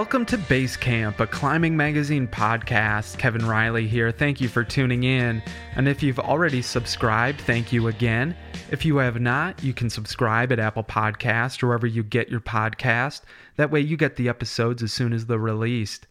Welcome 0.00 0.24
to 0.26 0.38
Base 0.38 0.78
Camp, 0.78 1.20
a 1.20 1.26
climbing 1.26 1.76
magazine 1.76 2.26
podcast. 2.26 3.18
Kevin 3.18 3.46
Riley 3.46 3.86
here. 3.86 4.10
Thank 4.10 4.40
you 4.40 4.48
for 4.48 4.64
tuning 4.64 5.02
in. 5.04 5.42
And 5.76 5.86
if 5.86 6.02
you've 6.02 6.18
already 6.18 6.62
subscribed, 6.62 7.42
thank 7.42 7.70
you 7.70 7.86
again. 7.88 8.34
If 8.70 8.86
you 8.86 8.96
have 8.96 9.20
not, 9.20 9.62
you 9.62 9.74
can 9.74 9.90
subscribe 9.90 10.52
at 10.52 10.58
Apple 10.58 10.84
Podcast 10.84 11.62
or 11.62 11.66
wherever 11.66 11.86
you 11.86 12.02
get 12.02 12.30
your 12.30 12.40
podcast. 12.40 13.20
That 13.56 13.70
way 13.70 13.80
you 13.80 13.98
get 13.98 14.16
the 14.16 14.30
episodes 14.30 14.82
as 14.82 14.90
soon 14.90 15.12
as 15.12 15.26
they're 15.26 15.36
released. 15.36 16.06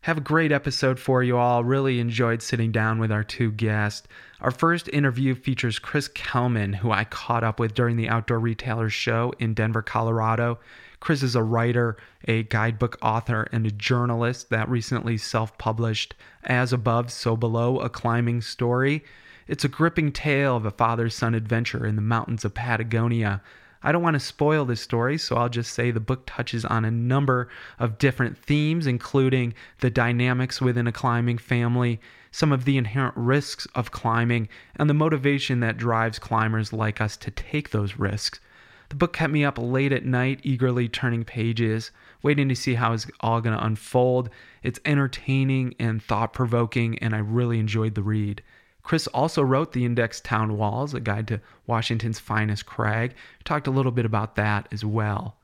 Have 0.00 0.16
a 0.16 0.22
great 0.22 0.50
episode 0.50 0.98
for 0.98 1.22
you 1.22 1.36
all. 1.36 1.62
Really 1.62 2.00
enjoyed 2.00 2.40
sitting 2.40 2.72
down 2.72 2.98
with 2.98 3.12
our 3.12 3.22
two 3.22 3.52
guests. 3.52 4.08
Our 4.40 4.50
first 4.50 4.88
interview 4.94 5.34
features 5.34 5.78
Chris 5.78 6.08
Kalman, 6.08 6.72
who 6.72 6.90
I 6.90 7.04
caught 7.04 7.44
up 7.44 7.60
with 7.60 7.74
during 7.74 7.98
the 7.98 8.08
Outdoor 8.08 8.38
Retailers 8.38 8.94
show 8.94 9.34
in 9.38 9.52
Denver, 9.52 9.82
Colorado. 9.82 10.58
Chris 11.00 11.22
is 11.22 11.34
a 11.34 11.42
writer, 11.42 11.96
a 12.26 12.44
guidebook 12.44 12.96
author, 13.02 13.48
and 13.52 13.66
a 13.66 13.70
journalist 13.70 14.50
that 14.50 14.68
recently 14.68 15.18
self 15.18 15.56
published 15.58 16.14
As 16.44 16.72
Above, 16.72 17.12
So 17.12 17.36
Below, 17.36 17.80
a 17.80 17.88
climbing 17.88 18.40
story. 18.40 19.04
It's 19.46 19.64
a 19.64 19.68
gripping 19.68 20.10
tale 20.10 20.56
of 20.56 20.66
a 20.66 20.70
father 20.70 21.08
son 21.08 21.34
adventure 21.34 21.86
in 21.86 21.96
the 21.96 22.02
mountains 22.02 22.44
of 22.44 22.54
Patagonia. 22.54 23.42
I 23.82 23.92
don't 23.92 24.02
want 24.02 24.14
to 24.14 24.20
spoil 24.20 24.64
this 24.64 24.80
story, 24.80 25.18
so 25.18 25.36
I'll 25.36 25.48
just 25.48 25.72
say 25.72 25.90
the 25.90 26.00
book 26.00 26.24
touches 26.26 26.64
on 26.64 26.84
a 26.84 26.90
number 26.90 27.48
of 27.78 27.98
different 27.98 28.36
themes, 28.36 28.86
including 28.86 29.54
the 29.78 29.90
dynamics 29.90 30.60
within 30.60 30.88
a 30.88 30.92
climbing 30.92 31.38
family, 31.38 32.00
some 32.32 32.50
of 32.50 32.64
the 32.64 32.78
inherent 32.78 33.16
risks 33.16 33.68
of 33.74 33.92
climbing, 33.92 34.48
and 34.74 34.90
the 34.90 34.94
motivation 34.94 35.60
that 35.60 35.76
drives 35.76 36.18
climbers 36.18 36.72
like 36.72 37.00
us 37.00 37.16
to 37.18 37.30
take 37.30 37.70
those 37.70 37.96
risks. 37.96 38.40
The 38.88 38.96
book 38.96 39.12
kept 39.12 39.32
me 39.32 39.44
up 39.44 39.58
late 39.58 39.92
at 39.92 40.04
night, 40.04 40.40
eagerly 40.42 40.88
turning 40.88 41.24
pages, 41.24 41.90
waiting 42.22 42.48
to 42.48 42.54
see 42.54 42.74
how 42.74 42.92
it's 42.92 43.06
all 43.20 43.40
going 43.40 43.56
to 43.56 43.64
unfold. 43.64 44.30
It's 44.62 44.80
entertaining 44.84 45.74
and 45.78 46.02
thought 46.02 46.32
provoking, 46.32 46.98
and 47.00 47.14
I 47.14 47.18
really 47.18 47.58
enjoyed 47.58 47.94
the 47.94 48.02
read. 48.02 48.42
Chris 48.82 49.08
also 49.08 49.42
wrote 49.42 49.72
The 49.72 49.84
Index 49.84 50.20
Town 50.20 50.56
Walls, 50.56 50.94
a 50.94 51.00
guide 51.00 51.26
to 51.28 51.40
Washington's 51.66 52.20
finest 52.20 52.66
crag. 52.66 53.14
Talked 53.42 53.66
a 53.66 53.72
little 53.72 53.90
bit 53.90 54.06
about 54.06 54.36
that 54.36 54.68
as 54.70 54.84
well. 54.84 55.36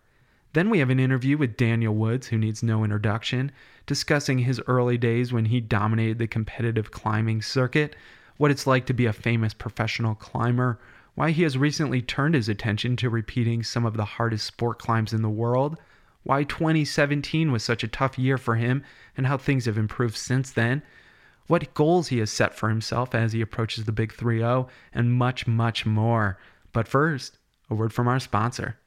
Then 0.52 0.70
we 0.70 0.78
have 0.78 0.90
an 0.90 1.00
interview 1.00 1.36
with 1.36 1.56
Daniel 1.56 1.94
Woods, 1.94 2.28
who 2.28 2.38
needs 2.38 2.62
no 2.62 2.84
introduction, 2.84 3.50
discussing 3.86 4.38
his 4.38 4.60
early 4.68 4.96
days 4.96 5.32
when 5.32 5.46
he 5.46 5.60
dominated 5.60 6.18
the 6.18 6.28
competitive 6.28 6.92
climbing 6.92 7.42
circuit, 7.42 7.96
what 8.36 8.50
it's 8.50 8.66
like 8.66 8.86
to 8.86 8.94
be 8.94 9.06
a 9.06 9.12
famous 9.12 9.54
professional 9.54 10.14
climber, 10.14 10.78
why 11.14 11.30
he 11.30 11.42
has 11.42 11.58
recently 11.58 12.00
turned 12.00 12.34
his 12.34 12.48
attention 12.48 12.96
to 12.96 13.10
repeating 13.10 13.62
some 13.62 13.84
of 13.84 13.96
the 13.96 14.04
hardest 14.04 14.46
sport 14.46 14.78
climbs 14.78 15.12
in 15.12 15.22
the 15.22 15.28
world, 15.28 15.76
why 16.22 16.44
2017 16.44 17.52
was 17.52 17.62
such 17.62 17.82
a 17.82 17.88
tough 17.88 18.18
year 18.18 18.38
for 18.38 18.56
him, 18.56 18.82
and 19.16 19.26
how 19.26 19.36
things 19.36 19.66
have 19.66 19.76
improved 19.76 20.16
since 20.16 20.50
then, 20.50 20.82
what 21.48 21.74
goals 21.74 22.08
he 22.08 22.18
has 22.18 22.30
set 22.30 22.54
for 22.54 22.68
himself 22.68 23.14
as 23.14 23.32
he 23.32 23.40
approaches 23.40 23.84
the 23.84 23.92
Big 23.92 24.12
3 24.12 24.38
0, 24.38 24.68
and 24.94 25.12
much, 25.12 25.46
much 25.46 25.84
more. 25.84 26.38
But 26.72 26.88
first, 26.88 27.38
a 27.68 27.74
word 27.74 27.92
from 27.92 28.08
our 28.08 28.20
sponsor. 28.20 28.78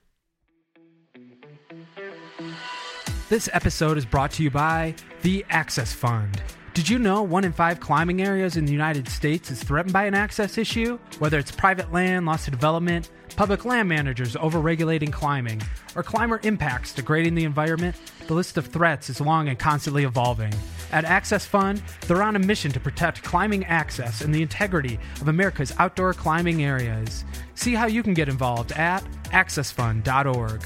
This 3.30 3.50
episode 3.54 3.98
is 3.98 4.06
brought 4.06 4.32
to 4.32 4.44
you 4.44 4.52
by 4.52 4.96
the 5.22 5.46
Access 5.50 5.94
Fund. 5.94 6.42
Did 6.76 6.90
you 6.90 7.00
know 7.00 7.24
one 7.24 7.46
in 7.46 7.54
five 7.54 7.80
climbing 7.80 8.22
areas 8.22 8.58
in 8.58 8.66
the 8.66 8.74
United 8.74 9.08
States 9.08 9.50
is 9.50 9.64
threatened 9.64 9.94
by 9.94 10.04
an 10.04 10.14
access 10.14 10.58
issue? 10.58 11.00
Whether 11.20 11.40
it's 11.40 11.50
private 11.50 11.94
land 11.94 12.26
loss 12.26 12.44
to 12.46 12.52
development, 12.52 13.12
public 13.38 13.64
land 13.64 13.88
managers 13.88 14.36
overregulating 14.36 15.10
climbing, 15.10 15.62
or 15.96 16.04
climber 16.04 16.42
impacts 16.44 16.92
degrading 16.92 17.34
the 17.36 17.46
environment, 17.46 17.96
the 18.28 18.34
list 18.34 18.58
of 18.58 18.68
threats 18.68 19.10
is 19.10 19.22
long 19.22 19.48
and 19.48 19.58
constantly 19.58 20.04
evolving. 20.04 20.54
At 20.92 21.06
Access 21.06 21.46
Fund, 21.46 21.82
they're 22.08 22.22
on 22.22 22.36
a 22.36 22.40
mission 22.40 22.74
to 22.74 22.80
protect 22.82 23.24
climbing 23.24 23.64
access 23.68 24.20
and 24.20 24.36
the 24.36 24.42
integrity 24.42 25.00
of 25.22 25.30
America's 25.30 25.74
outdoor 25.80 26.14
climbing 26.14 26.66
areas. 26.66 27.24
See 27.54 27.74
how 27.74 27.86
you 27.86 28.04
can 28.04 28.14
get 28.14 28.28
involved 28.28 28.74
at 28.74 29.02
accessfund.org. 29.28 30.62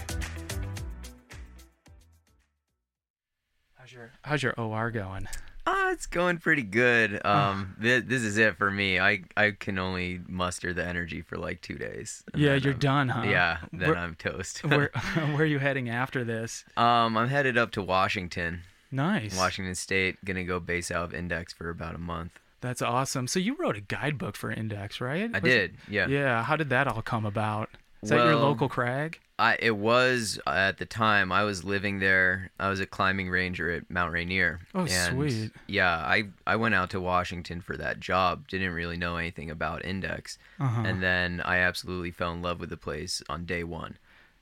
How's 3.75 3.93
your 3.93 4.11
How's 4.23 4.41
your 4.41 4.53
OR 4.59 4.89
going? 4.89 5.27
Ah, 5.71 5.91
it's 5.91 6.07
going 6.07 6.37
pretty 6.39 6.63
good. 6.63 7.21
Um, 7.29 7.75
th- 7.81 8.05
this 8.07 8.23
is 8.23 8.37
it 8.37 8.57
for 8.57 8.71
me. 8.71 8.99
I 8.99 9.21
I 9.37 9.51
can 9.51 9.77
only 9.77 10.19
muster 10.27 10.73
the 10.73 10.83
energy 10.85 11.21
for 11.21 11.37
like 11.37 11.61
two 11.61 11.75
days. 11.75 12.23
Yeah, 12.35 12.55
you're 12.55 12.73
I'm- 12.73 12.79
done, 12.79 13.09
huh? 13.09 13.23
Yeah, 13.27 13.57
then 13.71 13.89
Where- 13.89 13.97
I'm 13.97 14.15
toast. 14.15 14.63
Where 14.65 14.89
Where 15.15 15.41
are 15.41 15.45
you 15.45 15.59
heading 15.59 15.89
after 15.89 16.23
this? 16.23 16.65
um, 16.77 17.17
I'm 17.17 17.27
headed 17.29 17.57
up 17.57 17.71
to 17.71 17.81
Washington, 17.83 18.61
Nice. 18.91 19.37
Washington 19.37 19.75
State. 19.75 20.23
Gonna 20.25 20.43
go 20.43 20.59
base 20.59 20.89
out 20.91 21.03
of 21.05 21.13
Index 21.13 21.53
for 21.53 21.69
about 21.69 21.93
a 21.95 21.99
month. 21.99 22.31
That's 22.61 22.81
awesome. 22.81 23.27
So 23.27 23.39
you 23.39 23.55
wrote 23.55 23.77
a 23.77 23.81
guidebook 23.81 24.35
for 24.35 24.51
Index, 24.51 24.99
right? 24.99 25.29
I 25.33 25.39
Was 25.39 25.53
it- 25.53 25.57
did, 25.57 25.77
yeah. 25.87 26.07
Yeah. 26.07 26.43
How 26.43 26.55
did 26.55 26.69
that 26.71 26.87
all 26.87 27.01
come 27.01 27.25
about? 27.25 27.69
Is 28.01 28.09
that 28.09 28.25
your 28.25 28.35
local 28.35 28.67
crag? 28.69 29.19
I 29.39 29.57
it 29.59 29.77
was 29.77 30.39
uh, 30.45 30.49
at 30.51 30.77
the 30.77 30.85
time 30.85 31.31
I 31.31 31.43
was 31.43 31.63
living 31.63 31.99
there. 31.99 32.51
I 32.59 32.69
was 32.69 32.79
a 32.79 32.85
climbing 32.85 33.29
ranger 33.29 33.71
at 33.71 33.89
Mount 33.89 34.11
Rainier. 34.13 34.59
Oh, 34.75 34.81
and 34.85 35.15
sweet. 35.15 35.51
Yeah, 35.67 35.89
I 35.95 36.25
I 36.45 36.57
went 36.57 36.75
out 36.75 36.89
to 36.91 36.99
Washington 37.01 37.61
for 37.61 37.77
that 37.77 37.99
job. 37.99 38.47
Didn't 38.49 38.73
really 38.73 38.97
know 38.97 39.15
anything 39.17 39.49
about 39.49 39.85
Index, 39.85 40.37
Uh-huh. 40.59 40.83
and 40.85 41.01
then 41.01 41.41
I 41.45 41.57
absolutely 41.59 42.11
fell 42.11 42.33
in 42.33 42.41
love 42.41 42.59
with 42.59 42.69
the 42.69 42.77
place 42.77 43.23
on 43.29 43.45
day 43.45 43.63
one. 43.63 43.97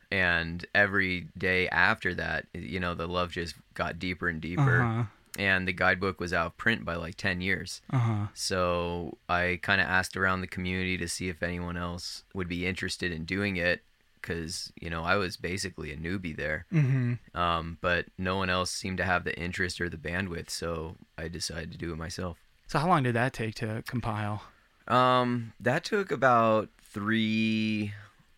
And 0.10 0.66
every 0.74 1.28
day 1.38 1.68
after 1.70 2.14
that, 2.16 2.46
you 2.54 2.80
know, 2.80 2.96
the 2.96 3.08
love 3.08 3.32
just 3.32 3.56
got 3.74 4.00
deeper 4.00 4.28
and 4.30 4.40
deeper. 4.42 4.82
Uh-huh. 4.82 5.04
And 5.38 5.68
the 5.68 5.74
guidebook 5.74 6.20
was 6.20 6.34
out 6.34 6.48
of 6.48 6.58
print 6.58 6.84
by 6.84 6.96
like 6.96 7.16
ten 7.16 7.42
years. 7.42 7.82
Uh 7.94 7.98
huh. 8.00 8.28
So 8.34 9.18
I 9.30 9.60
kind 9.62 9.80
of 9.82 9.88
asked 9.88 10.18
around 10.18 10.42
the 10.42 10.48
community 10.48 10.98
to 10.98 11.08
see 11.08 11.30
if 11.30 11.44
anyone 11.44 11.78
else 11.78 12.24
would 12.34 12.48
be 12.48 12.66
interested 12.66 13.12
in 13.12 13.26
doing 13.26 13.58
it 13.58 13.84
because, 14.28 14.72
you 14.80 14.90
know, 14.90 15.04
I 15.04 15.16
was 15.16 15.38
basically 15.38 15.92
a 15.92 15.98
newbie 15.98 16.36
there. 16.36 16.66
Mm-hmm. 16.74 17.38
Um, 17.38 17.78
but 17.82 18.06
no 18.18 18.36
one 18.36 18.50
else 18.50 18.72
seemed 18.72 18.98
to 18.98 19.04
have 19.06 19.24
the 19.24 19.38
interest 19.40 19.80
or 19.80 19.90
the 19.90 19.98
bandwidth. 19.98 20.50
So 20.50 20.96
I 21.18 21.28
decided 21.30 21.72
to 21.72 21.78
do 21.78 21.92
it 21.94 21.98
myself. 21.98 22.38
So 22.68 22.80
how 22.80 22.88
long 22.90 23.04
did 23.04 23.16
that 23.16 23.32
take 23.34 23.56
to 23.56 23.84
compile? 23.88 24.44
Um, 24.88 25.54
that 25.60 25.84
took 25.84 26.12
about 26.12 26.70
three, 26.82 27.94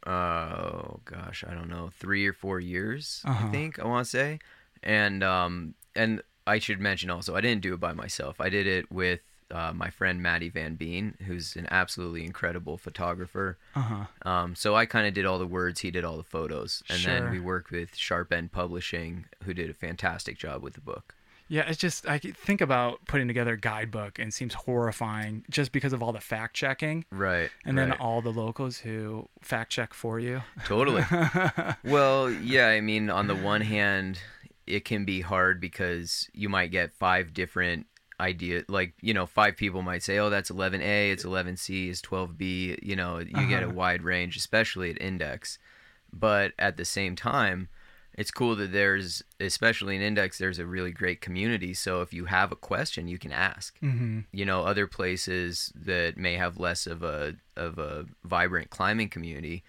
oh 0.05 0.99
gosh, 1.05 1.43
I 1.47 1.53
don't 1.53 1.69
know, 1.69 1.89
three 1.97 2.27
or 2.27 2.33
four 2.33 2.59
years, 2.59 3.21
Uh-huh. 3.25 3.47
I 3.47 3.51
think 3.51 3.79
I 3.79 3.85
want 3.85 4.05
to 4.05 4.09
say. 4.09 4.39
And, 4.83 5.23
um, 5.23 5.73
and 5.95 6.21
I 6.47 6.59
should 6.59 6.79
mention 6.79 7.09
also, 7.09 7.35
I 7.35 7.41
didn't 7.41 7.61
do 7.61 7.73
it 7.73 7.79
by 7.79 7.93
myself. 7.93 8.39
I 8.39 8.49
did 8.49 8.65
it 8.67 8.91
with 8.91 9.19
uh, 9.51 9.73
my 9.73 9.89
friend 9.89 10.21
Matty 10.21 10.49
Van 10.49 10.77
Biene, 10.77 11.19
who's 11.21 11.55
an 11.55 11.67
absolutely 11.71 12.23
incredible 12.25 12.77
photographer. 12.77 13.57
Uh 13.75 13.81
huh. 13.81 14.29
Um, 14.29 14.55
so 14.55 14.75
I 14.75 14.85
kind 14.85 15.07
of 15.07 15.13
did 15.13 15.25
all 15.25 15.39
the 15.39 15.47
words, 15.47 15.79
he 15.81 15.91
did 15.91 16.03
all 16.03 16.17
the 16.17 16.23
photos, 16.23 16.83
and 16.89 16.99
Sure. 16.99 17.13
then 17.13 17.31
we 17.31 17.39
worked 17.39 17.71
with 17.71 17.95
Sharp 17.95 18.31
End 18.31 18.51
Publishing, 18.51 19.25
who 19.43 19.53
did 19.53 19.69
a 19.69 19.73
fantastic 19.73 20.37
job 20.37 20.61
with 20.61 20.73
the 20.75 20.81
book. 20.81 21.15
Yeah, 21.51 21.63
it's 21.67 21.79
just 21.79 22.07
I 22.07 22.19
think 22.19 22.61
about 22.61 22.99
putting 23.07 23.27
together 23.27 23.53
a 23.53 23.57
guidebook 23.59 24.19
and 24.19 24.27
it 24.27 24.33
seems 24.35 24.53
horrifying 24.53 25.45
just 25.49 25.71
because 25.71 25.93
of 25.93 26.03
all 26.03 26.11
the 26.13 26.19
fact 26.21 26.55
checking 26.55 27.05
Right. 27.09 27.49
and 27.65 27.75
then 27.75 27.89
right. 27.89 27.99
all 27.99 28.21
the 28.21 28.29
locals 28.31 28.77
who 28.77 29.27
fact 29.41 29.71
check 29.71 29.95
for 29.95 30.19
you. 30.19 30.43
Totally. 30.65 31.03
well, 31.83 32.29
yeah, 32.29 32.67
I 32.67 32.81
mean, 32.81 33.09
on 33.09 33.25
the 33.25 33.35
one 33.35 33.61
hand, 33.61 34.19
it 34.67 34.85
can 34.85 35.05
be 35.05 35.21
hard 35.21 35.59
because 35.59 36.29
you 36.33 36.49
might 36.49 36.69
get 36.69 36.93
five 36.93 37.33
different 37.33 37.87
ideas. 38.19 38.65
Like, 38.67 38.93
you 39.01 39.13
know, 39.13 39.25
five 39.25 39.57
people 39.57 39.81
might 39.81 40.03
say, 40.03 40.17
oh, 40.19 40.29
that's 40.29 40.51
11A, 40.51 41.11
it's 41.11 41.23
11C, 41.23 41.89
it's 41.89 42.01
12B. 42.01 42.79
You 42.83 42.95
know, 42.95 43.19
you 43.19 43.47
get 43.47 43.63
a 43.63 43.67
Uh-huh. 43.67 43.75
wide 43.75 44.01
range, 44.03 44.35
especially 44.37 44.89
at 44.91 45.01
index. 45.01 45.59
But 46.11 46.53
at 46.57 46.77
the 46.77 46.85
same 46.85 47.15
time, 47.15 47.69
it's 48.15 48.31
cool 48.31 48.55
that 48.57 48.71
there's, 48.71 49.23
especially 49.39 49.95
in 49.95 50.01
index, 50.01 50.37
there's 50.37 50.59
a 50.59 50.65
really 50.65 50.91
great 50.91 51.21
community. 51.21 51.73
So 51.73 52.01
if 52.01 52.13
you 52.13 52.25
have 52.25 52.51
a 52.51 52.55
question, 52.55 53.07
you 53.07 53.17
can 53.17 53.31
ask 53.31 53.79
mm-hmm. 53.79 54.21
you 54.33 54.45
know 54.45 54.63
other 54.63 54.87
places 54.87 55.71
that 55.75 56.17
may 56.17 56.33
have 56.35 56.59
less 56.59 56.87
of 56.87 57.03
a 57.03 57.35
of 57.55 57.77
a 57.77 58.05
vibrant 58.23 58.69
climbing 58.69 59.09
community 59.09 59.63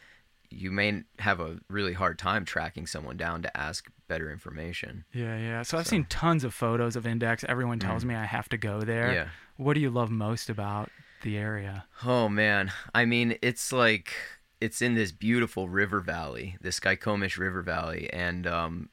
you 0.50 0.70
may 0.70 1.02
have 1.20 1.40
a 1.40 1.58
really 1.68 1.92
hard 1.92 2.18
time 2.18 2.44
tracking 2.44 2.86
someone 2.86 3.16
down 3.16 3.42
to 3.42 3.56
ask 3.56 3.88
better 4.10 4.28
information 4.30 5.04
Yeah, 5.12 5.36
yeah. 5.38 5.62
So 5.62 5.78
I've 5.78 5.86
So- 5.86 5.90
seen 5.94 6.04
tons 6.06 6.42
of 6.44 6.52
photos 6.52 6.94
of 6.96 7.06
Index. 7.06 7.44
Everyone 7.54 7.78
tells 7.78 8.04
me 8.04 8.14
I 8.14 8.24
have 8.36 8.48
to 8.50 8.58
go 8.58 8.80
there. 8.92 9.12
yeah 9.18 9.28
What 9.56 9.74
do 9.74 9.80
you 9.80 9.90
love 10.00 10.10
most 10.10 10.50
about 10.50 10.90
the 11.22 11.36
area? 11.38 11.84
oh 12.04 12.28
man 12.28 12.72
i 12.94 13.04
mean 13.04 13.28
it's 13.42 13.72
like 13.72 14.08
it's 14.60 14.80
in 14.82 14.94
this 14.94 15.12
beautiful 15.12 15.68
river 15.68 16.00
valley 16.00 16.56
this 16.60 16.80
Skykomish 16.80 17.36
river 17.38 17.62
valley 17.62 18.02
and 18.12 18.46
um 18.46 18.88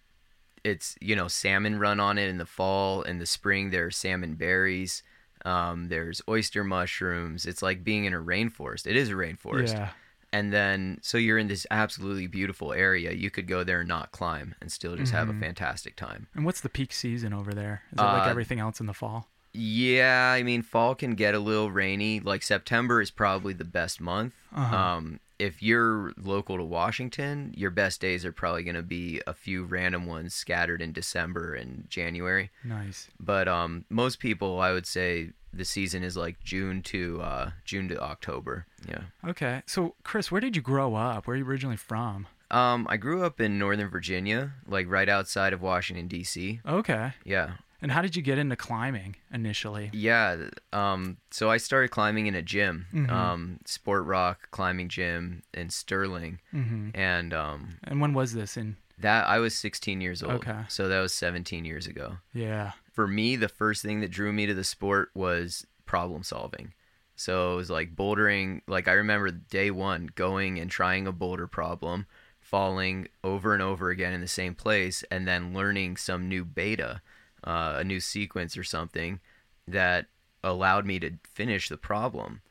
it's 0.64 0.96
you 1.00 1.16
know 1.16 1.28
salmon 1.30 1.80
run 1.80 2.00
on 2.02 2.18
it 2.18 2.28
in 2.30 2.38
the 2.38 2.46
fall 2.58 3.02
in 3.04 3.18
the 3.20 3.26
spring 3.26 3.70
there 3.72 3.86
are 3.88 3.92
salmon 3.92 4.34
berries 4.36 5.04
um, 5.46 5.88
there's 5.88 6.22
oyster 6.28 6.64
mushrooms 6.66 7.46
it's 7.46 7.62
like 7.62 7.84
being 7.84 8.04
in 8.06 8.14
a 8.14 8.20
rainforest 8.34 8.86
it 8.86 8.96
is 8.98 9.10
a 9.10 9.14
rainforest 9.14 9.74
Yeah. 9.74 9.90
And 10.34 10.52
then 10.54 11.00
so 11.02 11.18
you're 11.18 11.38
in 11.38 11.48
this 11.48 11.66
absolutely 11.72 12.28
beautiful 12.28 12.74
area. 12.74 13.12
You 13.14 13.30
could 13.32 13.48
go 13.48 13.64
there 13.64 13.80
and 13.82 13.88
not 13.88 14.12
climb 14.12 14.56
and 14.62 14.72
still 14.72 14.96
just 14.96 15.12
have 15.14 15.30
a 15.30 15.34
Mhm. 15.34 15.40
fantastic 15.40 15.96
time. 15.96 16.28
And 16.36 16.46
what's 16.46 16.62
the 16.62 16.70
peak 16.70 16.94
season 16.94 17.34
over 17.34 17.54
there? 17.54 17.84
Is 17.92 18.00
it 18.00 18.04
like 18.04 18.26
Uh, 18.28 18.30
everything 18.30 18.60
else 18.60 18.80
in 18.80 18.86
the 18.86 18.94
fall? 18.94 19.30
Yeah, 19.54 20.32
I 20.38 20.44
mean, 20.44 20.62
fall 20.62 20.94
can 20.94 21.16
get 21.16 21.34
a 21.34 21.40
little 21.40 21.72
rainy. 21.72 22.20
Like 22.20 22.44
September 22.44 23.02
is 23.02 23.10
probably 23.10 23.54
the 23.54 23.66
best 23.66 24.00
month. 24.00 24.34
Uh-huh. 24.56 24.76
Um, 24.78 25.20
if 25.40 25.64
you're 25.64 26.14
local 26.18 26.58
to 26.58 26.64
Washington, 26.64 27.54
your 27.56 27.72
best 27.72 28.00
days 28.02 28.24
are 28.26 28.32
probably 28.32 28.64
going 28.64 28.76
to 28.76 28.82
be 28.84 29.22
a 29.28 29.34
few 29.34 29.64
random 29.64 30.06
ones 30.06 30.34
scattered 30.36 30.82
in 30.82 30.92
December 30.94 31.54
and 31.56 31.90
January. 31.90 32.52
Nice. 32.64 33.08
But 33.20 33.48
um, 33.48 33.86
most 33.90 34.20
people, 34.20 34.60
I 34.60 34.72
would 34.74 34.86
say, 34.88 35.32
the 35.58 35.66
season 35.66 36.04
is 36.04 36.16
like 36.16 36.44
June 36.44 36.82
to 36.84 37.22
uh, 37.22 37.52
June 37.66 37.88
to 37.90 38.00
October. 38.02 38.66
Yeah. 38.88 39.02
Okay. 39.28 39.64
So, 39.66 39.96
Chris, 40.04 40.32
where 40.32 40.42
did 40.42 40.56
you 40.56 40.62
grow 40.62 40.96
up? 40.96 41.28
Where 41.28 41.36
are 41.36 41.38
you 41.38 41.46
originally 41.46 41.78
from? 41.78 42.28
Um, 42.50 42.88
I 42.90 42.96
grew 42.98 43.24
up 43.24 43.42
in 43.42 43.60
Northern 43.60 43.90
Virginia, 43.90 44.54
like 44.68 44.88
right 44.90 45.10
outside 45.10 45.52
of 45.54 45.62
Washington 45.62 46.08
D.C. 46.08 46.62
Okay. 46.66 47.12
Yeah. 47.26 47.56
And 47.82 47.92
how 47.92 48.02
did 48.02 48.16
you 48.16 48.22
get 48.24 48.38
into 48.40 48.56
climbing 48.56 49.18
initially? 49.32 49.92
Yeah. 49.94 50.48
Um, 50.74 51.18
so 51.30 51.52
I 51.52 51.58
started 51.58 51.90
climbing 51.92 52.26
in 52.28 52.34
a 52.36 52.42
gym, 52.42 52.88
Mhm. 52.94 53.12
um, 53.12 53.60
Sport 53.66 54.06
Rock 54.06 54.50
climbing 54.50 54.90
gym 54.90 55.44
in 55.54 55.70
Sterling, 55.70 56.40
hmm 56.52 56.90
and 56.96 57.34
um, 57.34 57.78
And 57.84 58.02
when 58.02 58.14
was 58.14 58.34
this 58.34 58.58
in? 58.58 58.78
that 58.98 59.28
I 59.28 59.38
was 59.38 59.54
16 59.56 60.02
years 60.02 60.24
old. 60.24 60.34
Okay. 60.36 60.62
So 60.70 60.88
that 60.88 61.02
was 61.02 61.14
17 61.14 61.66
years 61.66 61.86
ago. 61.86 62.18
Yeah. 62.34 62.72
For 62.98 63.08
me, 63.08 63.36
the 63.36 63.48
first 63.48 63.84
thing 63.84 64.00
that 64.00 64.10
drew 64.10 64.34
me 64.34 64.48
to 64.48 64.56
the 64.56 64.64
sport 64.64 65.12
was 65.14 65.68
problem 65.86 66.24
solving. 66.24 66.74
So 67.16 67.54
it 67.54 67.58
was 67.58 67.70
like 67.70 67.96
bouldering. 67.96 68.62
Like 68.68 68.88
I 68.88 68.94
remember 68.94 69.30
day 69.30 69.70
one 69.70 70.10
going 70.16 70.58
and 70.58 70.72
trying 70.72 71.06
a 71.06 71.12
boulder 71.12 71.46
problem, 71.46 72.08
falling 72.40 73.08
over 73.24 73.54
and 73.54 73.62
over 73.62 73.92
again 73.92 74.14
in 74.14 74.22
the 74.22 74.28
same 74.28 74.56
place, 74.56 75.04
and 75.12 75.28
then 75.28 75.54
learning 75.54 75.98
some 75.98 76.28
new 76.28 76.44
beta, 76.44 77.04
uh, 77.44 77.76
a 77.78 77.84
new 77.84 78.00
sequence 78.00 78.58
or 78.58 78.64
something 78.64 79.20
that 79.68 80.08
allowed 80.44 80.88
me 80.88 80.98
to 80.98 81.20
finish 81.36 81.70
the 81.70 81.78
problem. 81.78 82.42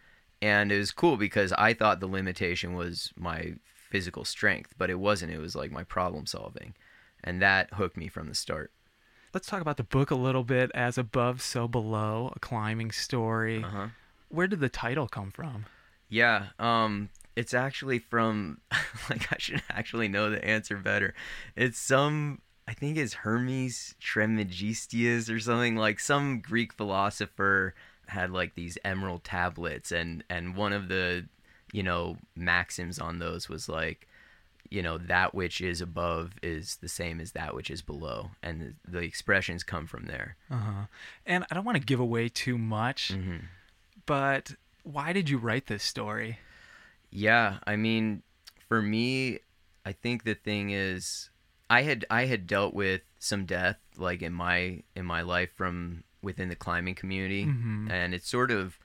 And 0.40 0.70
it 0.70 0.78
was 0.78 0.92
cool 0.92 1.16
because 1.16 1.52
I 1.54 1.74
thought 1.74 1.98
the 1.98 2.06
limitation 2.06 2.74
was 2.74 3.12
my 3.16 3.54
physical 3.90 4.24
strength, 4.24 4.74
but 4.78 4.90
it 4.90 5.00
wasn't. 5.00 5.32
It 5.32 5.40
was 5.40 5.56
like 5.56 5.72
my 5.72 5.82
problem 5.82 6.24
solving. 6.24 6.76
And 7.24 7.42
that 7.42 7.74
hooked 7.74 7.96
me 7.96 8.06
from 8.06 8.28
the 8.28 8.34
start. 8.36 8.70
Let's 9.36 9.48
talk 9.48 9.60
about 9.60 9.76
the 9.76 9.84
book 9.84 10.10
a 10.10 10.14
little 10.14 10.44
bit. 10.44 10.70
As 10.74 10.96
above, 10.96 11.42
so 11.42 11.68
below, 11.68 12.32
a 12.34 12.38
climbing 12.38 12.90
story. 12.90 13.62
Uh-huh. 13.62 13.88
Where 14.30 14.46
did 14.46 14.60
the 14.60 14.70
title 14.70 15.08
come 15.08 15.30
from? 15.30 15.66
Yeah, 16.08 16.46
um, 16.58 17.10
it's 17.36 17.52
actually 17.52 17.98
from 17.98 18.62
like 19.10 19.30
I 19.30 19.36
should 19.38 19.62
actually 19.68 20.08
know 20.08 20.30
the 20.30 20.42
answer 20.42 20.78
better. 20.78 21.12
It's 21.54 21.78
some 21.78 22.40
I 22.66 22.72
think 22.72 22.96
it's 22.96 23.12
Hermes 23.12 23.94
Trismegistus 24.00 25.28
or 25.28 25.38
something 25.38 25.76
like 25.76 26.00
some 26.00 26.40
Greek 26.40 26.72
philosopher 26.72 27.74
had 28.06 28.30
like 28.30 28.54
these 28.54 28.78
emerald 28.86 29.22
tablets 29.22 29.92
and 29.92 30.24
and 30.30 30.56
one 30.56 30.72
of 30.72 30.88
the 30.88 31.26
you 31.74 31.82
know 31.82 32.16
maxims 32.34 32.98
on 32.98 33.18
those 33.18 33.50
was 33.50 33.68
like 33.68 34.08
you 34.70 34.82
know 34.82 34.98
that 34.98 35.34
which 35.34 35.60
is 35.60 35.80
above 35.80 36.32
is 36.42 36.76
the 36.76 36.88
same 36.88 37.20
as 37.20 37.32
that 37.32 37.54
which 37.54 37.70
is 37.70 37.82
below 37.82 38.30
and 38.42 38.60
the, 38.84 38.90
the 38.90 38.98
expressions 38.98 39.62
come 39.62 39.86
from 39.86 40.04
there. 40.06 40.36
Uh 40.50 40.56
huh. 40.56 40.84
And 41.24 41.44
I 41.50 41.54
don't 41.54 41.64
want 41.64 41.78
to 41.78 41.84
give 41.84 42.00
away 42.00 42.28
too 42.28 42.58
much, 42.58 43.12
Mhm. 43.14 43.42
but 44.06 44.54
why 44.82 45.12
did 45.12 45.28
you 45.28 45.38
write 45.38 45.66
this 45.66 45.82
story? 45.82 46.38
Yeah, 47.10 47.58
I 47.66 47.76
mean, 47.76 48.22
for 48.68 48.82
me, 48.82 49.40
I 49.84 49.92
think 49.92 50.24
the 50.24 50.34
thing 50.34 50.70
is, 50.70 51.30
I 51.70 51.82
had 51.82 52.04
I 52.10 52.26
had 52.26 52.46
dealt 52.46 52.74
with 52.74 53.02
some 53.18 53.44
death 53.46 53.78
like 53.96 54.22
in 54.22 54.32
my 54.32 54.82
in 54.94 55.04
my 55.06 55.22
life 55.22 55.50
from 55.56 56.04
within 56.22 56.48
the 56.48 56.56
climbing 56.56 56.94
community, 56.94 57.44
Mhm. 57.46 57.90
and 57.90 58.14
it 58.14 58.24
sort 58.24 58.50
of 58.50 58.78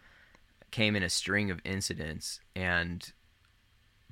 came 0.72 0.96
in 0.96 1.04
a 1.04 1.10
string 1.10 1.52
of 1.52 1.60
incidents. 1.66 2.40
And 2.56 3.12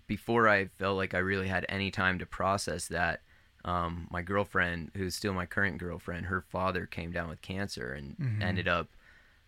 before 0.10 0.50
I 0.50 0.66
felt 0.78 0.98
like 0.98 1.14
I 1.14 1.20
really 1.20 1.48
had 1.48 1.66
any 1.70 1.90
time 1.92 2.20
to 2.20 2.26
process 2.26 2.88
that, 2.90 3.22
um, 3.64 4.08
my 4.12 4.22
girlfriend, 4.22 4.92
who's 4.98 5.16
still 5.16 5.34
my 5.34 5.46
current 5.46 5.78
girlfriend, 5.78 6.26
her 6.26 6.42
father 6.42 6.86
came 6.86 7.12
down 7.12 7.30
with 7.30 7.42
cancer 7.42 7.94
and 7.94 8.18
Mhm. 8.18 8.42
ended 8.44 8.68
up. 8.68 8.90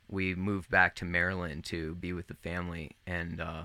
We 0.07 0.35
moved 0.35 0.69
back 0.69 0.95
to 0.95 1.05
Maryland 1.05 1.65
to 1.65 1.95
be 1.95 2.13
with 2.13 2.27
the 2.27 2.35
family, 2.35 2.91
and 3.07 3.41
uh, 3.41 3.63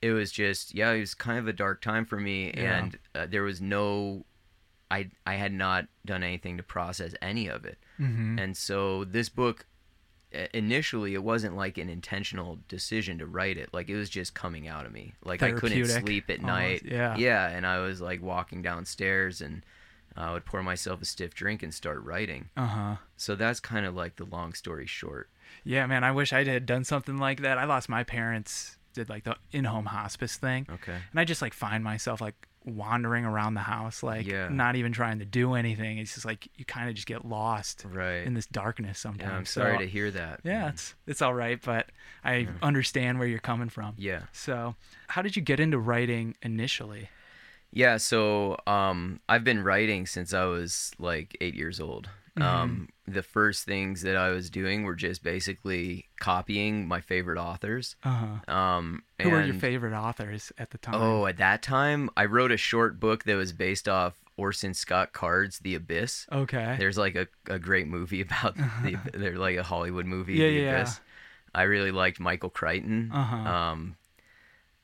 it 0.00 0.12
was 0.12 0.30
just 0.32 0.74
yeah, 0.74 0.92
it 0.92 1.00
was 1.00 1.14
kind 1.14 1.38
of 1.38 1.48
a 1.48 1.52
dark 1.52 1.80
time 1.80 2.04
for 2.04 2.18
me, 2.20 2.52
Yeah. 2.54 2.78
and 2.78 2.98
uh, 3.14 3.26
there 3.26 3.42
was 3.42 3.60
no. 3.60 4.24
I, 4.90 5.10
I 5.26 5.34
had 5.36 5.52
not 5.54 5.86
done 6.04 6.22
anything 6.22 6.58
to 6.58 6.62
process 6.62 7.14
any 7.22 7.48
of 7.48 7.64
it. 7.64 7.78
Mm-hmm. 7.98 8.38
And 8.38 8.54
so 8.54 9.04
this 9.04 9.30
book 9.30 9.64
initially 10.54 11.14
it 11.14 11.22
wasn't 11.22 11.56
like 11.56 11.78
an 11.78 11.88
intentional 11.88 12.58
decision 12.68 13.18
to 13.18 13.26
write 13.26 13.56
it. 13.58 13.70
Like 13.72 13.88
it 13.88 13.96
was 13.96 14.08
just 14.10 14.34
coming 14.34 14.68
out 14.68 14.86
of 14.86 14.92
me. 14.92 15.14
Like 15.24 15.42
I 15.42 15.52
couldn't 15.52 15.86
sleep 15.86 16.30
at 16.30 16.38
almost, 16.40 16.46
night. 16.46 16.82
yeah. 16.84 17.16
Yeah, 17.16 17.48
and 17.48 17.66
I 17.66 17.78
was 17.80 18.00
like 18.00 18.22
walking 18.22 18.62
downstairs 18.62 19.40
and 19.40 19.64
I 20.16 20.32
would 20.32 20.44
pour 20.44 20.62
myself 20.62 21.00
a 21.02 21.04
stiff 21.04 21.34
drink 21.34 21.62
and 21.62 21.72
start 21.72 22.02
writing. 22.04 22.50
Uh 22.56 22.66
huh. 22.66 22.96
So 23.16 23.34
that's 23.34 23.60
kind 23.60 23.86
of 23.86 23.94
like 23.94 24.16
the 24.16 24.24
long 24.26 24.52
story 24.52 24.86
short. 24.86 25.28
Yeah, 25.64 25.86
man. 25.86 26.04
I 26.04 26.12
wish 26.12 26.32
I 26.32 26.44
had 26.44 26.66
done 26.66 26.84
something 26.84 27.18
like 27.18 27.42
that. 27.42 27.58
I 27.58 27.64
lost 27.64 27.88
my 27.88 28.04
parents. 28.04 28.76
Did 28.94 29.08
like 29.08 29.24
the 29.24 29.36
in-home 29.52 29.86
hospice 29.86 30.36
thing, 30.36 30.66
Okay. 30.70 30.92
and 31.10 31.18
I 31.18 31.24
just 31.24 31.40
like 31.40 31.54
find 31.54 31.82
myself 31.82 32.20
like 32.20 32.34
wandering 32.64 33.24
around 33.24 33.54
the 33.54 33.60
house, 33.60 34.02
like 34.02 34.26
Yeah. 34.26 34.48
not 34.48 34.76
even 34.76 34.92
trying 34.92 35.18
to 35.18 35.24
do 35.24 35.54
anything. 35.54 35.98
It's 35.98 36.14
just 36.14 36.24
like 36.26 36.48
you 36.56 36.64
kind 36.64 36.88
of 36.88 36.94
just 36.94 37.06
get 37.06 37.24
lost 37.24 37.84
Right. 37.88 38.24
in 38.26 38.34
this 38.34 38.46
darkness 38.46 38.98
sometimes. 38.98 39.30
yeah, 39.30 39.36
I'm 39.36 39.44
So, 39.46 39.60
sorry 39.62 39.78
to 39.78 39.86
hear 39.86 40.10
that. 40.12 40.40
Yeah, 40.44 40.60
man. 40.60 40.68
it's 40.70 40.94
it's 41.06 41.22
all 41.22 41.34
right, 41.34 41.60
but 41.62 41.90
I 42.24 42.48
understand 42.62 43.18
where 43.18 43.26
you're 43.28 43.38
coming 43.40 43.68
from. 43.68 43.94
Yeah. 43.96 44.22
So, 44.32 44.76
how 45.08 45.22
did 45.22 45.34
you 45.36 45.42
get 45.42 45.58
into 45.60 45.78
writing 45.78 46.36
initially? 46.42 47.08
Yeah, 47.72 47.96
so 47.96 48.58
um, 48.66 49.20
I've 49.28 49.44
been 49.44 49.64
writing 49.64 50.06
since 50.06 50.34
I 50.34 50.44
was 50.44 50.92
like 50.98 51.36
eight 51.40 51.54
years 51.54 51.80
old. 51.80 52.10
Mm-hmm. 52.38 52.42
Um, 52.42 52.88
the 53.12 53.22
first 53.22 53.64
things 53.64 54.02
that 54.02 54.16
I 54.16 54.30
was 54.30 54.50
doing 54.50 54.84
were 54.84 54.94
just 54.94 55.22
basically 55.22 56.06
copying 56.20 56.88
my 56.88 57.00
favorite 57.00 57.38
authors. 57.38 57.96
Uh 58.04 58.26
huh. 58.46 58.52
Um, 58.54 59.02
Who 59.20 59.30
were 59.30 59.42
your 59.42 59.54
favorite 59.54 59.94
authors 59.94 60.52
at 60.58 60.70
the 60.70 60.78
time? 60.78 60.94
Oh, 60.96 61.26
at 61.26 61.36
that 61.38 61.62
time, 61.62 62.10
I 62.16 62.24
wrote 62.24 62.50
a 62.52 62.56
short 62.56 62.98
book 62.98 63.24
that 63.24 63.34
was 63.36 63.52
based 63.52 63.88
off 63.88 64.14
Orson 64.36 64.74
Scott 64.74 65.12
Card's 65.12 65.58
The 65.60 65.74
Abyss. 65.74 66.26
okay. 66.32 66.76
There's 66.78 66.96
like 66.98 67.14
a, 67.14 67.26
a 67.48 67.58
great 67.58 67.86
movie 67.86 68.20
about 68.28 68.56
the 68.56 68.98
there's 69.12 69.38
like 69.38 69.56
a 69.56 69.62
Hollywood 69.62 70.06
movie, 70.06 70.34
Yeah, 70.34 70.46
The 70.48 70.52
yeah. 70.54 70.80
Abyss. 70.80 71.00
I 71.54 71.62
really 71.64 71.90
liked 71.90 72.18
Michael 72.18 72.48
Crichton. 72.50 73.10
Uh-huh. 73.12 73.36
Um, 73.36 73.96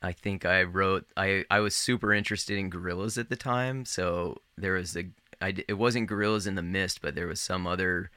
I 0.03 0.13
think 0.13 0.45
I 0.45 0.63
wrote 0.63 1.07
I 1.17 1.45
I 1.51 1.61
was 1.61 1.75
super 1.75 2.13
interested 2.13 2.57
in 2.59 2.71
gorillas 2.71 3.19
at 3.19 3.31
the 3.31 3.37
time, 3.37 3.85
so 3.85 4.43
there 4.57 4.75
was 4.75 4.97
a 4.97 5.05
I 5.41 5.55
it 5.69 5.75
wasn't 5.75 6.09
gorillas 6.09 6.47
in 6.47 6.55
the 6.55 6.63
mist, 6.63 7.01
but 7.03 7.15
there 7.15 7.27
was 7.27 7.41
some 7.41 7.67
other 7.67 8.11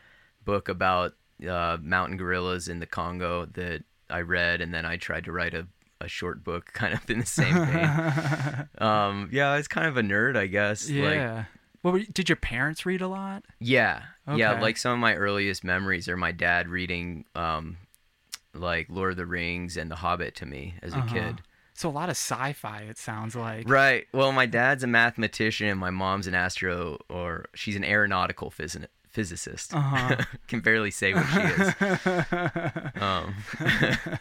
book 0.43 0.67
about 0.69 1.13
uh, 1.47 1.77
mountain 1.81 2.17
gorillas 2.17 2.67
in 2.67 2.79
the 2.79 2.85
Congo 2.87 3.45
that 3.53 3.83
I 4.09 4.21
read, 4.21 4.61
and 4.61 4.73
then 4.73 4.85
I 4.85 4.97
tried 4.97 5.25
to 5.25 5.31
write 5.31 5.53
a 5.53 5.67
a 5.99 6.07
short 6.07 6.43
book 6.43 6.65
kind 6.73 6.93
of 6.95 7.07
in 7.09 7.19
the 7.19 7.25
same 7.25 7.53
vein. 7.53 8.67
um, 8.79 9.29
yeah, 9.31 9.51
I 9.51 9.57
was 9.57 9.67
kind 9.67 9.87
of 9.87 9.97
a 9.97 10.01
nerd, 10.01 10.35
I 10.35 10.47
guess. 10.47 10.89
Like, 10.89 10.97
yeah. 11.15 11.45
Well, 11.83 11.93
were 11.93 11.99
you- 11.99 12.07
did 12.07 12.27
your 12.29 12.35
parents 12.37 12.85
read 12.85 13.01
a 13.01 13.07
lot? 13.07 13.43
yeah, 13.59 14.03
yeah. 14.35 14.59
Like 14.59 14.77
some 14.77 14.93
of 14.93 14.99
my 14.99 15.15
earliest 15.15 15.63
memories 15.63 16.07
are 16.07 16.17
my 16.17 16.31
dad 16.31 16.69
reading, 16.69 17.25
um, 17.35 17.77
like 18.53 18.87
Lord 18.89 19.11
of 19.11 19.17
the 19.17 19.25
Rings 19.25 19.77
and 19.77 19.89
The 19.91 19.95
Hobbit 19.95 20.35
to 20.37 20.45
me 20.45 20.75
as 20.81 20.93
a 20.93 20.97
Uh-huh. 20.97 21.13
kid. 21.13 21.41
So 21.81 21.89
a 21.89 21.91
lot 21.91 22.09
of 22.09 22.15
sci-fi. 22.15 22.81
It 22.81 22.99
sounds 22.99 23.35
like. 23.35 23.67
Right. 23.67 24.05
Well, 24.13 24.31
my 24.31 24.45
dad's 24.45 24.83
a 24.83 24.87
mathematician 24.87 25.67
and 25.67 25.79
my 25.79 25.89
mom's 25.89 26.27
an 26.27 26.35
astro, 26.35 26.99
or 27.09 27.45
she's 27.55 27.75
an 27.75 27.83
aeronautical 27.83 28.51
phys- 28.51 28.85
physicist. 29.09 29.73
Uh-huh. 29.73 30.15
Can 30.47 30.59
barely 30.59 30.91
say 30.91 31.15
what 31.15 31.25
she 31.25 31.39
is. 31.39 31.73
Um, 33.01 33.33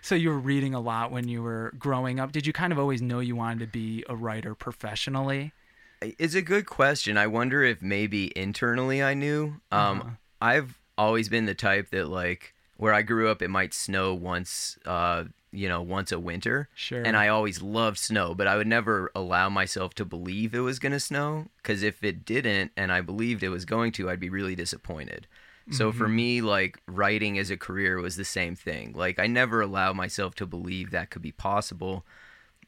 So 0.00 0.14
you 0.14 0.30
were 0.30 0.38
reading 0.38 0.72
a 0.74 0.80
lot 0.80 1.10
when 1.12 1.28
you 1.28 1.42
were 1.42 1.74
growing 1.78 2.18
up. 2.20 2.32
Did 2.32 2.46
you 2.46 2.52
kind 2.54 2.72
of 2.72 2.78
always 2.78 3.02
know 3.02 3.20
you 3.20 3.36
wanted 3.36 3.60
to 3.60 3.66
be 3.66 4.02
a 4.08 4.16
writer 4.16 4.54
professionally? 4.54 5.52
It's 6.00 6.34
a 6.34 6.42
good 6.42 6.64
question. 6.66 7.16
I 7.18 7.26
wonder 7.26 7.62
if 7.62 7.82
maybe 7.82 8.32
internally 8.36 9.02
I 9.02 9.12
knew. 9.14 9.60
Um, 9.70 10.00
Uh-huh. 10.00 10.10
I've 10.40 10.80
always 10.96 11.28
been 11.28 11.44
the 11.44 11.54
type 11.54 11.90
that 11.90 12.08
like 12.08 12.54
where 12.76 12.94
I 12.94 13.02
grew 13.02 13.28
up, 13.30 13.40
it 13.42 13.48
might 13.48 13.72
snow 13.74 14.14
once, 14.14 14.78
uh, 14.86 15.24
you 15.54 15.68
know, 15.68 15.80
once 15.82 16.12
a 16.12 16.18
winter. 16.18 16.68
Sure. 16.74 17.02
And 17.04 17.16
I 17.16 17.28
always 17.28 17.62
loved 17.62 17.98
snow, 17.98 18.34
but 18.34 18.46
I 18.46 18.56
would 18.56 18.66
never 18.66 19.10
allow 19.14 19.48
myself 19.48 19.94
to 19.94 20.04
believe 20.04 20.54
it 20.54 20.60
was 20.60 20.78
going 20.78 20.92
to 20.92 21.00
snow 21.00 21.46
because 21.58 21.82
if 21.82 22.02
it 22.02 22.24
didn't 22.24 22.72
and 22.76 22.90
I 22.92 23.00
believed 23.00 23.42
it 23.42 23.48
was 23.50 23.64
going 23.64 23.92
to, 23.92 24.10
I'd 24.10 24.20
be 24.20 24.30
really 24.30 24.54
disappointed. 24.54 25.26
So 25.70 25.92
for 25.92 26.04
Mm-hmm. 26.04 26.16
me, 26.16 26.40
like 26.42 26.78
writing 26.86 27.38
as 27.38 27.50
a 27.50 27.56
career 27.56 27.98
was 28.00 28.16
the 28.16 28.24
same 28.24 28.54
thing. 28.56 28.92
Like 28.94 29.18
I 29.18 29.26
never 29.26 29.60
allowed 29.62 29.96
myself 29.96 30.34
to 30.36 30.46
believe 30.46 30.90
that 30.90 31.10
could 31.10 31.22
be 31.22 31.32
possible. 31.32 32.04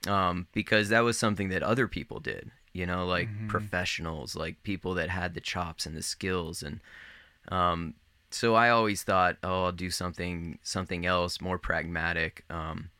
um, 0.07 0.47
because 0.53 0.89
that 0.91 1.01
was 1.05 1.19
something 1.19 1.49
that 1.49 1.63
other 1.63 1.89
people 1.89 2.21
did. 2.21 2.51
You 2.73 2.87
know, 2.87 3.07
like 3.07 3.29
Mhm. 3.29 3.49
professionals, 3.49 4.37
like 4.37 4.63
people 4.63 4.95
that 4.95 5.09
had 5.11 5.35
the 5.35 5.41
chops 5.41 5.87
and 5.87 5.97
the 5.97 6.03
skills, 6.03 6.63
and 6.63 6.81
um, 7.49 7.95
so 8.31 8.55
I 8.55 8.71
always 8.71 9.03
thought, 9.03 9.37
oh, 9.43 9.65
I'll 9.67 9.73
do 9.73 9.91
something 9.91 10.59
something 10.63 11.07
else 11.07 11.41
more 11.41 11.59
pragmatic. 11.59 12.45
Um, 12.51 12.91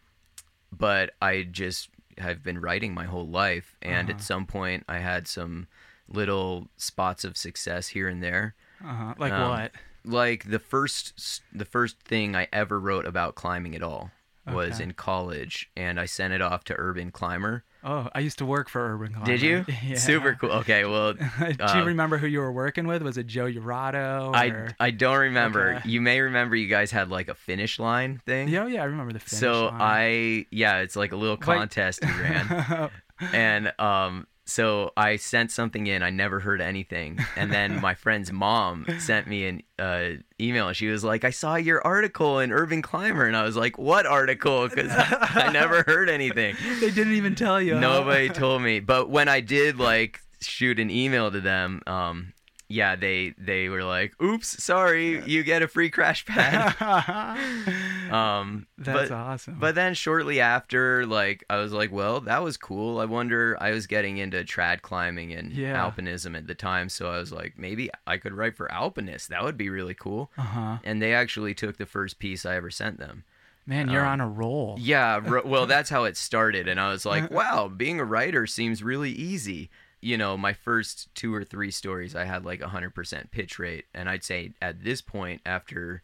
but 0.73 1.13
I 1.23 1.43
just 1.43 1.89
have 2.19 2.43
been 2.43 2.61
writing 2.61 2.95
my 2.95 3.05
whole 3.05 3.27
life, 3.29 3.77
and 3.83 4.09
Uh-huh. 4.09 4.17
at 4.19 4.23
some 4.23 4.47
point, 4.47 4.85
I 4.89 4.99
had 4.99 5.29
some 5.29 5.67
little 6.09 6.69
spots 6.77 7.25
of 7.25 7.37
success 7.37 7.89
here 7.89 8.09
and 8.09 8.23
there. 8.23 8.55
Uh-huh. 8.85 9.15
Like 9.19 9.33
Um, 9.33 9.51
what? 9.51 9.73
Like 10.05 10.49
the 10.51 10.59
first 10.61 11.43
the 11.53 11.65
first 11.65 11.99
thing 12.01 12.37
I 12.37 12.49
ever 12.53 12.79
wrote 12.79 13.07
about 13.07 13.35
climbing 13.35 13.75
at 13.75 13.83
all 13.83 14.13
was 14.47 14.75
Okay. 14.75 14.85
in 14.85 14.93
college, 14.93 15.69
and 15.77 15.99
I 15.99 16.07
sent 16.07 16.33
it 16.33 16.41
off 16.41 16.63
to 16.65 16.75
Urban 16.79 17.11
Climber. 17.11 17.65
Oh, 17.89 18.09
I 18.13 18.19
used 18.19 18.39
to 18.39 18.47
work 18.47 18.69
for 18.69 18.95
Urban 18.95 19.13
Climber. 19.13 19.31
Did 19.31 19.43
you? 19.43 19.65
Yeah. 19.87 19.97
Super 19.97 20.35
cool. 20.35 20.51
Okay, 20.51 20.85
well, 20.85 21.13
Do 21.15 21.23
you 21.49 21.55
uh, 21.61 21.85
remember 21.85 22.19
who 22.19 22.27
you 22.27 22.41
were 22.41 22.51
working 22.51 22.89
with? 22.89 23.03
Was 23.03 23.17
it 23.17 23.29
Joe 23.29 23.45
Urato? 23.45 24.35
I 24.35 24.75
I 24.81 24.91
don't 24.91 25.19
remember. 25.19 25.75
Okay. 25.77 25.89
You 25.89 26.01
may 26.01 26.21
remember 26.21 26.57
you 26.57 26.67
guys 26.67 26.91
had 26.91 27.09
like 27.09 27.29
a 27.29 27.35
finish 27.35 27.79
line 27.79 28.21
thing. 28.27 28.49
Yeah, 28.49 28.67
yeah, 28.67 28.83
I 28.83 28.87
remember 28.87 29.13
the 29.13 29.21
finish 29.21 29.41
line. 29.43 29.55
so 29.55 29.65
line. 29.67 29.81
I 29.81 30.47
yeah, 30.51 30.79
it's 30.79 30.97
like 30.97 31.13
a 31.13 31.17
little 31.17 31.37
Wait. 31.37 31.45
contest 31.45 32.03
you 32.03 32.09
ran, 32.21 32.91
and 33.33 33.73
um, 33.79 34.27
so 34.47 34.93
I 34.97 35.17
sent 35.17 35.51
something 35.51 35.87
in. 35.89 36.03
I 36.03 36.11
never 36.11 36.39
heard 36.41 36.61
anything, 36.61 37.19
and 37.37 37.53
then 37.53 37.81
my 37.81 37.95
friend's 38.05 38.31
mom 38.33 38.87
sent 38.99 39.27
me 39.27 39.47
an 39.47 39.63
uh, 39.79 40.23
email. 40.41 40.73
She 40.73 40.87
was 40.87 41.03
like, 41.03 41.25
"I 41.25 41.31
saw 41.31 41.57
your 41.57 41.85
article 41.85 42.39
in 42.39 42.53
Urban 42.53 42.81
Climber," 42.81 43.27
and 43.27 43.37
I 43.37 43.43
was 43.43 43.57
like, 43.57 43.77
"What 43.77 44.07
article?" 44.07 44.69
Because 44.69 44.93
I 44.95 45.51
never 45.53 45.83
heard 45.87 46.09
anything. 46.09 46.57
they 46.81 46.91
didn't 46.91 47.15
even 47.15 47.35
tell 47.35 47.61
you. 47.61 47.79
Nobody 47.79 48.29
told 48.29 48.63
me. 48.63 48.79
But 48.81 49.11
when 49.11 49.29
I 49.29 49.41
did 49.41 49.79
like 49.79 50.21
shoot 50.41 50.79
an 50.79 50.91
email 50.91 51.31
to 51.33 51.41
them, 51.41 51.83
um, 51.87 52.33
yeah, 52.69 52.97
they 52.97 53.35
they 53.39 53.69
were 53.69 53.85
like, 53.85 54.21
"Oops, 54.23 54.63
sorry, 54.63 55.23
you 55.25 55.43
get 55.45 55.63
a 55.63 55.69
free 55.69 55.91
crash 55.91 56.25
pad." 56.27 56.75
um, 58.13 58.67
That's 58.79 59.09
but 59.09 59.15
awesome. 59.15 59.59
but 59.59 59.75
then 59.75 59.95
shortly 59.95 60.41
after, 60.41 61.07
like 61.07 61.45
I 61.51 61.57
was 61.59 61.73
like, 61.73 61.93
"Well, 61.93 62.21
that 62.23 62.43
was 62.43 62.57
cool." 62.57 62.99
I 62.99 63.05
wonder. 63.05 63.57
I 63.61 63.71
was 63.71 63.87
getting 63.87 64.19
into 64.19 64.39
trad 64.45 64.83
climbing 64.83 65.33
and 65.33 65.53
Yeah. 65.53 65.81
alpinism 65.91 66.37
at 66.37 66.47
the 66.47 66.55
time, 66.55 66.89
so 66.89 67.11
I 67.11 67.19
was 67.19 67.33
like, 67.33 67.59
maybe 67.59 67.91
I 68.07 68.19
could 68.19 68.33
write 68.35 68.57
for 68.57 68.71
Alpinist. 68.73 69.29
That 69.29 69.45
would 69.45 69.57
be 69.57 69.69
really 69.71 69.95
cool. 69.95 70.31
uh-huh. 70.39 70.79
And 70.85 71.01
they 71.01 71.15
actually 71.15 71.55
took 71.55 71.77
the 71.77 71.87
first 71.87 72.19
piece 72.19 72.45
I 72.45 72.57
ever 72.57 72.71
sent 72.71 72.99
them. 72.99 73.25
Man, 73.69 73.89
you're 73.91 74.05
um, 74.07 74.13
on 74.13 74.21
a 74.21 74.29
roll. 74.29 74.77
Yeah, 74.79 75.21
ro- 75.25 75.43
well, 75.45 75.67
that's 75.75 75.91
how 75.91 76.05
it 76.05 76.17
started, 76.17 76.69
and 76.69 76.79
I 76.81 76.91
was 76.91 77.05
like, 77.05 77.31
"Wow, 77.31 77.69
being 77.69 77.99
a 78.01 78.05
writer 78.05 78.47
seems 78.47 78.83
really 78.83 79.11
easy." 79.11 79.71
You 80.07 80.17
know, 80.17 80.37
my 80.37 80.53
first 80.53 81.13
two 81.17 81.35
or 81.35 81.43
three 81.43 81.73
stories, 81.73 82.15
I 82.15 82.25
had 82.27 82.45
like 82.45 82.61
a 82.61 82.69
hundred 82.69 82.95
percent 82.95 83.33
pitch 83.33 83.59
rate, 83.59 83.87
and 83.93 84.09
I'd 84.09 84.23
say 84.23 84.53
at 84.63 84.85
this 84.85 85.01
point, 85.03 85.41
after 85.45 86.03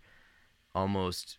almost, 0.74 1.38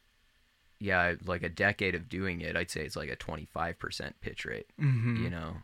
yeah, 0.79 1.15
like 1.25 1.43
a 1.43 1.49
decade 1.49 1.93
of 1.93 2.07
doing 2.07 2.39
it, 2.39 2.55
I'd 2.55 2.71
say 2.71 2.81
it's 2.85 2.95
like 2.95 3.09
a 3.09 3.17
twenty-five 3.17 3.79
percent 3.79 4.15
pitch 4.21 4.45
rate. 4.45 4.67
hmm 4.79 5.23
You 5.23 5.29
know, 5.29 5.57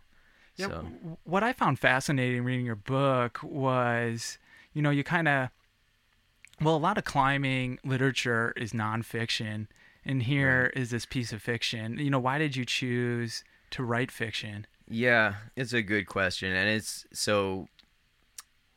Yeah, 0.58 0.68
so 0.68 0.88
what 1.24 1.42
I 1.42 1.54
found 1.54 1.80
fascinating 1.80 2.44
reading 2.44 2.66
your 2.66 2.76
book 2.76 3.40
was, 3.44 4.38
you 4.74 4.82
know, 4.82 4.90
you 4.90 5.06
kind 5.06 5.30
of, 5.30 5.50
well, 6.62 6.76
a 6.76 6.84
lot 6.88 6.98
of 6.98 7.06
climbing 7.06 7.80
literature 7.86 8.54
is 8.58 8.74
nonfiction, 8.74 9.68
and 10.04 10.24
here 10.24 10.74
is 10.76 10.90
this 10.90 11.06
piece 11.06 11.32
of 11.32 11.42
fiction. 11.42 11.98
You 11.98 12.10
know, 12.10 12.20
why 12.20 12.38
did 12.38 12.58
you 12.58 12.66
choose 12.66 13.46
to 13.72 13.84
write 13.86 14.12
fiction? 14.12 14.68
Yeah, 14.90 15.36
it's 15.56 15.74
a 15.74 15.82
good 15.82 16.08
question, 16.08 16.52
and 16.54 16.70
it's 16.70 17.06
so 17.14 17.68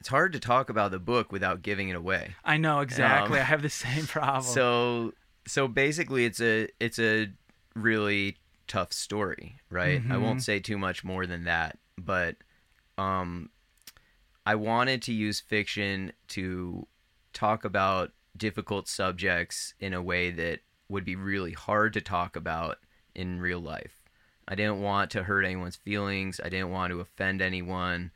it's 0.00 0.09
hard 0.09 0.33
to 0.33 0.40
talk 0.40 0.69
about 0.69 0.90
the 0.90 0.99
book 0.99 1.31
without 1.33 1.62
giving 1.62 1.88
it 1.88 1.97
away. 1.97 2.35
I 2.45 2.57
know 2.57 2.81
exactly. 2.81 3.38
Um, 3.38 3.42
I 3.42 3.47
have 3.47 3.62
the 3.62 3.71
same 3.71 4.07
problem. 4.09 4.42
So 4.45 5.12
so 5.47 5.69
basically 5.69 6.25
it's 6.25 6.40
a 6.40 6.69
it's 6.81 6.99
a 6.99 7.31
really 7.75 8.37
tough 8.66 8.92
story, 8.92 9.57
right? 9.71 10.02
I 10.11 10.14
Mhm. 10.14 10.21
won't 10.23 10.42
say 10.42 10.61
too 10.61 10.78
much 10.78 11.04
more 11.04 11.26
than 11.26 11.45
that, 11.45 11.78
but 11.97 12.37
um 12.99 13.50
I 14.45 14.57
wanted 14.57 15.02
to 15.02 15.12
use 15.12 15.38
fiction 15.40 16.12
to 16.28 16.88
talk 17.33 17.64
about 17.64 18.11
difficult 18.37 18.88
subjects 18.88 19.75
in 19.78 19.92
a 19.95 20.02
way 20.02 20.33
that 20.33 20.61
would 20.88 21.04
be 21.04 21.14
really 21.14 21.52
hard 21.52 21.92
to 21.95 22.00
talk 22.00 22.35
about 22.35 22.78
in 23.14 23.40
real 23.40 23.61
life. 23.61 24.02
I 24.49 24.55
didn't 24.55 24.81
want 24.81 25.11
to 25.13 25.23
hurt 25.23 25.45
anyone's 25.45 25.77
feelings. 25.77 26.41
I 26.45 26.49
didn't 26.49 26.71
want 26.71 26.91
to 26.93 27.01
offend 27.01 27.41
anyone. 27.43 28.11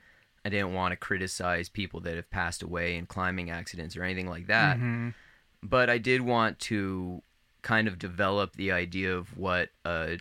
I 0.45 0.49
didn't 0.49 0.75
want 0.75 0.93
to 0.93 0.97
criticize 0.97 1.69
people 1.69 2.01
that 2.01 2.17
have 2.17 2.31
passed 2.31 2.63
away 2.63 2.97
in 2.97 3.07
climbing 3.07 3.51
accidents 3.51 3.97
or 3.97 4.03
anything 4.05 4.29
like 4.29 4.47
that 4.47 4.79
Mhm. 4.79 5.15
but 5.63 5.91
I 5.91 5.99
did 5.99 6.21
want 6.21 6.59
to 6.61 7.23
kind 7.63 7.89
of 7.89 7.99
develop 7.99 8.55
the 8.55 8.71
idea 8.71 9.17
of 9.17 9.37
what 9.37 9.71
a 9.85 10.19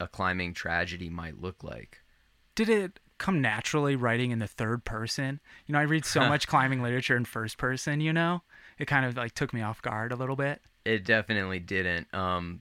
a 0.00 0.06
climbing 0.08 0.52
tragedy 0.54 1.08
might 1.08 1.40
look 1.40 1.62
like. 1.64 2.02
did 2.56 2.68
it 2.68 3.00
come 3.16 3.40
naturally 3.40 3.96
writing 3.96 4.30
in 4.32 4.38
the 4.40 4.46
third 4.46 4.84
person? 4.84 5.40
You 5.66 5.72
know, 5.72 5.78
I 5.78 5.82
read 5.84 6.04
so 6.04 6.20
much 6.28 6.46
climbing 6.48 6.82
literature 6.82 7.16
in 7.16 7.24
first 7.24 7.56
person. 7.58 8.00
You 8.00 8.12
know, 8.12 8.42
it 8.78 8.86
kind 8.86 9.06
of 9.06 9.16
like 9.16 9.32
took 9.34 9.54
me 9.54 9.62
off 9.62 9.80
guard 9.82 10.12
a 10.12 10.16
little 10.16 10.36
bit. 10.36 10.60
It 10.84 11.04
definitely 11.04 11.58
didn't. 11.60 12.12
Um, 12.12 12.60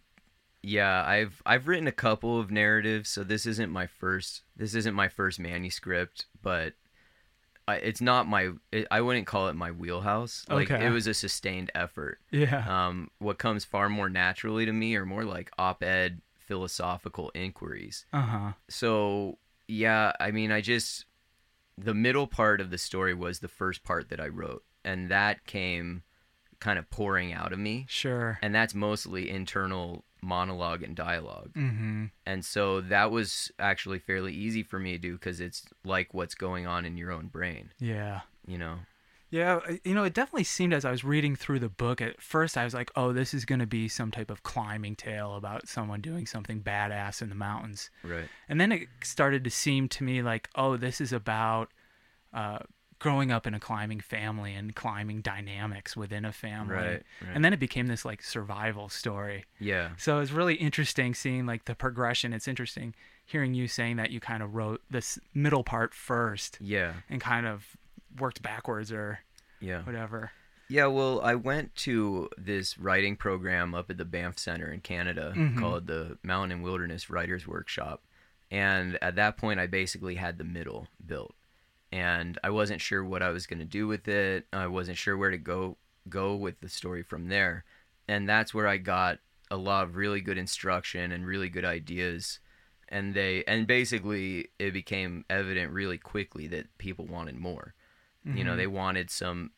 yeah, 0.63 1.03
I've 1.05 1.41
I've 1.46 1.67
written 1.67 1.88
a 1.88 1.91
couple 1.91 2.39
of 2.39 2.50
narratives, 2.50 3.10
so 3.10 3.24
this 3.24 3.46
isn't 3.46 3.70
my 3.72 3.86
first 3.88 4.41
this 4.55 4.74
isn't 4.74 4.96
my 4.96 5.10
first 5.10 5.39
manuscript, 5.39 6.25
but 6.41 6.74
I, 7.67 7.75
it's 7.75 8.01
not 8.01 8.27
my 8.27 8.51
it, 8.72 8.88
I 8.89 9.01
wouldn't 9.01 9.27
call 9.27 9.50
it 9.50 9.55
my 9.55 9.72
wheelhouse. 9.72 10.46
Like 10.50 10.72
Okay. 10.72 10.86
it 10.86 10.89
was 10.89 11.05
a 11.08 11.13
sustained 11.13 11.72
effort. 11.75 12.20
Yeah. 12.32 12.65
Um, 12.88 13.10
what 13.20 13.38
comes 13.38 13.63
far 13.65 13.89
more 13.89 14.10
naturally 14.10 14.65
to 14.65 14.74
me 14.74 14.96
are 14.96 15.05
more 15.05 15.24
like 15.25 15.51
op-ed 15.58 16.22
philosophical 16.38 17.32
inquiries. 17.34 18.05
Uh 18.13 18.22
huh. 18.22 18.51
so 18.70 19.38
yeah 19.67 20.12
i 20.20 20.29
mean 20.29 20.51
i 20.51 20.60
just 20.60 21.05
the 21.77 21.93
middle 21.93 22.27
part 22.27 22.60
of 22.60 22.70
the 22.70 22.77
story 22.77 23.13
was 23.13 23.39
the 23.39 23.48
first 23.48 23.82
part 23.82 24.10
that 24.10 24.20
i 24.20 24.27
wrote 24.27 24.62
and 24.84 25.10
that 25.10 25.46
came 25.46 26.03
kind 26.60 26.77
of 26.77 26.89
pouring 26.89 27.32
out 27.34 27.53
of 27.53 27.60
me 27.60 27.86
Sure. 27.89 28.38
and 28.41 28.53
that's 28.53 28.75
mostly 28.75 29.29
internal 29.29 30.03
monologue 30.24 30.82
and 30.84 30.96
dialogue 30.96 31.51
Mm-hmm. 31.56 32.06
and 32.25 32.44
so 32.46 32.82
that 32.82 33.12
was 33.12 33.51
actually 33.60 34.00
fairly 34.00 34.34
easy 34.34 34.63
for 34.63 34.80
me 34.80 34.94
to 34.94 34.98
do 34.98 35.13
because 35.13 35.39
it's 35.39 35.63
like 35.84 36.13
what's 36.13 36.34
going 36.36 36.65
on 36.65 36.86
in 36.86 36.98
your 36.98 37.12
own 37.12 37.27
brain 37.27 37.72
Yeah. 37.80 38.22
you 38.48 38.58
know 38.58 38.80
Yeah, 39.32 39.60
you 39.84 39.96
know, 39.96 40.03
it 40.03 40.13
definitely 40.13 40.44
seemed 40.44 40.74
as 40.74 40.86
I 40.86 40.92
was 40.92 41.03
reading 41.03 41.36
through 41.36 41.58
the 41.60 41.68
book 41.86 42.01
at 42.01 42.22
first, 42.22 42.56
I 42.56 42.63
was 42.65 42.75
like, 42.75 42.92
oh, 42.96 43.13
this 43.13 43.34
is 43.34 43.46
going 43.46 43.62
to 43.62 43.65
be 43.65 43.88
some 43.88 44.12
type 44.12 44.30
of 44.30 44.44
climbing 44.44 44.96
tale 44.96 45.34
about 45.36 45.68
someone 45.68 46.01
doing 46.01 46.27
something 46.27 46.62
badass 46.62 47.20
in 47.20 47.30
the 47.30 47.36
mountains. 47.50 47.89
right 48.03 48.30
And 48.48 48.62
then 48.62 48.72
it 48.72 48.88
started 49.01 49.44
to 49.44 49.50
seem 49.50 49.89
to 49.89 50.03
me 50.03 50.22
like, 50.22 50.50
oh, 50.53 50.77
this 50.77 51.01
is 51.01 51.12
about 51.12 51.70
uh, 52.32 52.60
growing 53.03 53.31
up 53.31 53.45
in 53.45 53.53
a 53.53 53.60
climbing 53.60 54.00
family 54.00 54.53
and 54.53 54.74
climbing 54.75 55.22
dynamics 55.22 55.95
within 55.98 56.24
a 56.25 56.31
family. 56.31 56.74
right, 56.75 57.03
right. 57.22 57.31
And 57.36 57.43
then 57.43 57.51
it 57.53 57.60
became 57.60 57.88
this 57.88 58.05
like 58.05 58.24
survival 58.24 58.88
story. 58.89 59.43
yeah 59.60 59.89
So 59.98 60.19
it's 60.19 60.31
really 60.31 60.55
interesting 60.55 61.13
seeing 61.13 61.45
like 61.45 61.65
the 61.65 61.75
progression. 61.75 62.31
It's 62.33 62.48
interesting 62.48 62.95
hearing 63.25 63.53
you 63.53 63.67
saying 63.67 63.98
that 63.98 64.12
you 64.12 64.19
kind 64.19 64.41
of 64.41 64.55
wrote 64.55 64.81
this 64.89 65.19
middle 65.33 65.63
part 65.63 65.93
first 65.93 66.57
yeah 66.62 66.93
and 67.10 67.22
kind 67.22 67.45
of 67.45 67.77
worked 68.19 68.41
backwards 68.41 68.91
or 68.91 69.19
yeah 69.60 69.81
whatever. 69.83 70.31
Yeah, 70.69 70.88
well, 70.88 71.19
I 71.22 71.36
went 71.36 71.75
to 71.88 72.29
this 72.38 72.77
writing 72.79 73.15
program 73.17 73.75
up 73.75 73.91
at 73.91 73.98
the 73.98 74.05
Banff 74.05 74.39
Center 74.39 74.72
in 74.72 74.79
Canada 74.79 75.33
Mhm. 75.36 75.60
called 75.60 75.88
the 75.88 76.17
Mountain 76.24 76.51
and 76.53 76.63
Wilderness 76.63 77.10
Writers 77.10 77.45
Workshop. 77.45 78.01
And 78.50 78.98
at 79.01 79.15
that 79.15 79.36
point, 79.38 79.60
I 79.60 79.67
basically 79.67 80.15
had 80.15 80.38
the 80.38 80.43
middle 80.45 80.88
built. 81.05 81.36
And 81.94 82.40
I 82.44 82.50
wasn't 82.50 82.82
sure 82.82 83.04
what 83.04 83.22
I 83.22 83.30
was 83.30 83.46
going 83.46 83.60
to 83.60 83.66
do 83.66 83.88
with 83.88 84.08
it. 84.08 84.48
I 84.52 84.68
wasn't 84.68 84.98
sure 84.98 85.16
where 85.16 85.32
to 85.32 85.38
go 85.38 85.78
go 86.10 86.36
with 86.36 86.60
the 86.60 86.68
story 86.68 87.04
from 87.04 87.30
there. 87.30 87.64
And 88.08 88.28
that's 88.28 88.54
where 88.54 88.68
I 88.68 88.78
got 88.78 89.20
a 89.52 89.58
lot 89.58 89.84
of 89.84 89.96
really 89.96 90.20
good 90.20 90.38
instruction 90.38 91.12
and 91.12 91.26
really 91.26 91.50
good 91.50 91.66
ideas. 91.66 92.40
And 92.90 93.14
they 93.14 93.44
and 93.46 93.68
basically 93.68 94.50
it 94.58 94.72
became 94.72 95.24
evident 95.30 95.72
really 95.72 95.98
quickly 95.98 96.48
that 96.48 96.78
people 96.78 97.06
wanted 97.06 97.38
more 97.38 97.76
you 98.26 98.44
know 98.44 98.56
they 98.56 98.66
mm-hmm. 98.66 98.76
wanted 98.76 99.10
some 99.10 99.52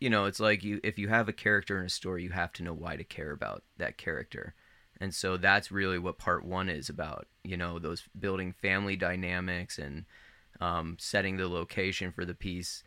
you 0.00 0.10
know 0.10 0.24
it's 0.24 0.40
like 0.40 0.64
you 0.64 0.80
if 0.82 0.98
you 0.98 1.08
have 1.08 1.28
a 1.28 1.32
character 1.32 1.78
in 1.78 1.86
a 1.86 1.90
story 1.90 2.22
you 2.22 2.30
have 2.30 2.52
to 2.52 2.62
know 2.62 2.72
why 2.72 2.96
to 2.96 3.04
care 3.04 3.30
about 3.30 3.62
that 3.78 3.96
character 3.96 4.54
and 5.00 5.14
so 5.14 5.36
that's 5.36 5.70
really 5.70 5.98
what 5.98 6.18
part 6.18 6.44
one 6.44 6.68
is 6.68 6.88
about 6.88 7.26
you 7.44 7.56
know 7.56 7.78
those 7.78 8.04
building 8.18 8.52
family 8.52 8.96
dynamics 8.96 9.78
and 9.78 10.04
um, 10.62 10.96
setting 10.98 11.36
the 11.36 11.48
location 11.48 12.12
for 12.12 12.24
the 12.24 12.34
piece 12.34 12.82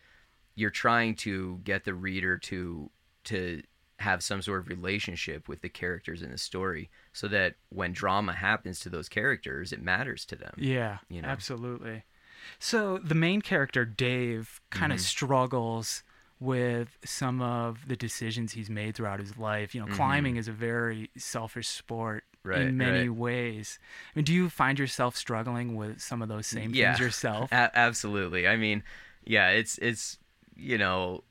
you're 0.57 0.69
trying 0.85 1.13
to 1.15 1.59
get 1.63 1.83
the 1.83 1.93
reader 1.93 2.37
to 2.37 2.89
to 3.25 3.61
have 3.99 4.21
some 4.23 4.41
sort 4.41 4.59
of 4.61 4.67
relationship 4.67 5.47
with 5.49 5.61
the 5.61 5.69
characters 5.69 6.21
in 6.21 6.29
the 6.31 6.37
story 6.37 6.89
so 7.13 7.27
that 7.27 7.55
when 7.69 7.91
drama 7.93 8.33
happens 8.33 8.79
to 8.79 8.89
those 8.89 9.09
characters 9.09 9.71
it 9.71 9.81
matters 9.81 10.25
to 10.25 10.35
them 10.35 10.53
Yeah, 10.57 10.97
you 11.09 11.21
know? 11.21 11.27
absolutely. 11.27 12.03
So 12.59 12.97
the 13.11 13.15
main 13.15 13.41
character 13.41 13.85
Dave 13.85 14.61
kind 14.69 14.91
of 14.93 14.99
Mhm. 14.99 15.03
struggles 15.03 16.03
with 16.39 16.97
some 17.03 17.41
of 17.41 17.87
the 17.87 17.95
decisions 17.95 18.53
he's 18.53 18.69
made 18.69 18.93
throughout 18.95 19.19
his 19.19 19.37
life. 19.37 19.73
You 19.73 19.81
know, 19.81 19.87
climbing 19.87 20.35
is 20.35 20.47
a 20.47 20.51
very 20.51 21.09
selfish 21.17 21.67
sport 21.67 22.23
Mm-hmm. 22.23 22.34
Right, 22.45 22.61
in 22.61 22.77
many 22.77 23.09
right. 23.09 23.17
ways. 23.17 23.79
I 24.15 24.19
mean, 24.19 24.25
do 24.25 24.33
you 24.33 24.49
find 24.49 24.77
yourself 24.79 25.17
struggling 25.17 25.75
with 25.75 25.99
some 26.01 26.21
of 26.21 26.29
those 26.29 26.47
same 26.47 26.71
things 26.73 26.99
yourself? 26.99 27.49
A- 27.51 27.71
absolutely. 27.77 28.47
I 28.47 28.55
mean, 28.55 28.83
yeah, 29.25 29.49
it's 29.49 29.77
it's 29.79 30.17
you 30.55 30.77
know, 30.77 31.23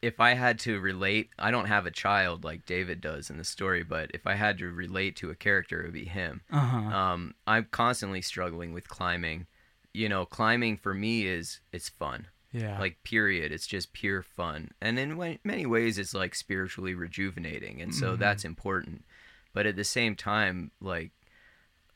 if 0.00 0.20
I 0.20 0.34
had 0.34 0.58
to 0.60 0.80
relate, 0.80 1.28
I 1.38 1.50
don't 1.50 1.66
have 1.66 1.84
a 1.84 1.90
child 1.90 2.44
like 2.44 2.64
David 2.64 3.00
does 3.02 3.28
in 3.28 3.36
the 3.36 3.44
story, 3.44 3.82
but 3.82 4.10
if 4.14 4.26
I 4.26 4.34
had 4.34 4.56
to 4.58 4.70
relate 4.70 5.16
to 5.16 5.28
a 5.30 5.34
character, 5.34 5.80
it 5.80 5.84
would 5.86 5.92
be 5.92 6.06
him. 6.06 6.40
uh-huh. 6.50 6.78
Um, 6.96 7.34
I'm 7.46 7.66
constantly 7.70 8.22
struggling 8.22 8.72
with 8.72 8.88
climbing. 8.88 9.46
You 9.92 10.08
know, 10.08 10.24
climbing 10.24 10.76
for 10.78 10.94
me 10.94 11.26
is 11.26 11.60
it's 11.72 11.88
fun. 11.90 12.28
yeah. 12.52 12.78
Like 12.80 13.02
period, 13.02 13.52
it's 13.52 13.66
just 13.66 13.92
pure 13.92 14.22
fun, 14.22 14.70
and 14.80 14.98
in 14.98 15.38
many 15.44 15.66
ways, 15.66 15.98
it's 15.98 16.14
like 16.14 16.34
spiritually 16.34 16.94
rejuvenating, 16.94 17.82
and 17.82 17.94
so 17.94 18.14
Mhm. 18.16 18.18
that's 18.20 18.44
important. 18.44 19.04
But 19.52 19.66
at 19.66 19.76
the 19.76 19.84
same 19.84 20.14
time, 20.16 20.70
like 20.80 21.10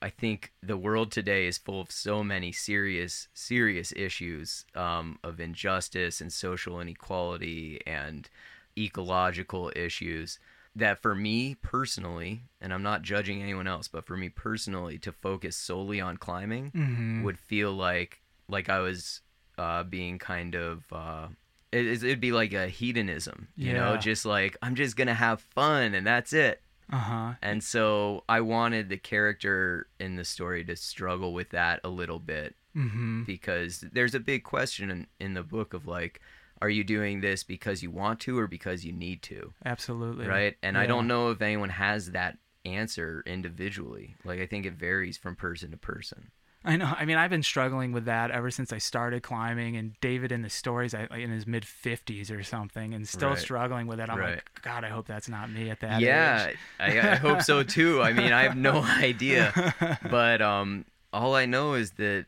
I 0.03 0.11
think 0.11 0.53
the 0.63 0.77
world 0.77 1.11
today 1.11 1.47
is 1.47 1.57
full 1.57 1.81
of 1.81 1.91
so 1.91 2.23
many 2.23 2.53
serious, 2.53 3.29
serious 3.33 3.93
issues 3.97 4.65
um, 4.75 5.19
of 5.23 5.41
injustice 5.41 6.21
and 6.21 6.33
social 6.33 6.81
inequality 6.81 7.81
and 7.87 8.29
ecological 8.77 9.73
issues 9.75 10.39
that 10.77 11.01
for 11.01 11.15
me 11.15 11.55
personally, 11.55 12.43
and 12.61 12.75
I'm 12.75 12.83
not 12.83 13.03
judging 13.03 13.43
anyone 13.43 13.69
else, 13.69 13.87
but 13.89 14.05
for 14.05 14.17
me 14.17 14.29
personally, 14.29 14.99
to 14.99 15.13
focus 15.13 15.57
solely 15.57 16.01
on 16.01 16.17
climbing 16.17 16.73
Mhm. 16.75 17.23
would 17.23 17.39
feel 17.39 17.73
like 17.73 18.21
like 18.49 18.69
I 18.69 18.81
was 18.81 19.23
uh, 19.57 19.85
being 19.85 20.19
kind 20.19 20.55
of 20.55 20.93
uh, 20.93 21.29
it, 21.73 21.87
it'd 21.87 22.21
be 22.21 22.33
like 22.33 22.53
a 22.53 22.67
hedonism, 22.69 23.49
you 23.57 23.73
know, 23.73 23.97
just 23.97 24.27
like 24.27 24.57
I'm 24.61 24.75
just 24.75 24.97
gonna 24.97 25.15
have 25.15 25.41
fun 25.41 25.95
and 25.95 26.07
that's 26.07 26.33
it. 26.33 26.61
Uh-huh. 26.93 27.35
And 27.43 27.63
so 27.63 28.25
I 28.29 28.41
wanted 28.41 28.89
the 28.89 28.97
character 28.97 29.89
in 29.99 30.17
the 30.17 30.25
story 30.25 30.65
to 30.65 30.77
struggle 30.77 31.33
with 31.33 31.51
that 31.51 31.81
a 31.85 31.89
little 31.89 32.19
bit 32.19 32.55
Mhm. 32.77 33.25
because 33.27 33.81
there's 33.93 34.15
a 34.15 34.21
big 34.21 34.43
question 34.45 34.91
in, 34.91 35.07
in 35.21 35.35
the 35.35 35.43
book 35.43 35.75
of 35.75 35.87
like, 35.87 36.21
are 36.61 36.71
you 36.71 36.85
doing 36.85 37.21
this 37.21 37.45
because 37.45 37.83
you 37.83 37.91
want 37.91 38.21
to 38.21 38.39
or 38.39 38.47
because 38.47 38.85
you 38.85 38.93
need 38.93 39.23
to? 39.23 39.53
Absolutely. 39.65 40.27
Right. 40.27 40.57
And 40.63 40.79
I 40.79 40.87
don't 40.87 41.07
know 41.07 41.31
if 41.31 41.43
anyone 41.43 41.69
has 41.71 42.13
that 42.13 42.39
answer 42.65 43.23
individually. 43.27 44.17
Like, 44.25 44.41
I 44.41 44.47
think 44.47 44.65
it 44.67 44.73
varies 44.75 45.17
from 45.19 45.37
person 45.37 45.71
to 45.73 45.77
person. 45.77 46.31
I 46.67 46.77
know. 46.77 46.93
I 46.97 47.05
mean, 47.05 47.17
I've 47.19 47.29
been 47.31 47.43
struggling 47.43 47.93
with 47.93 48.07
that 48.07 48.31
ever 48.31 48.51
since 48.51 48.73
I 48.73 48.79
started 48.79 49.23
climbing. 49.23 49.77
And 49.77 49.93
David 50.01 50.33
in 50.33 50.41
the 50.43 50.49
stories, 50.51 50.95
I, 50.95 51.07
in 51.17 51.31
his 51.31 51.47
mid 51.47 51.65
fifties 51.67 52.31
or 52.31 52.43
something, 52.43 52.95
and 52.95 53.07
still 53.07 53.31
Right. 53.31 53.39
struggling 53.39 53.87
with 53.87 54.01
it. 54.01 54.09
I'm 54.09 54.19
Right. 54.19 54.37
like, 54.37 54.63
God, 54.63 54.83
I 54.85 54.89
hope 54.89 55.07
that's 55.07 55.29
not 55.29 55.51
me 55.51 55.69
at 55.71 55.81
that 55.81 56.01
yeah, 56.01 56.49
age. 56.49 56.57
I, 56.81 57.01
I 57.13 57.15
hope 57.17 57.43
so 57.43 57.63
too. 57.77 58.01
I 58.03 58.13
mean, 58.15 58.33
I 58.33 58.45
have 58.45 58.57
no 58.57 58.83
idea. 58.83 59.99
But 60.11 60.41
um, 60.41 60.87
all 61.13 61.35
I 61.35 61.45
know 61.47 61.75
is 61.75 61.91
that, 61.93 62.25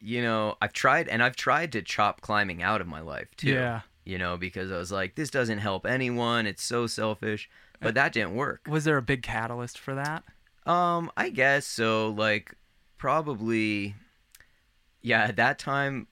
you 0.00 0.20
know, 0.20 0.56
I've 0.60 0.72
tried 0.72 1.08
and 1.08 1.22
I've 1.22 1.36
tried 1.36 1.70
to 1.72 1.82
chop 1.82 2.20
climbing 2.22 2.62
out 2.62 2.80
of 2.80 2.86
my 2.88 3.00
life 3.00 3.28
too. 3.36 3.50
Yeah. 3.52 3.82
You 4.04 4.18
know, 4.18 4.36
because 4.36 4.70
I 4.72 4.78
was 4.78 4.90
like, 4.92 5.14
this 5.14 5.30
doesn't 5.30 5.58
help 5.58 5.86
anyone. 5.86 6.46
It's 6.46 6.62
so 6.62 6.86
selfish. 6.86 7.48
But 7.80 7.94
that 7.94 8.12
didn't 8.12 8.34
work. 8.34 8.62
Was 8.68 8.84
there 8.84 8.96
a 8.96 9.02
big 9.02 9.22
catalyst 9.22 9.78
for 9.78 9.94
that? 9.94 10.24
Um, 10.64 11.10
I 11.16 11.28
guess 11.30 11.66
so. 11.66 12.10
Like, 12.10 12.54
probably, 12.98 13.94
yeah. 15.02 15.22
At 15.24 15.36
that 15.36 15.58
time, 15.58 16.06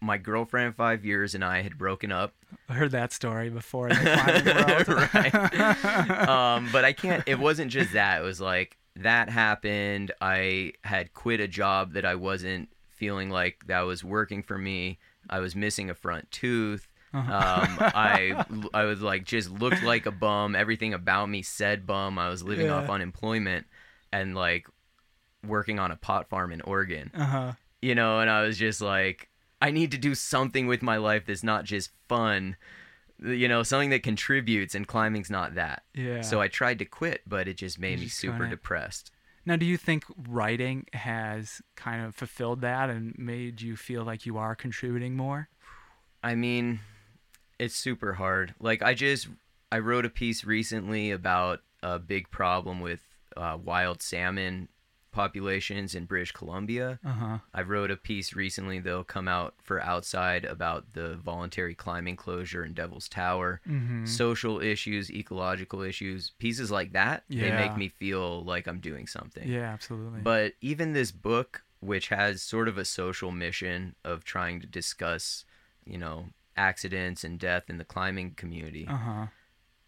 my 0.00 0.18
girlfriend 0.18 0.74
five 0.76 1.04
years 1.04 1.34
and 1.34 1.44
I 1.44 1.62
had 1.62 1.78
broken 1.78 2.10
up. 2.12 2.34
I 2.68 2.74
heard 2.74 2.90
that 2.92 3.12
story 3.12 3.50
before 3.50 3.88
in 3.88 3.96
the 3.96 4.42
climbing 4.44 4.54
world. 4.88 6.14
Right. 6.14 6.28
um, 6.28 6.68
but 6.72 6.84
I 6.84 6.92
can't. 6.92 7.22
It 7.26 7.38
wasn't 7.38 7.70
just 7.70 7.92
that. 7.92 8.20
It 8.20 8.24
was 8.24 8.40
like 8.40 8.76
that 8.96 9.28
happened. 9.30 10.12
I 10.20 10.72
had 10.82 11.14
quit 11.14 11.40
a 11.40 11.48
job 11.48 11.92
that 11.92 12.04
I 12.04 12.16
wasn't 12.16 12.68
feeling 12.88 13.30
like 13.30 13.66
that 13.66 13.80
was 13.82 14.02
working 14.04 14.42
for 14.42 14.58
me. 14.58 14.98
I 15.28 15.38
was 15.38 15.54
missing 15.54 15.90
a 15.90 15.94
front 15.94 16.30
tooth. 16.30 16.88
Uh-huh. 17.14 17.32
Um, 17.32 17.76
I 17.94 18.44
I 18.74 18.84
was 18.84 19.00
like 19.00 19.24
just 19.24 19.50
looked 19.50 19.82
like 19.84 20.06
a 20.06 20.10
bum. 20.12 20.56
Everything 20.56 20.92
about 20.94 21.26
me 21.28 21.42
said 21.42 21.86
bum. 21.86 22.18
I 22.18 22.28
was 22.28 22.42
living 22.42 22.66
Yeah. 22.66 22.74
off 22.74 22.90
unemployment 22.90 23.66
and 24.12 24.34
like 24.34 24.66
working 25.46 25.78
on 25.78 25.90
a 25.90 25.96
pot 25.96 26.28
farm 26.28 26.52
in 26.52 26.60
Oregon. 26.62 27.10
uh-huh. 27.14 27.52
You 27.82 27.94
know, 27.94 28.20
and 28.20 28.28
I 28.28 28.42
was 28.42 28.58
just 28.58 28.82
like, 28.82 29.30
I 29.62 29.70
need 29.70 29.90
to 29.92 29.98
do 29.98 30.14
something 30.14 30.66
with 30.66 30.82
my 30.82 30.98
life 30.98 31.24
that's 31.26 31.42
not 31.42 31.64
just 31.64 31.90
fun. 32.08 32.56
You 33.22 33.48
know, 33.48 33.62
something 33.62 33.90
that 33.90 34.02
contributes, 34.02 34.74
and 34.74 34.86
climbing's 34.86 35.30
not 35.30 35.54
that. 35.54 35.82
Yeah. 35.94 36.20
So 36.22 36.40
I 36.40 36.48
tried 36.48 36.78
to 36.80 36.84
quit, 36.84 37.22
but 37.26 37.48
it 37.48 37.56
just 37.56 37.78
made 37.78 37.98
me 37.98 38.06
just 38.06 38.18
super 38.18 38.34
couldn't. 38.34 38.50
depressed. 38.50 39.10
Now, 39.46 39.56
do 39.56 39.64
you 39.64 39.76
think 39.76 40.04
writing 40.28 40.86
has 40.92 41.62
kind 41.74 42.04
of 42.04 42.14
fulfilled 42.14 42.60
that 42.60 42.90
and 42.90 43.14
made 43.18 43.62
you 43.62 43.76
feel 43.76 44.04
like 44.04 44.26
you 44.26 44.36
are 44.36 44.54
contributing 44.54 45.16
more? 45.16 45.48
I 46.22 46.34
mean, 46.34 46.80
it's 47.58 47.74
super 47.74 48.14
hard. 48.14 48.54
Like 48.60 48.82
I 48.82 48.94
just 48.94 49.28
I 49.72 49.78
wrote 49.78 50.04
a 50.04 50.10
piece 50.10 50.44
recently 50.44 51.10
about 51.10 51.60
a 51.82 51.98
big 51.98 52.30
problem 52.30 52.80
with 52.80 53.00
uh, 53.36 53.56
wild 53.62 54.02
salmon 54.02 54.68
populations 55.12 55.94
in 55.94 56.04
British 56.04 56.32
Columbia. 56.32 56.98
Uh 57.04 57.12
huh. 57.12 57.38
I 57.52 57.62
wrote 57.62 57.90
a 57.90 57.96
piece 57.96 58.34
recently 58.34 58.78
that'll 58.78 59.04
come 59.04 59.28
out 59.28 59.54
for 59.62 59.80
outside 59.82 60.44
about 60.44 60.92
the 60.92 61.16
voluntary 61.16 61.74
climbing 61.74 62.16
closure 62.16 62.64
in 62.64 62.74
Devil's 62.74 63.08
Tower. 63.08 63.60
Mm-hmm. 63.68 64.06
Social 64.06 64.60
issues, 64.60 65.10
ecological 65.10 65.82
issues, 65.82 66.32
pieces 66.38 66.70
like 66.70 66.92
that. 66.92 67.24
They 67.28 67.50
make 67.50 67.76
me 67.76 67.88
feel 67.88 68.44
like 68.44 68.66
I'm 68.66 68.80
doing 68.80 69.06
something. 69.06 69.48
Yeah, 69.48 69.70
absolutely. 69.72 70.20
But 70.20 70.54
even 70.60 70.92
this 70.92 71.12
book, 71.12 71.62
which 71.80 72.08
has 72.08 72.42
sort 72.42 72.68
of 72.68 72.78
a 72.78 72.84
social 72.84 73.30
mission 73.30 73.94
of 74.04 74.24
trying 74.24 74.60
to 74.60 74.66
discuss, 74.66 75.44
you 75.84 75.98
know, 75.98 76.26
accidents 76.56 77.24
and 77.24 77.38
death 77.38 77.64
in 77.68 77.78
the 77.78 77.84
climbing 77.84 78.32
community, 78.32 78.86
uh 78.88 78.96
huh. 78.96 79.26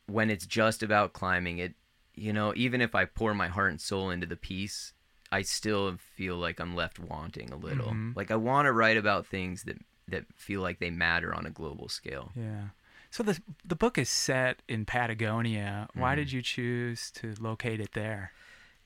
when 0.06 0.30
it's 0.30 0.46
just 0.46 0.82
about 0.82 1.12
climbing, 1.12 1.58
it, 1.58 1.74
you 2.14 2.32
know, 2.32 2.52
even 2.56 2.80
if 2.80 2.94
I 2.94 3.04
pour 3.04 3.34
my 3.34 3.48
heart 3.48 3.70
and 3.70 3.80
soul 3.80 4.10
into 4.10 4.26
the 4.26 4.36
piece, 4.36 4.94
I 5.32 5.42
still 5.42 5.96
feel 6.16 6.36
like 6.36 6.60
I'm 6.60 6.76
left 6.76 6.98
wanting 7.00 7.50
a 7.52 7.56
little. 7.56 7.88
Mhm. 7.92 8.14
Like 8.14 8.30
I 8.30 8.36
want 8.36 8.66
to 8.66 8.72
write 8.72 8.96
about 8.96 9.26
things 9.26 9.64
that 9.64 9.78
that 10.08 10.24
feel 10.36 10.60
like 10.60 10.78
they 10.78 10.90
matter 10.90 11.34
on 11.34 11.46
a 11.46 11.50
global 11.50 11.88
scale. 11.88 12.32
Yeah. 12.36 12.68
So 13.10 13.22
the 13.22 13.40
the 13.64 13.76
book 13.76 13.98
is 13.98 14.08
set 14.10 14.62
in 14.68 14.84
Patagonia. 14.84 15.88
Why 15.94 16.12
Mhm. 16.12 16.16
did 16.16 16.32
you 16.32 16.42
choose 16.42 17.10
to 17.12 17.34
locate 17.40 17.80
it 17.80 17.92
there? 17.92 18.32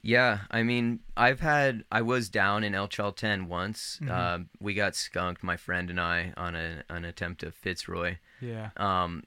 Yeah, 0.02 0.40
I 0.52 0.62
mean, 0.62 1.00
I've 1.16 1.40
had 1.40 1.84
I 1.90 2.02
was 2.02 2.28
down 2.28 2.62
in 2.62 2.74
El 2.74 2.86
Chalten 2.88 3.46
once. 3.48 3.98
Mhm. 4.00 4.10
Uh, 4.10 4.44
we 4.60 4.74
got 4.74 4.94
skunked, 4.94 5.42
my 5.42 5.56
friend 5.56 5.90
and 5.90 6.00
I, 6.00 6.32
on 6.36 6.54
a, 6.54 6.84
an 6.88 7.04
attempt 7.04 7.42
of 7.42 7.54
Fitzroy. 7.54 8.18
Yeah. 8.40 8.70
Um, 8.76 9.24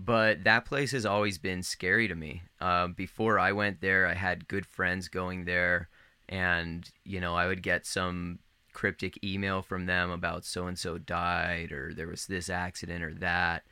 but 0.00 0.42
that 0.44 0.64
place 0.64 0.90
has 0.92 1.06
always 1.06 1.38
been 1.38 1.62
scary 1.62 2.08
to 2.08 2.14
me. 2.14 2.42
Uh, 2.60 2.88
before 2.88 3.38
I 3.38 3.52
went 3.52 3.80
there, 3.80 4.06
I 4.06 4.14
had 4.14 4.48
good 4.48 4.66
friends 4.66 5.08
going 5.08 5.44
there, 5.44 5.88
and 6.28 6.88
you 7.04 7.20
know, 7.20 7.34
I 7.34 7.46
would 7.46 7.62
get 7.62 7.86
some 7.86 8.38
cryptic 8.72 9.18
email 9.24 9.62
from 9.62 9.86
them 9.86 10.10
about 10.10 10.44
so 10.44 10.66
and 10.66 10.78
so 10.78 10.98
died, 10.98 11.72
or 11.72 11.92
there 11.94 12.08
was 12.08 12.26
this 12.26 12.50
accident 12.50 13.02
or 13.02 13.14
that. 13.14 13.64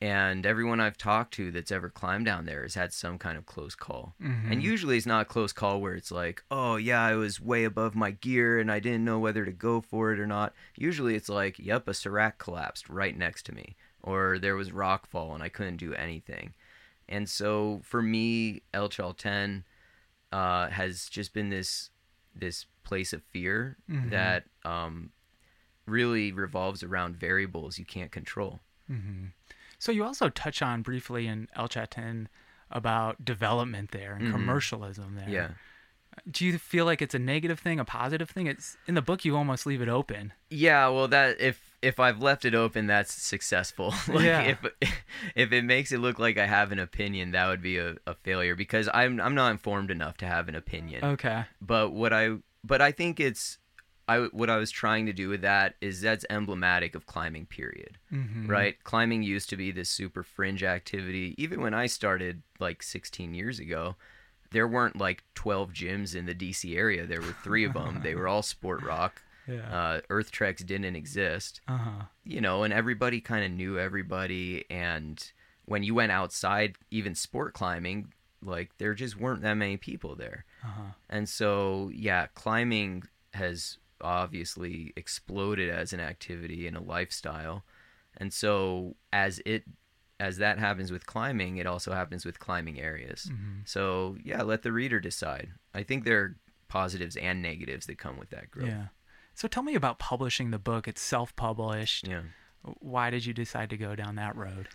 And 0.00 0.44
everyone 0.44 0.80
I've 0.80 0.98
talked 0.98 1.32
to 1.34 1.50
that's 1.50 1.70
ever 1.70 1.88
climbed 1.88 2.26
down 2.26 2.44
there 2.44 2.62
has 2.62 2.74
had 2.74 2.92
some 2.92 3.16
kind 3.16 3.38
of 3.38 3.46
close 3.46 3.74
call. 3.74 4.14
Mhm. 4.20 4.50
And 4.50 4.62
usually 4.62 4.96
it's 4.98 5.06
not 5.06 5.22
a 5.22 5.24
close 5.24 5.52
call 5.52 5.80
where 5.80 5.94
it's 5.94 6.10
like, 6.10 6.42
oh, 6.50 6.76
yeah, 6.76 7.02
I 7.02 7.14
was 7.14 7.40
way 7.40 7.64
above 7.64 7.94
my 7.94 8.10
gear 8.10 8.58
and 8.58 8.70
I 8.70 8.80
didn't 8.80 9.04
know 9.04 9.18
whether 9.18 9.44
to 9.44 9.52
go 9.52 9.80
for 9.80 10.12
it 10.12 10.18
or 10.18 10.26
not. 10.26 10.52
Usually 10.74 11.14
it's 11.14 11.28
like, 11.30 11.58
yep, 11.58 11.88
a 11.88 11.94
serac 11.94 12.38
collapsed 12.38 12.90
right 12.90 13.16
next 13.16 13.46
to 13.46 13.54
me. 13.54 13.76
Or 14.02 14.38
there 14.38 14.56
was 14.56 14.70
rockfall 14.70 15.32
and 15.32 15.42
I 15.42 15.48
couldn't 15.48 15.76
do 15.76 15.94
anything. 15.94 16.52
And 17.08 17.26
so 17.28 17.80
for 17.82 18.02
me, 18.02 18.62
El 18.74 18.90
Chalten 18.90 19.62
uh, 20.34 20.68
has 20.70 21.08
just 21.08 21.32
been 21.32 21.48
this 21.50 21.90
this 22.34 22.66
place 22.82 23.12
of 23.12 23.22
fear 23.32 23.76
Mhm. 23.88 24.10
that 24.10 24.44
um, 24.64 25.10
really 25.86 26.32
revolves 26.32 26.82
around 26.82 27.16
variables 27.16 27.78
you 27.78 27.84
can't 27.84 28.10
control. 28.10 28.60
hmm 28.88 29.26
So 29.78 29.92
you 29.92 30.02
also 30.04 30.28
touch 30.30 30.62
on 30.62 30.82
briefly 30.82 31.26
in 31.26 31.48
El 31.54 31.68
Chalten 31.68 32.26
about 32.70 33.24
development 33.24 33.90
there 33.92 34.14
and 34.16 34.26
Mhm. 34.26 34.32
commercialism 34.32 35.14
there. 35.14 35.28
Yeah. 35.28 35.50
Do 36.30 36.44
you 36.46 36.58
feel 36.58 36.84
like 36.84 37.02
it's 37.02 37.14
a 37.14 37.18
negative 37.18 37.58
thing, 37.60 37.78
a 37.80 37.84
positive 37.84 38.30
thing? 38.30 38.46
It's 38.46 38.76
in 38.86 38.94
the 38.94 39.02
book. 39.02 39.24
You 39.24 39.36
almost 39.36 39.66
leave 39.66 39.82
it 39.82 39.88
open. 39.88 40.32
Yeah, 40.50 40.88
well, 40.88 41.08
that 41.08 41.40
if 41.40 41.73
if 41.84 42.00
I've 42.00 42.20
left 42.20 42.44
it 42.44 42.54
open, 42.54 42.86
that's 42.86 43.12
successful. 43.12 43.92
like 44.08 44.24
Yeah. 44.24 44.42
if 44.42 44.58
if 45.36 45.52
it 45.52 45.64
makes 45.64 45.92
it 45.92 45.98
look 45.98 46.18
like 46.18 46.38
I 46.38 46.46
have 46.46 46.72
an 46.72 46.78
opinion, 46.78 47.32
that 47.32 47.46
would 47.48 47.62
be 47.62 47.78
a, 47.78 47.96
a 48.06 48.14
failure 48.14 48.54
because 48.56 48.88
I'm 48.92 49.20
I'm 49.20 49.34
not 49.34 49.50
informed 49.52 49.90
enough 49.90 50.16
to 50.18 50.26
have 50.26 50.48
an 50.48 50.54
opinion. 50.54 51.04
Okay. 51.04 51.44
But 51.60 51.90
what 51.92 52.12
I 52.12 52.36
but 52.64 52.80
I 52.82 52.90
think 52.92 53.20
it's 53.20 53.58
I 54.06 54.18
what 54.32 54.50
I 54.50 54.56
was 54.58 54.70
trying 54.70 55.06
to 55.06 55.12
do 55.12 55.28
with 55.28 55.40
that 55.42 55.76
is 55.80 56.00
that's 56.00 56.26
emblematic 56.28 56.94
of 56.94 57.06
climbing 57.06 57.46
period. 57.46 57.98
Mhm. 58.12 58.48
Right? 58.48 58.82
Climbing 58.84 59.22
used 59.22 59.48
to 59.50 59.56
be 59.56 59.70
this 59.70 59.88
super 59.90 60.22
fringe 60.22 60.62
activity. 60.62 61.34
Even 61.38 61.60
when 61.62 61.72
I 61.74 61.86
started 61.86 62.42
like 62.58 62.82
16 62.82 63.32
years 63.34 63.58
ago, 63.58 63.96
there 64.50 64.68
weren't 64.68 64.98
like 64.98 65.24
12 65.34 65.72
gyms 65.72 66.14
in 66.14 66.26
the 66.26 66.34
DC 66.34 66.76
area. 66.76 67.06
There 67.06 67.20
were 67.22 67.34
3 67.42 67.64
of 67.64 67.72
them. 67.74 68.00
they 68.02 68.14
were 68.14 68.28
all 68.28 68.42
sport 68.54 68.82
rock. 68.82 69.22
Yeah. 69.46 69.68
Uh, 69.76 70.00
Earth 70.10 70.30
Treks 70.30 70.62
didn't 70.62 70.96
exist 70.96 71.60
Uh 71.68 71.76
huh. 71.76 72.02
you 72.24 72.40
know, 72.40 72.62
and 72.62 72.72
everybody 72.72 73.20
kind 73.20 73.44
of 73.44 73.50
knew 73.50 73.78
everybody. 73.78 74.64
And 74.70 75.22
when 75.66 75.82
you 75.82 75.94
went 75.94 76.12
outside, 76.12 76.76
even 76.90 77.14
sport 77.14 77.54
climbing, 77.54 78.12
like 78.42 78.72
there 78.78 78.94
just 78.94 79.18
weren't 79.18 79.42
that 79.42 79.54
many 79.54 79.76
people 79.76 80.14
there. 80.16 80.44
Uh 80.62 80.68
huh. 80.68 80.82
And 81.10 81.28
so, 81.28 81.90
yeah, 81.94 82.26
climbing 82.34 83.04
has 83.34 83.78
obviously 84.00 84.92
exploded 84.96 85.70
as 85.70 85.92
an 85.92 86.00
activity 86.00 86.66
and 86.66 86.76
a 86.76 86.80
lifestyle. 86.82 87.64
And 88.16 88.32
so, 88.32 88.96
as 89.12 89.40
it 89.44 89.64
as 90.20 90.36
that 90.36 90.58
happens 90.58 90.92
with 90.92 91.06
climbing, 91.06 91.56
it 91.56 91.66
also 91.66 91.92
happens 91.92 92.24
with 92.24 92.38
climbing 92.38 92.80
areas. 92.80 93.28
Mm-hmm. 93.32 93.60
So, 93.64 94.16
yeah, 94.22 94.42
let 94.42 94.62
the 94.62 94.70
reader 94.72 95.00
decide. 95.00 95.50
I 95.74 95.82
think 95.82 96.04
there 96.04 96.20
are 96.20 96.36
positives 96.68 97.16
and 97.16 97.42
negatives 97.42 97.86
that 97.86 97.98
come 97.98 98.18
with 98.18 98.30
that 98.30 98.50
growth. 98.50 98.68
Yeah. 98.68 98.86
So 99.34 99.48
tell 99.48 99.62
me 99.62 99.74
about 99.74 99.98
publishing 99.98 100.50
the 100.50 100.58
book. 100.58 100.86
It's 100.88 101.00
self-published. 101.00 102.06
Yeah. 102.08 102.22
Why 102.80 103.10
did 103.10 103.26
you 103.26 103.34
decide 103.34 103.70
to 103.70 103.76
go 103.76 103.94
down 103.94 104.14
that 104.16 104.36
road? 104.36 104.68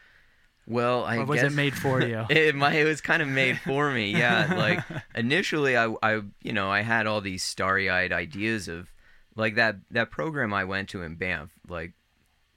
Well, 0.67 1.04
I 1.06 1.17
or 1.17 1.26
was 1.26 1.41
guess 1.41 1.52
it 1.52 1.56
made 1.56 1.74
for 1.76 2.02
you? 2.02 2.26
it, 2.30 2.54
my, 2.56 2.72
it 2.74 2.84
was 2.84 3.02
kind 3.02 3.22
of 3.24 3.28
made 3.28 3.58
for 3.60 3.89
me 3.91 4.12
yeah 4.17 4.54
like 4.56 4.84
initially 5.15 5.76
I, 5.76 5.91
I 6.04 6.22
you 6.43 6.54
know 6.54 6.69
i 6.69 6.82
had 6.82 7.08
all 7.08 7.22
these 7.22 7.41
starry-eyed 7.41 8.12
ideas 8.13 8.67
of 8.67 8.88
like 9.36 9.56
that 9.56 9.78
that 9.89 10.12
program 10.12 10.54
i 10.54 10.63
went 10.65 10.89
to 10.89 11.02
in 11.02 11.15
banff 11.15 11.50
like 11.67 11.93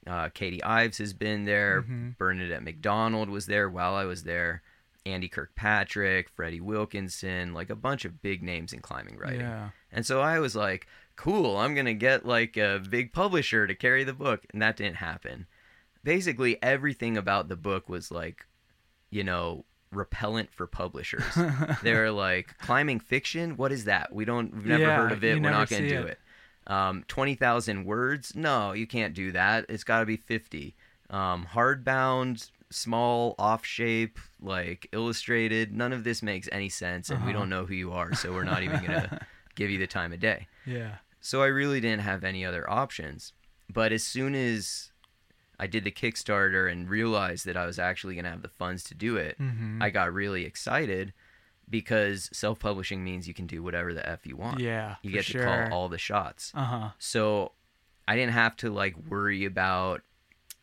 uh, 0.07 0.29
katie 0.35 0.62
ives 0.62 0.99
has 0.99 1.15
been 1.15 1.45
there 1.47 1.83
Mhm. 1.88 2.19
bernadette 2.19 2.62
mcdonald 2.62 3.31
was 3.31 3.47
there 3.47 3.71
while 3.71 3.95
i 3.95 4.05
was 4.05 4.25
there 4.25 4.62
andy 5.07 5.29
kirkpatrick 5.29 6.29
freddie 6.29 6.61
wilkinson 6.61 7.55
like 7.55 7.71
a 7.71 7.77
bunch 7.77 8.05
of 8.05 8.21
big 8.21 8.43
names 8.43 8.75
in 8.75 8.81
climbing 8.81 9.17
writing 9.17 9.41
Yeah. 9.41 9.71
and 9.91 10.05
so 10.05 10.21
i 10.21 10.38
was 10.38 10.55
like 10.55 10.87
cool 11.16 11.57
i'm 11.57 11.75
gonna 11.75 11.94
get 11.94 12.25
like 12.27 12.57
a 12.57 12.81
big 12.90 13.12
publisher 13.12 13.66
to 13.66 13.75
carry 13.75 14.05
the 14.05 14.12
book 14.14 14.44
and 14.53 14.61
that 14.62 14.77
didn't 14.77 14.96
happen. 14.96 15.46
Basically 16.05 16.61
everything 16.62 17.16
about 17.16 17.48
the 17.48 17.57
book 17.57 17.88
was 17.88 18.11
like 18.11 18.46
you 19.11 19.22
know 19.22 19.64
repellent 19.92 20.51
for 20.53 20.66
publishers. 20.66 21.38
They're 21.83 22.11
like 22.11 22.57
climbing 22.59 22.98
fiction? 22.98 23.57
What 23.57 23.70
is 23.72 23.85
that? 23.85 24.12
We 24.12 24.25
don't 24.25 24.53
we've 24.55 24.66
never 24.66 24.81
Yeah, 24.85 24.96
heard 24.96 25.12
of 25.12 25.22
it. 25.22 25.40
we're 25.40 25.51
not 25.51 25.68
going 25.68 25.83
to 25.85 25.88
do 25.88 26.03
it. 26.07 26.18
it, 26.66 26.72
Um, 26.72 27.05
20000 27.09 27.85
words? 27.85 28.35
No 28.35 28.72
you 28.72 28.87
can't 28.87 29.14
do 29.14 29.31
that. 29.33 29.66
It's 29.68 29.85
got 29.85 30.01
to 30.01 30.07
be 30.07 30.16
50 30.16 30.75
um, 31.11 31.46
hardbound 31.53 32.51
small 32.70 33.35
off 33.38 33.64
shape 33.66 34.18
like 34.40 34.88
illustrated 34.92 35.72
none 35.75 35.92
of 35.92 36.05
this 36.05 36.22
makes 36.22 36.48
any 36.51 36.70
sense 36.70 37.11
and 37.11 37.22
we 37.22 37.33
Uh-huh. 37.33 37.40
don't 37.40 37.51
know 37.51 37.66
who 37.66 37.75
you 37.75 37.92
are 37.92 38.14
so 38.14 38.33
we're 38.33 38.44
not 38.44 38.62
even 38.62 38.81
going 38.81 38.90
to 39.03 39.11
give 39.55 39.71
you 39.71 39.79
the 39.79 39.87
time 39.87 40.12
of 40.12 40.21
day 40.21 40.47
Yeah. 40.67 40.97
so 41.21 41.43
I 41.43 41.47
really 41.47 41.81
didn't 41.81 42.03
have 42.03 42.25
any 42.25 42.45
other 42.45 42.69
options. 42.71 43.33
But 43.73 43.93
as 43.93 44.03
soon 44.03 44.35
as 44.35 44.91
I 45.59 45.67
did 45.67 45.85
the 45.85 45.91
Kickstarter 45.91 46.71
and 46.71 46.88
realized 46.91 47.47
that 47.47 47.57
I 47.57 47.65
was 47.67 47.79
actually 47.79 48.15
going 48.15 48.25
to 48.25 48.31
have 48.31 48.43
the 48.43 48.49
funds 48.49 48.83
to 48.85 48.95
do 48.95 49.17
it, 49.17 49.38
Mhm. 49.38 49.83
I 49.83 49.91
got 49.91 50.12
really 50.12 50.45
excited 50.45 51.12
because 51.71 52.29
self 52.33 52.59
publishing 52.59 53.03
means 53.05 53.29
you 53.29 53.35
can 53.35 53.47
do 53.47 53.62
whatever 53.62 53.95
the 53.95 54.07
F 54.09 54.27
you 54.27 54.37
want. 54.37 54.61
Yeah. 54.61 54.97
You 55.03 55.11
get 55.12 55.25
sure. 55.25 55.43
to 55.43 55.47
call 55.47 55.73
all 55.73 55.88
the 55.88 55.99
shots. 55.99 56.51
Uh 56.55 56.65
huh. 56.65 56.91
So 56.99 57.53
I 58.09 58.17
didn't 58.17 58.33
have 58.33 58.57
to 58.57 58.71
like 58.71 58.97
worry 59.09 59.45
about 59.45 60.03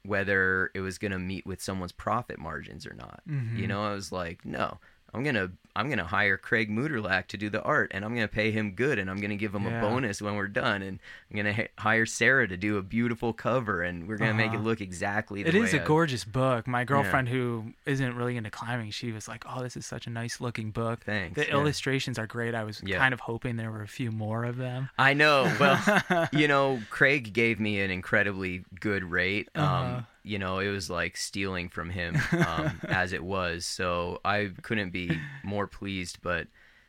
whether 0.04 0.72
it 0.74 0.82
was 0.82 0.98
going 0.98 1.12
to 1.12 1.20
meet 1.20 1.46
with 1.46 1.62
someone's 1.62 1.92
profit 1.92 2.40
margins 2.40 2.86
or 2.86 2.94
not. 2.94 3.22
Mhm. 3.28 3.58
You 3.58 3.68
know, 3.68 3.84
I 3.84 3.94
was 3.94 4.12
like, 4.12 4.46
no, 4.46 4.80
I'm 5.14 5.24
going 5.24 5.36
to 5.36 5.52
I'm 5.76 5.90
to 5.96 6.04
hire 6.04 6.36
Craig 6.38 6.70
Muderlak 6.70 7.28
to 7.28 7.38
do 7.38 7.50
the 7.50 7.62
art 7.62 7.92
and 7.94 8.04
I'm 8.04 8.14
going 8.14 8.28
to 8.28 8.34
pay 8.34 8.52
him 8.52 8.72
good 8.74 9.00
and 9.00 9.10
I'm 9.10 9.18
going 9.18 9.30
to 9.30 9.38
give 9.38 9.56
him 9.56 9.64
Yeah. 9.64 9.78
a 9.78 9.82
bonus 9.82 10.22
when 10.22 10.36
we're 10.36 10.48
done 10.50 10.82
and 10.82 11.00
I'm 11.32 11.42
going 11.42 11.56
to 11.56 11.62
h- 11.64 11.70
hire 11.78 12.06
Sarah 12.06 12.48
to 12.50 12.58
do 12.58 12.78
a 12.78 12.82
beautiful 12.82 13.32
cover 13.32 13.82
and 13.82 14.06
we're 14.08 14.18
going 14.18 14.32
to 14.32 14.36
make 14.36 14.52
it 14.52 14.56
Uh-huh. 14.58 14.66
look 14.66 14.82
exactly 14.82 15.42
the 15.44 15.50
It 15.50 15.56
is 15.56 15.74
a 15.74 15.82
I- 15.82 15.86
gorgeous 15.86 16.26
book. 16.26 16.68
My 16.68 16.84
girlfriend, 16.84 17.30
who 17.30 17.74
isn't 17.86 18.14
really 18.16 18.36
into 18.36 18.50
climbing, 18.50 18.92
she 18.92 19.12
was 19.14 19.28
like, 19.28 19.46
"Oh, 19.48 19.62
this 19.64 19.78
is 19.78 19.86
such 19.86 20.06
a 20.06 20.10
nice 20.10 20.42
looking 20.42 20.72
book. 20.72 21.00
Thanks. 21.06 21.36
The 21.36 21.48
yeah. 21.48 21.54
illustrations 21.54 22.20
are 22.20 22.28
great. 22.28 22.54
I 22.54 22.64
was 22.66 22.82
Yeah. 22.84 22.98
kind 22.98 23.14
of 23.14 23.22
hoping 23.22 23.56
there 23.56 23.72
were 23.72 23.84
a 23.84 23.88
few 23.88 24.12
more 24.12 24.44
of 24.44 24.58
them." 24.58 24.90
I 25.00 25.14
know. 25.14 25.44
Well, 25.60 26.28
you 26.34 26.48
know, 26.50 26.82
Craig 26.90 27.32
gave 27.32 27.60
me 27.60 27.80
an 27.80 27.90
incredibly 27.90 28.66
good 28.82 29.04
rate. 29.06 29.48
Um, 29.56 29.64
Uh-huh. 29.64 30.02
You 30.30 30.38
know, 30.40 30.60
it 30.60 30.70
was 30.70 30.90
like 30.90 31.18
stealing 31.18 31.70
from 31.70 31.90
him 31.90 32.18
um, 32.48 32.80
as 32.88 33.14
it 33.14 33.24
was. 33.24 33.66
So 33.66 34.20
I 34.24 34.52
couldn't 34.62 34.92
be 34.92 35.20
more 35.44 35.66
pleased. 35.68 36.20
But 36.22 36.48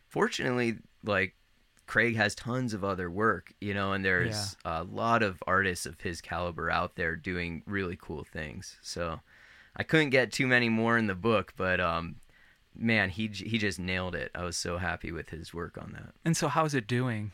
fortunately, 0.09 0.76
like, 1.05 1.35
Craig 1.87 2.14
has 2.16 2.35
tons 2.35 2.72
of 2.74 2.85
other 2.85 3.11
work, 3.11 3.53
you 3.61 3.74
know, 3.74 3.92
and 3.92 4.05
there's 4.05 4.57
a 4.64 4.85
lot 4.85 5.22
of 5.22 5.42
artists 5.46 5.87
of 5.87 6.00
his 6.00 6.20
caliber 6.20 6.70
out 6.70 6.94
there 6.94 7.16
doing 7.16 7.62
really 7.66 7.98
cool 8.00 8.22
things. 8.22 8.76
So 8.83 9.20
I 9.76 9.83
couldn't 9.83 10.11
get 10.11 10.31
too 10.33 10.46
many 10.46 10.68
more 10.68 10.96
in 10.98 11.07
the 11.09 11.16
book, 11.16 11.53
but 11.57 11.81
um, 11.81 12.16
man, 12.76 13.11
he 13.11 13.26
he 13.26 13.59
just 13.59 13.81
nailed 13.81 14.14
it. 14.14 14.31
I 14.35 14.44
was 14.44 14.57
so 14.57 14.79
happy 14.79 15.11
with 15.11 15.31
his 15.31 15.53
work 15.53 15.76
on 15.79 15.92
that. 15.94 16.12
and 16.24 16.37
so, 16.37 16.46
how's 16.48 16.74
it 16.74 16.87
doing 16.87 17.33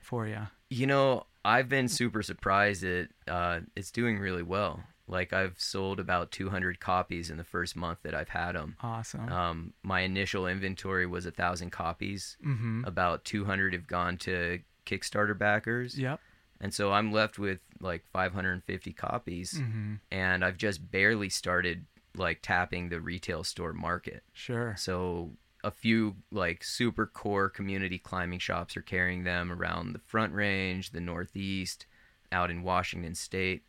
for 0.00 0.26
you? 0.28 0.46
You 0.70 0.86
know, 0.86 1.24
I've 1.44 1.68
been 1.68 1.88
super 1.88 2.22
surprised 2.22 2.82
that 2.82 3.08
uh, 3.26 3.60
it's 3.74 3.90
doing 3.90 4.18
really 4.18 4.42
well. 4.44 4.84
Like 5.08 5.32
I've 5.32 5.58
sold 5.58 5.98
about 6.00 6.30
200 6.30 6.78
copies 6.80 7.30
in 7.30 7.38
the 7.38 7.44
first 7.44 7.74
month 7.76 7.98
that 8.02 8.14
I've 8.14 8.28
had 8.28 8.52
them. 8.54 8.76
Awesome. 8.82 9.28
Um, 9.32 9.72
my 9.82 10.00
initial 10.00 10.46
inventory 10.46 11.06
was 11.06 11.24
a 11.26 11.30
thousand 11.30 11.70
copies. 11.70 12.36
mm-hmm. 12.44 12.84
About 12.84 13.24
200 13.24 13.72
have 13.72 13.86
gone 13.86 14.18
to 14.18 14.60
Kickstarter 14.86 15.36
backers, 15.38 15.98
Yep. 15.98 16.20
and 16.60 16.72
so 16.72 16.92
I'm 16.92 17.10
left 17.12 17.38
with 17.38 17.60
like 17.80 18.04
550 18.12 18.92
copies. 18.92 19.54
Mm-hmm. 19.54 19.94
And 20.10 20.44
I've 20.44 20.56
just 20.58 20.90
barely 20.90 21.28
started 21.30 21.86
like 22.16 22.40
tapping 22.42 22.88
the 22.88 23.00
retail 23.00 23.44
store 23.44 23.72
market. 23.72 24.22
Sure. 24.32 24.74
So 24.78 25.32
a 25.64 25.70
few 25.70 26.16
like 26.30 26.62
super 26.64 27.06
core 27.06 27.48
community 27.48 27.98
climbing 27.98 28.38
shops 28.38 28.76
are 28.76 28.82
carrying 28.82 29.24
them 29.24 29.50
around 29.52 29.92
the 29.92 29.98
Front 30.00 30.32
Range, 30.34 30.90
the 30.90 31.00
Northeast, 31.00 31.86
out 32.30 32.50
in 32.50 32.62
Washington 32.62 33.14
State. 33.14 33.64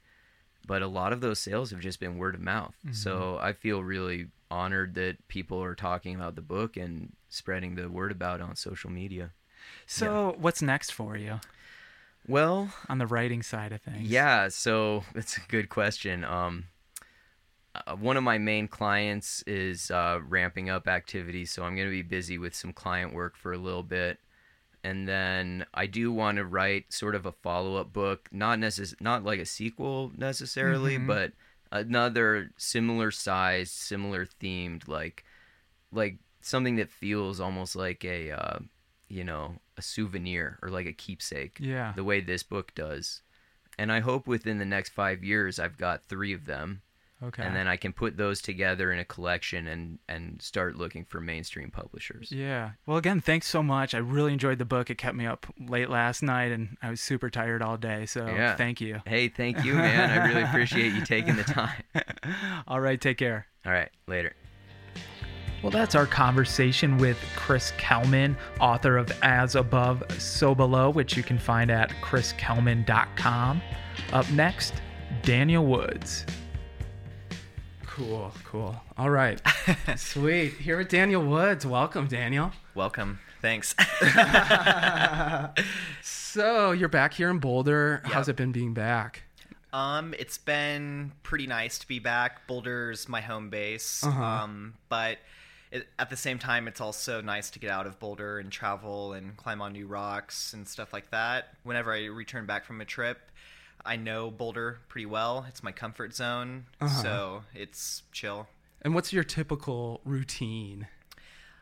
But 0.68 0.82
a 0.82 0.88
lot 0.88 1.14
of 1.14 1.22
those 1.22 1.40
sales 1.40 1.72
have 1.72 1.80
just 1.80 2.00
been 2.00 2.18
word 2.18 2.36
of 2.36 2.42
mouth. 2.42 2.76
So 2.92 3.40
I 3.42 3.54
feel 3.54 3.84
really 3.84 4.28
honored 4.52 4.96
that 4.96 5.28
people 5.28 5.62
are 5.64 5.76
talking 5.76 6.16
about 6.16 6.36
the 6.36 6.42
book 6.42 6.78
and 6.78 7.14
spreading 7.30 7.76
the 7.76 7.90
word 7.90 8.12
about 8.12 8.40
it 8.40 8.44
on 8.44 8.56
social 8.56 8.90
media. 8.90 9.32
So, 9.86 10.36
what's 10.40 10.62
next 10.62 10.92
for 10.94 11.18
you 11.18 11.40
Well, 12.28 12.72
on 12.88 12.98
the 12.98 13.08
writing 13.08 13.44
side 13.44 13.72
of 13.72 13.82
things? 13.82 14.10
Yeah, 14.10 14.50
so 14.50 15.04
that's 15.14 15.38
a 15.38 15.42
good 15.48 15.70
question. 15.70 16.24
Um, 16.24 16.66
uh, 17.76 17.96
one 17.96 18.18
of 18.18 18.24
my 18.24 18.38
main 18.38 18.68
clients 18.68 19.44
is 19.46 19.92
uh, 19.92 20.20
ramping 20.28 20.70
up 20.70 20.88
activities, 20.88 21.52
so 21.52 21.64
I'm 21.64 21.76
going 21.76 21.88
to 21.88 21.92
be 21.92 22.02
busy 22.02 22.38
with 22.38 22.56
some 22.56 22.74
client 22.74 23.14
work 23.14 23.36
for 23.36 23.54
a 23.54 23.58
little 23.58 23.84
bit, 23.84 24.20
and 24.84 25.08
then 25.08 25.66
I 25.74 25.86
do 25.88 26.12
want 26.12 26.38
to 26.38 26.46
write 26.46 26.92
sort 26.94 27.16
of 27.16 27.26
a 27.26 27.32
follow-up 27.32 27.92
book, 27.94 28.30
not 28.32 28.60
necess- 28.60 29.00
not 29.02 29.24
like 29.24 29.40
a 29.40 29.46
sequel 29.46 30.12
necessarily, 30.18 30.98
Mhm. 30.98 31.08
but 31.08 31.34
another 31.72 32.52
similar 32.58 33.12
sized, 33.12 33.74
similar 33.74 34.26
themed, 34.26 34.88
like 34.88 35.24
like 35.92 36.18
something 36.42 36.76
that 36.78 36.90
feels 36.90 37.40
almost 37.40 37.76
like 37.76 38.06
a 38.06 38.32
uh, 38.32 38.60
you 39.08 39.24
know 39.24 39.60
a 39.78 39.82
souvenir 39.82 40.60
or 40.62 40.70
like 40.70 40.86
a 40.86 40.94
keepsake 40.94 41.58
Yeah. 41.60 41.94
the 41.96 42.04
way 42.04 42.22
this 42.22 42.44
book 42.44 42.74
does. 42.76 43.22
And 43.78 43.92
I 43.92 44.00
hope 44.02 44.28
within 44.28 44.58
the 44.60 44.66
next 44.66 44.90
five 44.90 45.24
years 45.24 45.58
I've 45.60 45.78
got 45.78 46.04
three 46.06 46.34
of 46.34 46.46
them, 46.46 46.82
Okay. 47.22 47.44
and 47.44 47.54
then 47.54 47.68
I 47.68 47.76
can 47.76 47.92
put 47.92 48.16
those 48.16 48.42
together 48.42 48.94
in 48.94 49.00
a 49.00 49.04
collection 49.06 49.68
and 49.68 50.00
and 50.08 50.42
start 50.42 50.78
looking 50.78 51.04
for 51.04 51.20
mainstream 51.20 51.70
publishers. 51.70 52.32
Yeah. 52.32 52.72
Well, 52.86 52.96
again, 52.98 53.20
thanks 53.20 53.48
so 53.48 53.62
much. 53.62 53.94
I 53.94 53.98
really 53.98 54.32
enjoyed 54.32 54.58
the 54.58 54.64
book. 54.66 54.90
It 54.90 54.98
kept 54.98 55.18
me 55.18 55.26
up 55.26 55.46
late 55.60 55.90
last 55.90 56.24
night, 56.24 56.52
and 56.54 56.78
I 56.82 56.90
was 56.90 57.02
super 57.02 57.30
tired 57.30 57.62
all 57.62 57.76
day. 57.76 58.06
So 58.06 58.26
Yeah. 58.26 58.56
thank 58.56 58.80
you. 58.80 59.02
Hey, 59.06 59.28
thank 59.28 59.66
you, 59.66 59.74
man. 59.76 60.10
I 60.10 60.28
really 60.28 60.44
appreciate 60.44 60.94
you 60.94 61.04
taking 61.04 61.36
the 61.36 61.44
time. 61.44 61.84
all 62.68 62.80
right. 62.80 63.00
Take 63.02 63.18
care. 63.18 63.48
All 63.66 63.74
right, 63.74 63.90
later. 64.08 64.34
Well, 65.62 65.72
that's 65.72 65.94
our 65.94 66.06
conversation 66.06 66.98
with 66.98 67.18
Chris 67.36 67.74
Kalman, 67.78 68.38
author 68.62 68.96
of 68.98 69.12
As 69.22 69.56
Above, 69.56 70.02
So 70.18 70.56
Below, 70.56 70.90
which 70.90 71.18
you 71.18 71.24
can 71.24 71.38
find 71.38 71.70
at 71.70 71.90
chriskalman.com. 72.02 73.62
Up 74.14 74.32
next, 74.32 74.74
Daniel 75.22 75.66
Woods. 75.66 76.26
Cool, 77.90 78.32
cool. 78.46 78.76
All 78.98 79.10
right. 79.10 79.42
Sweet. 79.98 80.54
Here 80.54 80.78
with 80.78 80.90
Daniel 80.90 81.26
Woods. 81.26 81.66
Welcome, 81.66 82.08
Daniel. 82.08 82.52
Welcome. 82.76 83.20
Thanks. 83.42 83.74
so, 86.04 86.72
you're 86.72 86.88
back 86.88 87.16
here 87.16 87.30
in 87.30 87.40
Boulder. 87.40 88.02
Yep. 88.04 88.14
How's 88.14 88.30
it 88.30 88.36
been 88.36 88.52
being 88.52 88.74
back? 88.74 89.24
um, 89.74 90.14
it's 90.18 90.38
been 90.38 91.12
pretty 91.24 91.48
nice 91.48 91.80
to 91.80 91.88
be 91.88 92.00
back. 92.00 92.48
Boulder's 92.48 93.10
my 93.10 93.22
home 93.22 93.50
base. 93.50 94.04
Uh-huh. 94.04 94.24
Um, 94.24 94.76
but 94.88 95.18
it, 95.72 95.88
at 95.98 96.12
the 96.12 96.18
same 96.18 96.40
time, 96.40 96.68
it's 96.68 96.80
also 96.80 97.22
nice 97.22 97.50
to 97.52 97.60
get 97.60 97.72
out 97.72 97.88
of 97.88 98.00
Boulder 98.00 98.40
and 98.40 98.52
travel 98.52 99.14
and 99.14 99.36
climb 99.36 99.62
on 99.62 99.74
new 99.74 99.88
rocks 99.88 100.54
and 100.54 100.68
stuff 100.68 100.94
like 100.94 101.10
that. 101.10 101.56
Whenever 101.64 101.92
I 101.92 102.06
return 102.06 102.46
back 102.46 102.66
from 102.66 102.82
a 102.82 102.86
trip, 102.86 103.20
I 103.86 103.96
know 103.96 104.30
Boulder 104.32 104.80
pretty 104.90 105.06
well. 105.06 105.46
It's 105.48 105.64
my 105.64 105.72
comfort 105.72 106.14
zone, 106.16 106.66
Uh-huh. 106.82 107.02
so 107.02 107.44
it's 107.54 108.04
chill. 108.12 108.48
And 108.82 108.94
what's 108.96 109.12
your 109.14 109.24
typical 109.24 110.02
routine? 110.06 110.88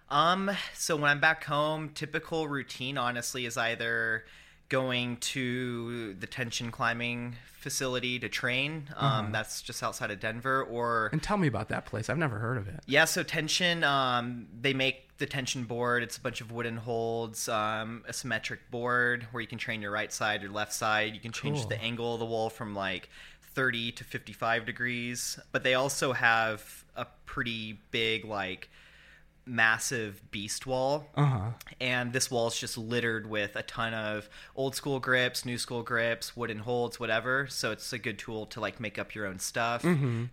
Um, 0.09 0.51
so 0.73 0.95
when 0.95 1.09
I'm 1.09 1.19
back 1.19 1.43
home, 1.43 1.89
typical 1.89 2.47
routine 2.47 2.97
honestly 2.97 3.45
is 3.45 3.57
either 3.57 4.23
going 4.69 5.17
to 5.17 6.13
the 6.15 6.27
tension 6.27 6.71
climbing 6.71 7.35
facility 7.59 8.19
to 8.19 8.29
train. 8.29 8.89
Um, 8.95 9.05
Uh-huh. 9.07 9.27
that's 9.31 9.61
just 9.61 9.81
outside 9.83 10.11
of 10.11 10.19
Denver, 10.19 10.63
or 10.63 11.09
And 11.11 11.21
tell 11.23 11.37
me 11.37 11.47
about 11.47 11.69
that 11.69 11.85
place. 11.85 12.09
I've 12.09 12.17
never 12.17 12.39
heard 12.39 12.57
of 12.57 12.67
it. 12.67 12.81
yeah. 12.85 13.05
So 13.05 13.23
tension, 13.23 13.83
um, 13.83 14.47
they 14.61 14.73
make 14.73 15.06
the 15.17 15.25
tension 15.25 15.63
board. 15.63 16.03
It's 16.03 16.17
a 16.17 16.21
bunch 16.21 16.41
of 16.41 16.51
wooden 16.51 16.77
holds, 16.77 17.49
um, 17.49 18.03
a 18.07 18.13
symmetric 18.13 18.69
board 18.69 19.27
where 19.31 19.41
you 19.41 19.47
can 19.47 19.57
train 19.57 19.81
your 19.81 19.91
right 19.91 20.11
side, 20.13 20.41
your 20.41 20.51
left 20.51 20.73
side. 20.73 21.13
You 21.13 21.19
can 21.19 21.31
change 21.31 21.59
Cool. 21.59 21.69
the 21.69 21.81
angle 21.81 22.13
of 22.13 22.19
the 22.19 22.25
wall 22.25 22.49
from 22.49 22.75
like 22.75 23.09
30 23.53 23.91
to 23.93 24.03
55 24.03 24.65
degrees. 24.65 25.39
But 25.51 25.63
they 25.63 25.73
also 25.73 26.13
have 26.13 26.83
a 26.95 27.07
pretty 27.25 27.79
big 27.91 28.25
like 28.25 28.69
massive 29.47 30.21
beast 30.31 30.65
wall 30.67 31.07
Uh 31.15 31.25
huh. 31.25 31.49
and 31.79 32.13
this 32.13 32.29
wall 32.29 32.47
is 32.47 32.57
just 32.59 32.77
littered 32.77 33.29
with 33.29 33.55
a 33.55 33.63
ton 33.63 33.93
of 33.93 34.29
old 34.55 34.75
school 34.75 34.99
grips 34.99 35.45
new 35.45 35.57
school 35.57 35.83
grips 35.83 36.35
wooden 36.35 36.59
holds 36.59 36.99
whatever 36.99 37.47
so 37.47 37.71
it's 37.71 37.91
a 37.93 37.97
good 37.97 38.19
tool 38.19 38.45
to 38.47 38.59
like 38.59 38.79
make 38.79 38.99
up 38.99 39.15
your 39.15 39.25
own 39.25 39.39
stuff 39.39 39.85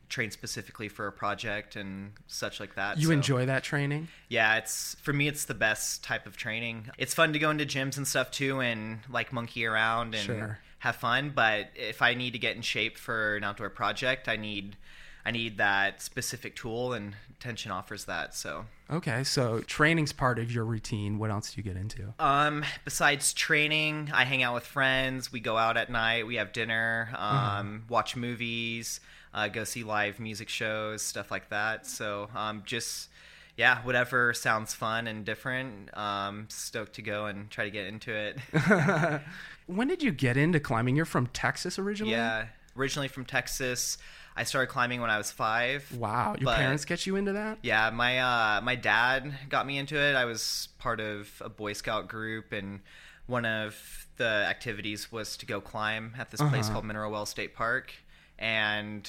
train 0.09 0.31
specifically 0.31 0.88
for 0.88 1.07
a 1.07 1.12
project 1.12 1.77
and 1.77 2.12
such 2.27 2.61
like 2.61 2.74
that 2.74 2.98
You 2.98 3.07
So, 3.09 3.12
enjoy 3.12 3.46
that 3.46 3.62
training? 3.62 4.09
yeah 4.29 4.57
it's 4.57 4.96
for 5.03 5.12
me 5.12 5.29
it's 5.29 5.44
the 5.44 5.55
best 5.55 6.03
type 6.05 6.27
of 6.27 6.37
training 6.37 6.90
it's 6.98 7.14
fun 7.14 7.33
to 7.33 7.38
go 7.38 7.50
into 7.50 7.64
gyms 7.64 7.96
and 7.96 8.07
stuff 8.07 8.31
too 8.31 8.61
and 8.61 8.98
like 9.09 9.33
monkey 9.33 9.64
around 9.64 10.14
and 10.14 10.24
Sure. 10.24 10.59
have 10.81 10.96
fun 10.96 11.31
but 11.35 11.68
if 11.77 12.03
i 12.03 12.14
need 12.14 12.33
to 12.33 12.38
get 12.38 12.57
in 12.57 12.62
shape 12.62 12.98
for 12.98 13.37
an 13.37 13.44
outdoor 13.44 13.70
project 13.70 14.29
i 14.29 14.37
need 14.37 14.77
i 15.24 15.30
need 15.30 15.58
that 15.58 16.02
specific 16.02 16.54
tool 16.56 16.92
and 16.92 17.14
tension 17.40 17.70
offers 17.70 18.04
that 18.04 18.34
so 18.34 18.64
Okay, 18.90 19.24
so 19.24 19.60
training's 19.60 20.12
part 20.12 20.38
of 20.38 20.52
your 20.52 20.66
routine. 20.66 21.18
What 21.18 21.30
else 21.30 21.54
do 21.54 21.58
you 21.58 21.62
get 21.62 21.76
into? 21.80 22.12
Um, 22.18 22.66
besides 22.84 23.32
training, 23.32 24.10
I 24.12 24.24
hang 24.24 24.42
out 24.42 24.52
with 24.52 24.64
friends. 24.66 25.32
We 25.32 25.40
go 25.40 25.56
out 25.56 25.78
at 25.78 25.88
night. 25.88 26.26
We 26.26 26.34
have 26.34 26.52
dinner. 26.52 27.08
Um, 27.16 27.84
watch 27.88 28.14
movies. 28.14 29.00
Uh, 29.32 29.48
go 29.48 29.64
see 29.64 29.84
live 29.84 30.20
music 30.20 30.50
shows, 30.50 31.00
stuff 31.00 31.30
like 31.30 31.48
that. 31.48 31.87
So, 31.87 32.28
um, 32.37 32.62
just 32.66 33.08
yeah, 33.56 33.78
whatever 33.84 34.34
sounds 34.34 34.74
fun 34.74 35.06
and 35.06 35.24
different. 35.24 35.96
Um, 35.96 36.46
stoked 36.50 36.92
to 36.96 37.02
go 37.02 37.24
and 37.24 37.50
try 37.50 37.64
to 37.64 37.70
get 37.70 37.87
into 37.87 38.12
it. 38.14 38.38
When 39.66 39.88
did 39.88 40.02
you 40.02 40.12
get 40.12 40.37
into 40.37 40.60
climbing? 40.60 40.94
You're 40.94 41.06
from 41.06 41.28
Texas 41.28 41.78
originally? 41.78 42.12
yeah, 42.12 42.48
originally 42.76 43.08
from 43.08 43.24
Texas. 43.24 43.96
I 44.36 44.42
started 44.44 44.66
climbing 44.66 45.00
when 45.00 45.10
I 45.10 45.18
was 45.18 45.30
five. 45.30 45.90
Wow. 45.96 46.34
Your 46.38 46.46
But- 46.46 46.56
parents 46.58 46.84
get 46.84 47.06
you 47.06 47.16
into 47.16 47.32
that? 47.34 47.58
Yeah, 47.62 47.90
my 47.90 48.18
uh, 48.18 48.60
my 48.62 48.74
dad 48.74 49.32
got 49.48 49.66
me 49.66 49.78
into 49.78 49.96
it. 49.96 50.14
I 50.16 50.24
was 50.24 50.68
part 50.78 51.00
of 51.00 51.30
a 51.40 51.48
Boy 51.48 51.72
Scout 51.72 52.08
group, 52.08 52.52
and 52.52 52.80
one 53.26 53.44
of 53.44 54.06
the 54.16 54.24
activities 54.48 55.10
was 55.12 55.36
to 55.38 55.46
go 55.46 55.60
climb 55.60 56.14
at 56.18 56.30
this 56.30 56.40
place 56.40 56.64
Uh-huh. 56.66 56.72
called 56.74 56.84
Mineral 56.84 57.10
Well 57.12 57.26
State 57.26 57.54
Park, 57.54 57.94
and 58.38 59.08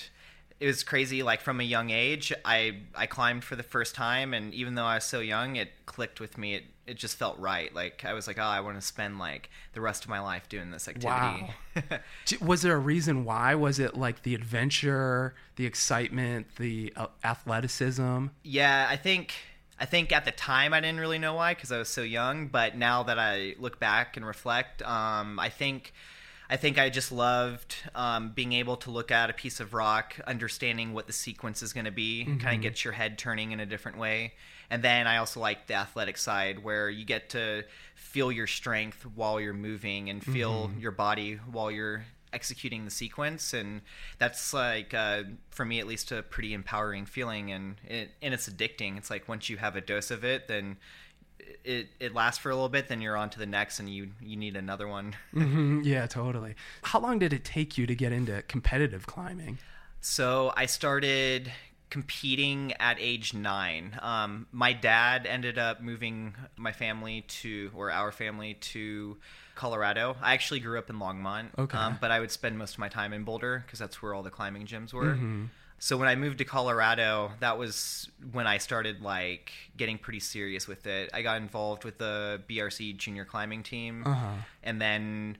it 0.60 0.68
was 0.68 0.84
crazy. 0.84 1.24
Like 1.24 1.42
from 1.42 1.60
a 1.60 1.64
young 1.64 1.90
age, 1.90 2.32
I 2.46 2.82
I 2.96 3.08
climbed 3.08 3.44
for 3.44 3.56
the 3.56 3.64
first 3.64 3.96
time, 3.96 4.34
and 4.34 4.54
even 4.54 4.76
though 4.76 4.86
I 4.86 4.96
was 4.96 5.06
so 5.06 5.20
young, 5.22 5.56
it 5.56 5.72
clicked 5.88 6.20
with 6.20 6.38
me. 6.38 6.54
It 6.56 6.66
it 6.88 6.98
just 6.98 7.18
felt 7.18 7.38
right. 7.40 7.74
Like 7.74 8.06
I 8.06 8.14
was 8.14 8.28
like, 8.28 8.38
oh, 8.38 8.44
I 8.44 8.60
want 8.62 8.80
to 8.80 8.86
spend 8.86 9.18
like 9.18 9.50
the 9.74 9.82
rest 9.82 10.04
of 10.04 10.10
my 10.10 10.20
life 10.20 10.48
doing 10.50 10.72
this 10.72 10.88
activity. 10.88 11.54
Wow. 11.76 12.00
Was 12.42 12.62
there 12.62 12.76
a 12.76 12.80
reason 12.80 13.26
why? 13.26 13.56
Was 13.56 13.80
it 13.80 13.98
like 13.98 14.24
the 14.24 14.36
adventure, 14.36 15.34
the 15.56 15.66
excitement, 15.66 16.48
the 16.58 16.94
uh, 16.96 17.08
athleticism? 17.24 18.28
Yeah, 18.44 18.88
I 18.90 18.98
think 18.98 19.34
I 19.80 19.86
think 19.86 20.12
at 20.12 20.26
the 20.26 20.32
time 20.32 20.74
I 20.74 20.80
didn't 20.80 21.00
really 21.00 21.20
know 21.20 21.34
why 21.34 21.54
because 21.54 21.72
I 21.72 21.78
was 21.78 21.90
so 21.90 22.02
young. 22.02 22.48
But 22.48 22.78
now 22.78 23.04
that 23.04 23.18
I 23.18 23.56
look 23.60 23.80
back 23.80 24.16
and 24.16 24.26
reflect, 24.26 24.82
um, 24.84 25.40
I 25.40 25.50
think 25.50 25.94
I 26.50 26.58
think 26.58 26.78
I 26.78 26.90
just 26.90 27.12
loved 27.12 27.76
um, 27.96 28.32
being 28.36 28.54
able 28.54 28.78
to 28.78 28.92
look 28.92 29.12
at 29.12 29.30
a 29.32 29.34
piece 29.34 29.60
of 29.60 29.74
rock, 29.74 30.20
understanding 30.28 30.94
what 30.94 31.08
the 31.08 31.14
sequence 31.14 31.64
is 31.64 31.74
going 31.74 31.86
to 31.86 31.92
be, 31.92 32.26
kind 32.40 32.56
of 32.58 32.62
gets 32.62 32.84
your 32.84 32.94
head 32.94 33.18
turning 33.18 33.52
in 33.52 33.60
a 33.60 33.66
different 33.66 33.98
way. 33.98 34.34
And 34.70 34.84
then 34.84 35.08
I 35.08 35.18
also 35.18 35.40
like 35.40 35.68
the 35.68 35.76
athletic 35.76 36.18
side 36.18 36.64
where 36.64 36.90
you 36.90 37.06
get 37.06 37.30
to 37.32 37.64
feel 37.96 38.32
your 38.32 38.48
strength 38.48 39.06
while 39.16 39.40
you're 39.40 39.54
moving 39.54 40.10
and 40.10 40.24
feel 40.24 40.72
your 40.80 40.92
body 40.92 41.36
while 41.52 41.70
you're 41.70 42.06
executing 42.34 42.84
the 42.86 42.92
sequence. 42.92 43.54
And 43.54 43.82
that's 44.18 44.54
like 44.54 44.94
uh, 44.94 45.24
for 45.50 45.66
me 45.66 45.80
at 45.80 45.88
least 45.88 46.12
a 46.12 46.24
pretty 46.24 46.54
empowering 46.54 47.06
feeling 47.06 47.52
and 47.52 47.76
it, 47.88 48.12
and 48.22 48.34
it's 48.34 48.50
addicting. 48.50 48.98
It's 48.98 49.10
like 49.10 49.28
once 49.28 49.50
you 49.50 49.58
have 49.58 49.76
a 49.76 49.82
dose 49.82 50.12
of 50.12 50.24
it 50.24 50.48
then 50.48 50.78
it 51.64 51.90
it 52.00 52.14
lasts 52.14 52.40
for 52.42 52.50
a 52.50 52.56
little 52.56 52.70
bit 52.70 52.88
then 52.88 53.02
you're 53.02 53.18
on 53.18 53.30
to 53.30 53.40
the 53.40 53.46
next 53.46 53.80
and 53.80 53.90
you 53.90 54.10
you 54.22 54.36
need 54.36 54.56
another 54.56 54.88
one. 54.88 55.16
Mhm, 55.34 55.84
yeah, 55.86 56.08
totally. 56.08 56.56
How 56.84 57.00
long 57.00 57.20
did 57.20 57.34
it 57.34 57.44
take 57.44 57.78
you 57.78 57.86
to 57.86 57.96
get 57.96 58.12
into 58.12 58.42
competitive 58.44 59.06
climbing? 59.06 59.60
So 60.02 60.54
I 60.56 60.66
started 60.66 61.52
competing 62.00 62.74
at 62.74 62.98
age 63.00 63.34
nine. 63.34 63.98
Um, 64.02 64.48
my 64.52 64.74
dad 64.74 65.26
ended 65.26 65.58
up 65.58 65.82
moving 65.82 66.36
my 66.58 66.74
family 66.74 67.22
to, 67.40 67.72
or 67.74 67.90
our 67.90 68.12
family 68.12 68.56
to 68.74 69.16
Colorado. 69.56 70.18
I 70.22 70.34
actually 70.34 70.60
grew 70.60 70.78
up 70.78 70.90
in 70.90 70.98
Longmont, 70.98 71.58
Okay. 71.58 71.78
um, 71.78 71.98
but 72.02 72.12
I 72.12 72.20
would 72.20 72.32
spend 72.32 72.58
most 72.58 72.74
of 72.74 72.80
my 72.80 72.90
time 72.90 73.14
in 73.14 73.24
Boulder 73.24 73.64
because 73.66 73.80
that's 73.80 74.02
where 74.02 74.14
all 74.14 74.24
the 74.24 74.30
climbing 74.30 74.66
gyms 74.68 74.92
were. 74.92 75.14
Mm-hmm. 75.16 75.46
So 75.80 75.96
when 75.98 76.08
I 76.10 76.16
moved 76.16 76.40
to 76.40 76.46
Colorado, 76.46 77.32
that 77.40 77.58
was 77.58 78.10
when 78.34 78.46
I 78.48 78.58
started 78.58 79.02
like 79.02 79.52
getting 79.78 79.98
pretty 79.98 80.20
serious 80.20 80.68
with 80.68 80.86
it. 80.88 81.10
I 81.14 81.22
got 81.22 81.38
involved 81.42 81.86
with 81.86 81.98
the 81.98 82.42
BRC 82.50 82.98
junior 82.98 83.24
climbing 83.24 83.64
team, 83.64 84.04
Uh-huh. 84.06 84.32
and 84.64 84.82
then 84.82 85.38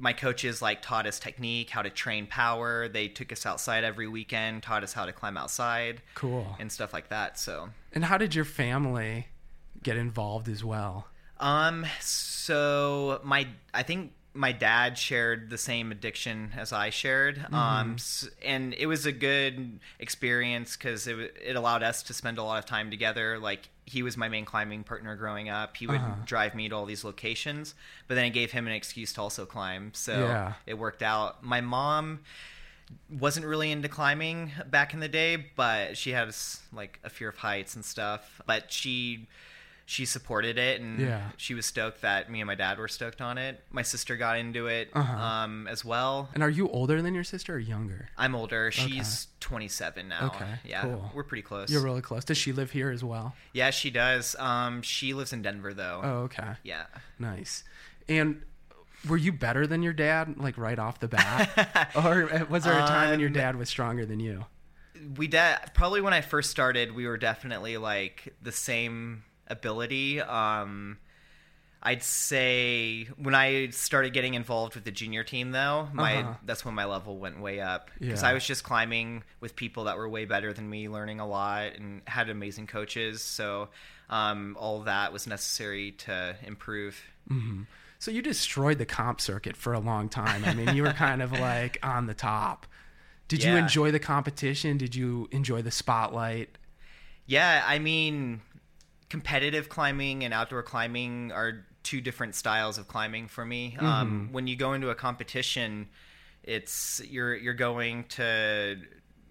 my 0.00 0.12
coaches 0.12 0.60
like 0.62 0.82
taught 0.82 1.06
us 1.06 1.18
technique, 1.18 1.70
how 1.70 1.82
to 1.82 1.90
train 1.90 2.26
power. 2.26 2.88
They 2.88 3.06
took 3.08 3.30
us 3.32 3.44
outside 3.46 3.84
every 3.84 4.08
weekend, 4.08 4.62
taught 4.62 4.82
us 4.82 4.92
how 4.92 5.04
to 5.06 5.12
climb 5.12 5.36
outside 5.36 6.02
Cool. 6.14 6.56
and 6.58 6.72
stuff 6.72 6.92
like 6.92 7.08
that. 7.10 7.38
So, 7.38 7.68
And 7.92 8.04
how 8.04 8.16
did 8.18 8.34
your 8.34 8.44
family 8.46 9.28
get 9.82 9.96
involved 9.96 10.48
as 10.48 10.64
well? 10.64 11.06
um, 11.38 11.86
so 12.00 13.20
my 13.24 13.46
I 13.72 13.82
think 13.82 14.12
my 14.32 14.52
dad 14.52 14.96
shared 14.96 15.50
the 15.50 15.58
same 15.58 15.90
addiction 15.90 16.52
as 16.56 16.72
I 16.72 16.90
shared, 16.90 17.44
um, 17.52 17.96
and 18.44 18.74
it 18.74 18.86
was 18.86 19.04
a 19.04 19.12
good 19.12 19.80
experience 19.98 20.76
because 20.76 21.06
it 21.08 21.16
it 21.44 21.56
allowed 21.56 21.82
us 21.82 22.02
to 22.04 22.14
spend 22.14 22.38
a 22.38 22.42
lot 22.44 22.58
of 22.58 22.64
time 22.66 22.90
together. 22.90 23.38
Like 23.38 23.68
he 23.86 24.02
was 24.04 24.16
my 24.16 24.28
main 24.28 24.44
climbing 24.44 24.84
partner 24.84 25.16
growing 25.16 25.48
up. 25.48 25.76
He 25.76 25.86
would 25.88 25.96
Uh-huh. 26.00 26.14
drive 26.24 26.54
me 26.54 26.68
to 26.68 26.76
all 26.76 26.86
these 26.86 27.02
locations, 27.02 27.74
but 28.06 28.14
then 28.14 28.24
it 28.26 28.30
gave 28.30 28.52
him 28.52 28.68
an 28.68 28.72
excuse 28.72 29.12
to 29.14 29.20
also 29.20 29.44
climb. 29.46 29.90
So 29.94 30.12
Yeah. 30.28 30.52
it 30.64 30.74
worked 30.74 31.02
out. 31.02 31.42
My 31.42 31.60
mom 31.60 32.20
wasn't 33.08 33.46
really 33.46 33.70
into 33.72 33.88
climbing 33.88 34.52
back 34.66 34.94
in 34.94 35.00
the 35.00 35.08
day, 35.08 35.36
but 35.56 35.96
she 35.96 36.10
had 36.10 36.28
s- 36.28 36.62
like 36.72 37.00
a 37.02 37.10
fear 37.10 37.28
of 37.30 37.36
heights 37.38 37.74
and 37.74 37.84
stuff. 37.84 38.40
But 38.46 38.70
she 38.72 39.26
she 39.90 40.06
supported 40.06 40.56
it, 40.56 40.80
and 40.80 41.00
Yeah. 41.00 41.30
she 41.36 41.52
was 41.52 41.66
stoked 41.66 42.02
that 42.02 42.30
me 42.30 42.40
and 42.40 42.46
my 42.46 42.54
dad 42.54 42.78
were 42.78 42.86
stoked 42.86 43.20
on 43.20 43.38
it. 43.38 43.60
My 43.72 43.82
sister 43.82 44.16
got 44.16 44.38
into 44.38 44.68
it 44.68 44.88
Uh-huh. 44.94 45.16
um, 45.18 45.66
as 45.66 45.84
well. 45.84 46.30
And 46.32 46.44
are 46.44 46.48
you 46.48 46.68
older 46.68 47.02
than 47.02 47.12
your 47.12 47.24
sister 47.24 47.56
or 47.56 47.58
younger? 47.58 48.08
I'm 48.16 48.36
older. 48.36 48.70
She's 48.70 49.26
27 49.40 50.06
now. 50.06 50.26
Okay, 50.26 50.46
yeah, 50.64 50.82
cool. 50.82 51.10
we're 51.12 51.24
pretty 51.24 51.42
close. 51.42 51.70
You're 51.72 51.82
really 51.82 52.02
close. 52.02 52.24
Does 52.24 52.38
she 52.38 52.52
live 52.52 52.70
here 52.70 52.90
as 52.90 53.02
well? 53.02 53.34
yeah, 53.52 53.70
she 53.70 53.90
does. 53.90 54.36
Um, 54.38 54.80
she 54.82 55.12
lives 55.12 55.32
in 55.32 55.42
Denver 55.42 55.74
though. 55.74 56.00
Oh, 56.04 56.08
okay. 56.26 56.52
Yeah. 56.62 56.84
Nice. 57.18 57.64
And 58.08 58.42
were 59.08 59.16
you 59.16 59.32
better 59.32 59.66
than 59.66 59.82
your 59.82 59.92
dad, 59.92 60.36
like 60.36 60.56
right 60.56 60.78
off 60.78 61.00
the 61.00 61.08
bat? 61.08 61.90
or 61.96 62.32
uh, 62.32 62.44
was 62.48 62.62
there 62.62 62.74
a 62.78 62.86
time 62.86 63.10
when 63.10 63.18
your 63.18 63.28
Um, 63.30 63.34
dad 63.34 63.56
was 63.56 63.68
stronger 63.68 64.06
than 64.06 64.20
you? 64.20 64.44
we 65.16 65.26
de- 65.26 65.58
probably 65.74 66.00
when 66.00 66.12
I 66.12 66.20
first 66.20 66.50
started, 66.50 66.94
we 66.94 67.06
were 67.08 67.16
definitely 67.16 67.76
like 67.78 68.34
the 68.42 68.52
same 68.52 69.24
ability. 69.50 70.20
Um, 70.20 70.98
I'd 71.82 72.02
say 72.02 73.04
when 73.16 73.34
I 73.34 73.70
started 73.70 74.12
getting 74.12 74.34
involved 74.34 74.74
with 74.74 74.84
the 74.84 74.90
junior 74.90 75.24
team, 75.24 75.50
though, 75.52 75.88
my 75.94 76.16
Uh-huh. 76.18 76.34
that's 76.44 76.62
when 76.64 76.74
my 76.74 76.84
level 76.84 77.16
went 77.18 77.40
way 77.40 77.60
up 77.60 77.90
because 77.98 78.22
Yeah. 78.22 78.28
I 78.28 78.32
was 78.34 78.46
just 78.46 78.64
climbing 78.64 79.24
with 79.40 79.56
people 79.56 79.84
that 79.84 79.96
were 79.96 80.06
way 80.08 80.26
better 80.26 80.52
than 80.52 80.68
me, 80.68 80.88
learning 80.90 81.20
a 81.20 81.26
lot, 81.26 81.74
and 81.76 82.02
had 82.06 82.28
amazing 82.28 82.66
coaches. 82.66 83.22
So 83.22 83.70
um, 84.10 84.56
all 84.60 84.80
that 84.82 85.12
was 85.12 85.26
necessary 85.26 85.92
to 85.92 86.36
improve. 86.42 87.00
So 87.98 88.10
you 88.10 88.20
destroyed 88.22 88.76
the 88.78 88.86
comp 88.86 89.20
circuit 89.20 89.56
for 89.56 89.72
a 89.72 89.78
long 89.78 90.08
time. 90.08 90.44
I 90.44 90.52
mean, 90.52 90.74
you 90.76 90.82
were 90.82 90.92
kind 90.92 91.22
of 91.22 91.32
like 91.38 91.78
on 91.82 92.06
the 92.06 92.14
top. 92.14 92.66
Did 93.28 93.42
you 93.44 93.56
enjoy 93.56 93.90
the 93.92 94.00
competition? 94.00 94.76
Did 94.76 94.94
you 94.96 95.28
enjoy 95.30 95.62
the 95.62 95.70
spotlight? 95.70 96.58
Yeah, 97.26 97.62
I 97.64 97.78
mean, 97.78 98.40
competitive 99.10 99.68
climbing 99.68 100.24
and 100.24 100.32
outdoor 100.32 100.62
climbing 100.62 101.32
are 101.32 101.66
two 101.82 102.00
different 102.00 102.34
styles 102.34 102.78
of 102.78 102.88
climbing 102.88 103.28
for 103.28 103.44
me. 103.44 103.76
Um, 103.80 104.28
when 104.32 104.46
you 104.46 104.56
go 104.56 104.72
into 104.72 104.88
a 104.90 104.94
competition, 104.94 105.88
it's 106.42 107.02
you're 107.06 107.34
you're 107.34 107.52
going 107.52 108.04
to 108.04 108.78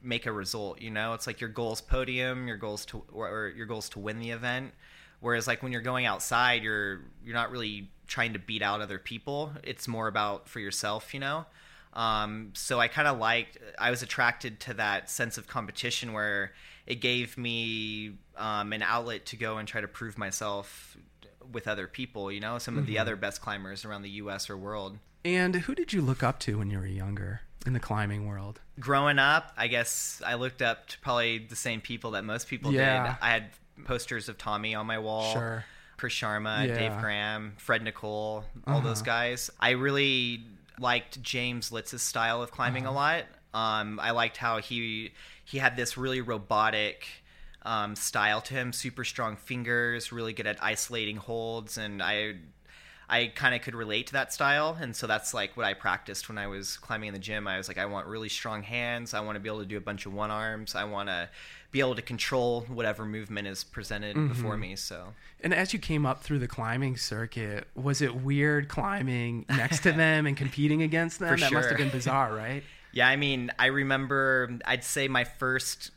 make 0.04 0.26
a 0.26 0.32
result. 0.32 0.82
You 0.82 0.92
know, 0.92 1.14
it's 1.14 1.26
like 1.26 1.42
your 1.42 1.50
goal's 1.50 1.82
podium, 1.82 2.48
your 2.48 2.58
goals 2.58 2.86
to 2.88 3.04
or, 3.12 3.28
or 3.28 3.50
your 3.50 3.66
goals 3.66 3.90
to 3.90 4.00
win 4.00 4.20
the 4.20 4.32
event. 4.32 4.74
Whereas 5.22 5.48
like 5.48 5.64
when 5.64 5.72
you're 5.72 5.82
going 5.82 6.06
outside, 6.06 6.62
you're 6.62 7.02
you're 7.24 7.36
not 7.36 7.50
really 7.50 7.90
trying 8.08 8.34
to 8.34 8.40
beat 8.40 8.62
out 8.62 8.82
other 8.82 9.00
people. 9.00 9.54
It's 9.64 9.88
more 9.88 10.08
about 10.08 10.48
for 10.48 10.60
yourself. 10.60 11.14
You 11.14 11.22
know. 11.22 11.46
Um, 11.94 12.52
so 12.54 12.80
I 12.80 12.88
kind 12.88 13.08
of 13.08 13.18
liked, 13.18 13.58
I 13.80 13.90
was 13.90 14.04
attracted 14.04 14.60
to 14.62 14.76
that 14.76 15.10
sense 15.10 15.40
of 15.40 15.48
competition 15.48 16.14
where 16.14 16.54
it 16.90 17.02
gave 17.02 17.38
me 17.38 18.14
um, 18.36 18.74
an 18.74 18.82
outlet 18.82 19.28
to 19.28 19.38
go 19.38 19.58
and 19.58 19.68
try 19.68 19.80
to 19.80 19.88
prove 19.88 20.18
myself 20.18 20.98
with 21.52 21.68
other 21.68 21.88
people, 21.88 22.32
you 22.32 22.40
know, 22.40 22.58
some 22.58 22.78
of 22.78 22.86
the 22.86 22.94
mm-hmm. 22.94 23.02
other 23.02 23.16
best 23.16 23.42
climbers 23.42 23.86
around 23.86 24.02
the 24.02 24.10
US 24.12 24.50
or 24.50 24.58
world. 24.58 24.98
And 25.24 25.56
who 25.56 25.76
did 25.76 25.94
you 25.94 26.02
look 26.02 26.24
up 26.24 26.40
to 26.42 26.58
when 26.58 26.70
you 26.70 26.80
were 26.80 26.86
younger 26.86 27.42
in 27.66 27.74
the 27.74 27.80
climbing 27.80 28.28
world? 28.28 28.60
Growing 28.80 29.20
up, 29.20 29.54
I 29.56 29.68
guess 29.68 30.22
I 30.26 30.36
looked 30.36 30.62
up 30.62 30.88
to 30.88 31.00
probably 31.00 31.38
the 31.38 31.56
same 31.56 31.80
people 31.80 32.12
that 32.12 32.24
most 32.24 32.48
people 32.48 32.72
Yeah. 32.72 33.04
did. 33.04 33.18
I 33.22 33.30
had 33.30 33.50
posters 33.86 34.28
of 34.28 34.38
Tommy 34.38 34.74
on 34.74 34.88
my 34.88 34.98
wall. 34.98 35.32
Sure. 35.34 35.66
Chris 35.98 36.14
Sharma, 36.14 36.68
Yeah. 36.68 36.76
Dave 36.76 37.02
Graham, 37.02 37.54
Fred 37.58 37.84
Nicole, 37.84 38.46
all 38.66 38.82
those 38.82 39.02
uh-huh. 39.02 39.06
guys. 39.06 39.52
I 39.60 39.72
really 39.72 40.46
liked 40.80 41.22
James 41.22 41.72
Litz's 41.72 42.02
style 42.02 42.42
of 42.42 42.52
climbing 42.52 42.86
uh-huh. 42.86 42.94
a 42.94 42.96
lot. 42.96 43.26
Um, 43.54 44.00
I 44.00 44.12
liked 44.12 44.38
how 44.38 44.60
he 44.60 45.12
he 45.44 45.58
had 45.58 45.76
this 45.76 45.98
really 45.98 46.22
robotic 46.22 47.08
um, 47.64 47.96
style 47.96 48.42
to 48.42 48.54
him, 48.54 48.72
super 48.72 49.04
strong 49.04 49.36
fingers, 49.36 50.12
really 50.12 50.34
good 50.34 50.48
at 50.48 50.62
isolating 50.64 51.18
holds, 51.18 51.78
and 51.78 52.02
I 52.02 52.36
I 53.10 53.32
kind 53.34 53.56
of 53.56 53.62
could 53.62 53.74
relate 53.74 54.08
to 54.08 54.14
that 54.14 54.32
style, 54.32 54.78
and 54.80 54.96
so 54.96 55.08
that's 55.08 55.34
like 55.34 55.58
what 55.58 55.66
I 55.66 55.74
practiced 55.74 56.30
when 56.30 56.38
I 56.38 56.46
was 56.46 56.78
climbing 56.78 57.08
in 57.08 57.14
the 57.14 57.20
gym. 57.20 57.48
I 57.48 57.58
was 57.58 57.68
like, 57.68 57.80
I 57.80 57.86
want 57.86 58.06
really 58.06 58.30
strong 58.30 58.62
hands. 58.62 59.16
I 59.16 59.20
want 59.22 59.36
to 59.36 59.40
be 59.40 59.50
able 59.50 59.62
to 59.62 59.66
do 59.66 59.78
a 59.78 59.82
bunch 59.82 60.06
of 60.06 60.14
one 60.14 60.30
arms. 60.30 60.76
I 60.76 60.84
want 60.84 61.10
to 61.10 61.28
be 61.72 61.80
able 61.80 61.96
to 61.96 62.02
control 62.02 62.62
whatever 62.68 63.06
movement 63.06 63.48
is 63.48 63.64
presented 63.64 64.16
before 64.28 64.58
me. 64.58 64.76
So 64.76 65.14
And 65.42 65.54
as 65.54 65.74
you 65.74 65.80
came 65.80 66.06
up 66.06 66.24
through 66.24 66.40
the 66.40 66.48
climbing 66.48 66.98
circuit, 66.98 67.68
was 67.76 68.02
it 68.02 68.16
weird 68.16 68.70
climbing 68.70 69.46
next 69.50 69.82
to 69.82 69.92
them 69.92 70.26
and 70.26 70.36
competing 70.38 70.82
against 70.82 71.20
them? 71.20 71.30
For 71.30 71.40
that 71.40 71.52
must 71.52 71.70
have 71.70 71.78
been 71.78 71.90
bizarre, 71.90 72.34
right? 72.34 72.64
Yeah, 72.92 73.08
I 73.08 73.16
mean, 73.16 73.52
I 73.60 73.68
remember, 73.68 74.60
I'd 74.66 74.84
say 74.84 75.08
my 75.08 75.24
first 75.24 75.92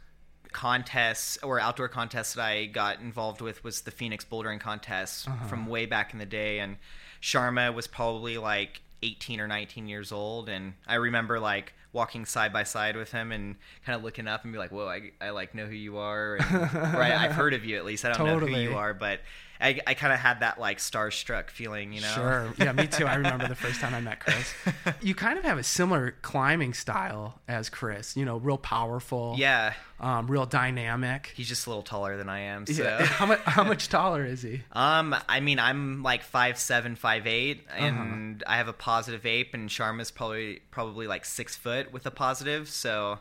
contest 0.53 1.39
or 1.43 1.59
outdoor 1.59 1.89
contest 1.89 2.37
that 2.37 2.45
I 2.45 2.67
got 2.67 3.01
involved 3.01 3.41
with 3.41 3.65
was 3.65 3.83
the 3.83 3.91
Phoenix 3.91 4.25
Bouldering 4.25 4.61
Contest 4.61 5.29
uh-huh. 5.29 5.47
from 5.47 5.67
way 5.67 5.87
back 5.87 6.13
in 6.13 6.19
the 6.19 6.27
day. 6.27 6.61
And 6.61 6.77
Sharma 7.21 7.75
was 7.75 7.87
probably 7.87 8.39
like 8.39 8.83
18 9.03 9.41
or 9.41 9.49
19 9.49 9.89
years 9.89 10.13
old. 10.13 10.49
And 10.49 10.75
I 10.87 10.97
remember 10.97 11.41
like 11.41 11.73
walking 11.93 12.25
side 12.25 12.53
by 12.53 12.63
side 12.63 12.97
with 12.97 13.13
him 13.13 13.33
and 13.33 13.57
kind 13.85 13.97
of 13.97 14.05
looking 14.05 14.27
up 14.29 14.45
and 14.45 14.53
be 14.53 14.59
like, 14.59 14.73
whoa, 14.73 14.87
I, 14.87 15.11
I 15.21 15.31
like 15.31 15.55
know 15.55 15.67
who 15.67 15.75
you 15.75 15.99
are. 15.99 16.37
And, 16.37 16.55
or 16.95 17.03
I, 17.03 17.25
I've 17.25 17.33
heard 17.33 17.55
of 17.55 17.65
you 17.65 17.77
at 17.77 17.85
least. 17.85 18.05
I 18.05 18.13
don't 18.13 18.27
know 18.27 18.39
who 18.39 18.57
you 18.57 18.77
are, 18.77 18.95
but 18.95 19.21
I, 19.63 19.81
I 19.87 19.95
kind 19.95 20.13
of 20.13 20.19
had 20.19 20.41
that 20.41 20.59
like 20.61 20.79
starstruck 20.79 21.49
feeling, 21.51 21.93
you 21.93 22.01
know? 22.01 22.09
Sure. 22.09 22.55
Yeah, 22.59 22.73
me 22.73 22.87
too. 22.89 23.07
I 23.07 23.15
remember 23.15 23.47
the 23.49 23.55
first 23.67 23.81
time 23.81 23.95
I 23.95 24.01
met 24.01 24.21
Chris. 24.21 24.53
You 25.01 25.15
kind 25.15 25.39
of 25.39 25.45
have 25.45 25.59
a 25.59 25.63
similar 25.63 26.17
climbing 26.23 26.75
style 26.75 27.41
as 27.49 27.69
Chris. 27.71 28.17
You 28.17 28.25
know, 28.25 28.37
real 28.39 28.59
powerful. 28.59 29.35
Yeah. 29.39 29.73
Um, 30.01 30.27
real 30.29 30.47
dynamic. 30.47 31.33
He's 31.35 31.49
just 31.49 31.67
a 31.67 31.71
little 31.71 31.83
taller 31.83 32.17
than 32.17 32.29
I 32.29 32.41
am. 32.41 32.67
So. 32.67 32.83
Yeah. 32.83 33.05
How 33.05 33.27
much? 33.27 33.41
How 33.45 33.65
much 33.65 33.89
taller 33.89 34.25
is 34.25 34.43
he? 34.43 34.63
Um, 34.73 35.15
I 35.29 35.41
mean, 35.41 35.59
I'm 35.59 36.03
like 36.03 36.23
five 36.25 36.59
seven, 36.59 36.97
five 36.97 37.27
eight, 37.27 37.67
Uh-huh. 37.71 37.85
and 37.87 38.43
I 38.47 38.57
have 38.57 38.69
a 38.69 38.73
positive 38.73 39.25
ape, 39.27 39.55
and 39.55 39.69
Sharma's 39.69 40.11
probably 40.11 40.61
probably 40.71 41.07
like 41.07 41.25
six 41.25 41.55
foot 41.57 41.93
with 41.93 42.05
a 42.07 42.11
positive. 42.11 42.69
So, 42.69 43.19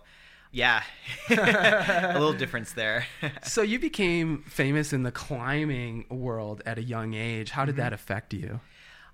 yeah, 0.51 0.83
a 1.29 2.13
little 2.13 2.33
difference 2.33 2.73
there. 2.73 3.05
So 3.43 3.61
you 3.61 3.79
became 3.79 4.43
famous 4.43 4.91
in 4.93 5.03
the 5.03 5.11
climbing 5.11 6.05
world 6.09 6.61
at 6.65 6.77
a 6.77 6.83
young 6.83 7.13
age. 7.13 7.51
How 7.51 7.65
did 7.65 7.73
Mm-hmm. 7.75 7.81
that 7.81 7.93
affect 7.93 8.33
you? 8.33 8.59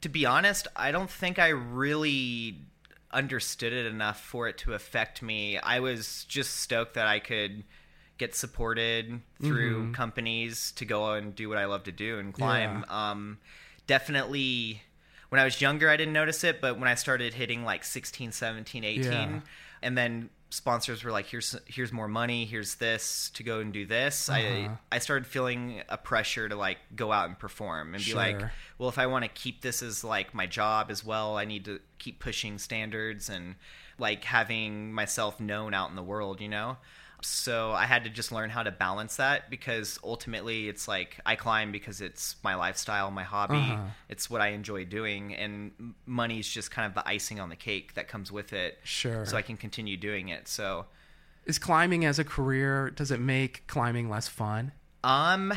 to 0.02 0.10
be 0.10 0.26
honest, 0.28 0.68
I 0.76 0.92
don't 0.92 1.10
think 1.10 1.40
I 1.40 1.48
really 1.48 2.60
understood 3.12 3.74
it 3.74 3.88
enough 3.88 4.20
for 4.22 4.48
it 4.48 4.58
to 4.60 4.74
affect 4.74 5.24
me. 5.24 5.58
I 5.58 5.80
was 5.80 6.24
just 6.26 6.58
stoked 6.58 6.94
that 6.94 7.08
I 7.08 7.18
could 7.20 7.64
get 8.20 8.36
supported 8.36 9.22
through 9.42 9.94
companies 9.94 10.72
to 10.74 10.86
go 10.86 11.14
and 11.14 11.34
do 11.36 11.50
what 11.50 11.58
I 11.58 11.66
love 11.66 11.84
to 11.86 11.92
do 11.92 12.20
and 12.20 12.32
climb. 12.34 12.86
Um, 12.90 13.40
definitely 13.88 14.82
when 15.30 15.42
I 15.42 15.44
was 15.46 15.62
younger, 15.62 15.90
I 15.90 15.98
didn't 15.98 16.14
notice 16.14 16.44
it, 16.44 16.62
but 16.62 16.80
when 16.80 16.88
I 16.88 16.96
started 16.96 17.34
hitting 17.34 17.64
like 17.66 17.84
16, 17.84 18.32
17, 18.32 18.84
18, 18.84 19.04
Yeah. 19.04 19.40
and 19.82 19.98
then 19.98 20.30
sponsors 20.50 21.04
were 21.04 21.12
like, 21.12 21.26
here's, 21.26 21.56
here's 21.66 21.92
more 21.92 22.08
money, 22.08 22.46
here's 22.46 22.76
this 22.76 23.30
to 23.36 23.44
go 23.44 23.60
and 23.60 23.74
do 23.74 23.86
this. 23.86 24.30
Uh-huh. 24.30 24.40
I, 24.40 24.70
I 24.92 25.00
started 25.00 25.28
feeling 25.28 25.82
a 25.90 25.98
pressure 25.98 26.48
to 26.48 26.56
like 26.56 26.78
go 26.96 27.12
out 27.12 27.28
and 27.28 27.38
perform 27.38 27.96
and 27.96 28.04
be 28.04 28.14
like, 28.14 28.42
well, 28.78 28.90
if 28.90 28.98
I 28.98 29.08
want 29.08 29.26
to 29.26 29.30
keep 29.30 29.62
this 29.62 29.82
as 29.82 30.04
like 30.04 30.34
my 30.34 30.46
job 30.46 30.90
as 30.90 31.04
well, 31.04 31.38
I 31.38 31.46
need 31.46 31.66
to 31.66 31.80
keep 32.00 32.20
pushing 32.20 32.58
standards 32.58 33.30
and 33.30 33.56
like 34.00 34.24
having 34.24 34.94
myself 34.94 35.40
known 35.40 35.74
out 35.74 35.90
in 35.90 35.96
the 35.96 36.04
world, 36.04 36.40
you 36.40 36.50
know? 36.50 36.78
So 37.22 37.72
I 37.72 37.86
had 37.86 38.04
to 38.04 38.10
just 38.10 38.32
learn 38.32 38.50
how 38.50 38.64
to 38.64 38.72
balance 38.72 39.16
that 39.16 39.50
because 39.50 40.00
ultimately 40.04 40.70
it's 40.70 40.88
like 40.88 41.20
I 41.26 41.36
climb 41.36 41.72
because 41.72 42.00
it's 42.00 42.36
my 42.44 42.56
lifestyle, 42.56 43.10
my 43.12 43.24
hobby. 43.24 43.56
Uh-huh. 43.56 43.84
It's 44.08 44.30
what 44.30 44.42
I 44.42 44.50
enjoy 44.50 44.86
doing 44.86 45.34
and 45.36 45.96
money's 46.06 46.48
just 46.48 46.70
kind 46.72 46.86
of 46.86 46.94
the 46.94 47.08
icing 47.08 47.40
on 47.40 47.50
the 47.50 47.56
cake 47.56 47.96
that 47.96 48.08
comes 48.08 48.32
with 48.32 48.54
it. 48.54 48.78
Sure. 48.84 49.26
So 49.26 49.36
I 49.36 49.42
can 49.42 49.58
continue 49.58 49.98
doing 49.98 50.30
it. 50.30 50.48
So 50.48 50.86
Is 51.46 51.58
climbing 51.58 52.06
as 52.06 52.20
a 52.20 52.24
career? 52.24 52.92
Does 52.92 53.10
it 53.12 53.20
make 53.20 53.66
climbing 53.68 54.10
less 54.10 54.28
fun 54.28 54.72
um 55.04 55.54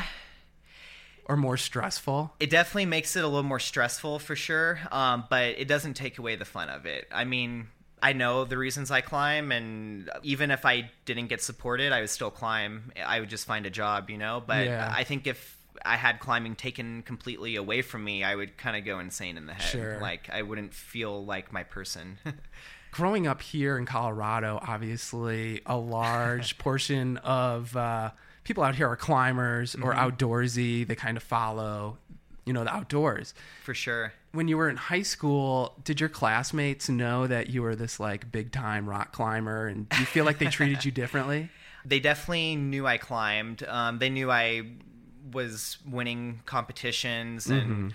or 1.25 1.37
more 1.37 1.57
stressful? 1.57 2.33
It 2.39 2.49
definitely 2.49 2.87
makes 2.87 3.15
it 3.15 3.23
a 3.23 3.27
little 3.27 3.43
more 3.43 3.59
stressful 3.59 4.19
for 4.19 4.35
sure, 4.35 4.79
um, 4.91 5.25
but 5.29 5.49
it 5.57 5.67
doesn't 5.67 5.93
take 5.93 6.17
away 6.17 6.35
the 6.35 6.45
fun 6.45 6.69
of 6.69 6.85
it. 6.85 7.07
I 7.11 7.23
mean, 7.23 7.67
I 8.01 8.13
know 8.13 8.45
the 8.45 8.57
reasons 8.57 8.89
I 8.91 9.01
climb, 9.01 9.51
and 9.51 10.09
even 10.23 10.49
if 10.51 10.65
I 10.65 10.89
didn't 11.05 11.27
get 11.27 11.41
supported, 11.41 11.91
I 11.93 12.01
would 12.01 12.09
still 12.09 12.31
climb. 12.31 12.91
I 13.05 13.19
would 13.19 13.29
just 13.29 13.45
find 13.45 13.65
a 13.65 13.69
job, 13.69 14.09
you 14.09 14.17
know. 14.17 14.41
But 14.45 14.65
Yeah. 14.65 14.91
I 14.95 15.03
think 15.03 15.27
if 15.27 15.57
I 15.85 15.95
had 15.97 16.19
climbing 16.19 16.55
taken 16.55 17.03
completely 17.03 17.55
away 17.55 17.81
from 17.81 18.03
me, 18.03 18.23
I 18.23 18.35
would 18.35 18.57
kind 18.57 18.75
of 18.75 18.85
go 18.85 18.99
insane 18.99 19.37
in 19.37 19.45
the 19.45 19.53
head. 19.53 19.61
Sure. 19.71 19.99
Like 20.01 20.29
I 20.31 20.41
wouldn't 20.41 20.73
feel 20.73 21.23
like 21.25 21.53
my 21.53 21.63
person. 21.63 22.17
growing 22.91 23.25
up 23.27 23.41
here 23.41 23.77
in 23.77 23.85
Colorado, 23.85 24.59
obviously 24.61 25.61
a 25.65 25.77
large 25.77 26.57
portion 26.59 27.17
of 27.17 27.75
uh, 27.77 28.11
people 28.43 28.63
out 28.63 28.75
here 28.75 28.87
are 28.89 28.95
climbers 28.97 29.75
or 29.75 29.93
Mm-hmm. 29.93 29.99
outdoorsy. 30.09 30.87
They 30.87 30.95
kind 30.95 31.17
of 31.17 31.23
follow, 31.23 31.97
you 32.51 32.53
know, 32.53 32.65
the 32.65 32.73
outdoors. 32.73 33.33
for 33.63 33.73
sure. 33.73 34.11
When 34.33 34.49
you 34.49 34.57
were 34.57 34.69
in 34.69 34.75
high 34.75 35.03
school, 35.03 35.73
did 35.85 36.01
your 36.01 36.09
classmates 36.09 36.89
know 36.89 37.25
that 37.25 37.49
you 37.49 37.61
were 37.61 37.77
this 37.77 37.97
like 37.97 38.29
big 38.29 38.51
time 38.51 38.89
rock 38.89 39.13
climber, 39.13 39.67
and 39.67 39.87
do 39.87 39.97
you 39.99 40.05
feel 40.05 40.25
like 40.25 40.37
they 40.37 40.47
treated 40.47 40.83
you 40.83 40.91
differently? 40.91 41.49
they 41.85 42.01
definitely 42.01 42.57
knew 42.57 42.85
I 42.85 42.97
climbed. 42.97 43.63
Um, 43.63 43.99
they 43.99 44.09
knew 44.09 44.29
I 44.29 44.63
was 45.31 45.77
winning 45.89 46.41
competitions, 46.45 47.47
and 47.47 47.93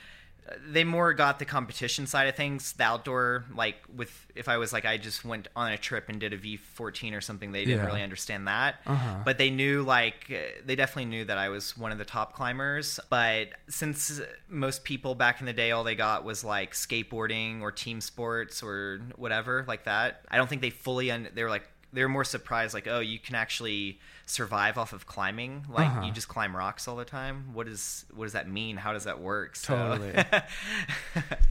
they 0.66 0.84
more 0.84 1.12
got 1.14 1.38
the 1.38 1.44
competition 1.44 2.07
side 2.07 2.28
of 2.28 2.36
things. 2.36 2.72
The 2.74 2.84
outdoor, 2.84 3.44
like 3.55 3.76
with 3.94 4.11
if 4.34 4.49
I 4.49 4.59
was 4.59 4.72
like 4.72 4.84
I 4.84 4.97
just 4.97 5.24
went 5.24 5.49
on 5.57 5.72
a 5.72 5.78
trip 5.78 6.09
and 6.09 6.20
did 6.20 6.32
a 6.32 6.36
V 6.36 6.57
fourteen 6.57 7.14
or 7.14 7.20
something, 7.20 7.53
they 7.53 7.64
didn't 7.64 7.80
Yeah. 7.80 7.86
really 7.86 8.03
understand 8.03 8.47
that. 8.47 8.76
Uh-huh. 8.86 9.16
But 9.24 9.38
they 9.38 9.51
knew 9.51 9.82
like 9.82 10.28
they 10.64 10.76
definitely 10.76 11.07
knew 11.07 11.24
that 11.24 11.38
I 11.38 11.49
was 11.49 11.76
one 11.76 11.90
of 11.92 11.99
the 11.99 12.05
top 12.05 12.34
climbers. 12.34 13.01
But 13.11 13.49
since 13.68 14.20
most 14.49 14.84
people 14.84 15.14
back 15.14 15.40
in 15.40 15.47
the 15.47 15.53
day, 15.53 15.70
all 15.72 15.84
they 15.84 15.94
got 15.97 16.24
was 16.24 16.44
like 16.44 16.74
skateboarding 16.74 17.61
or 17.62 17.72
team 17.72 18.01
sports 18.01 18.62
or 18.62 19.01
whatever 19.16 19.64
like 19.66 19.84
that. 19.84 20.22
I 20.30 20.36
don't 20.36 20.49
think 20.49 20.62
they 20.62 20.70
fully 20.70 21.11
un- 21.11 21.28
they 21.34 21.42
were 21.42 21.51
like 21.51 21.68
they 21.97 22.03
were 22.03 22.09
more 22.09 22.24
surprised 22.24 22.74
like 22.74 22.86
oh 22.86 23.01
you 23.01 23.18
can 23.18 23.34
actually 23.34 23.99
survive 24.26 24.76
off 24.76 24.92
of 24.92 25.07
climbing 25.07 25.64
like 25.68 25.86
Uh-huh. 25.88 26.03
you 26.07 26.12
just 26.12 26.28
climb 26.28 26.55
rocks 26.57 26.86
all 26.88 26.97
the 26.97 27.05
time 27.05 27.53
what 27.53 27.66
is 27.68 28.05
what 28.14 28.24
does 28.24 28.32
that 28.34 28.49
mean 28.49 28.76
how 28.76 28.92
does 28.92 29.05
that 29.05 29.20
work 29.20 29.57
so 29.57 29.74
Totally. 29.74 30.12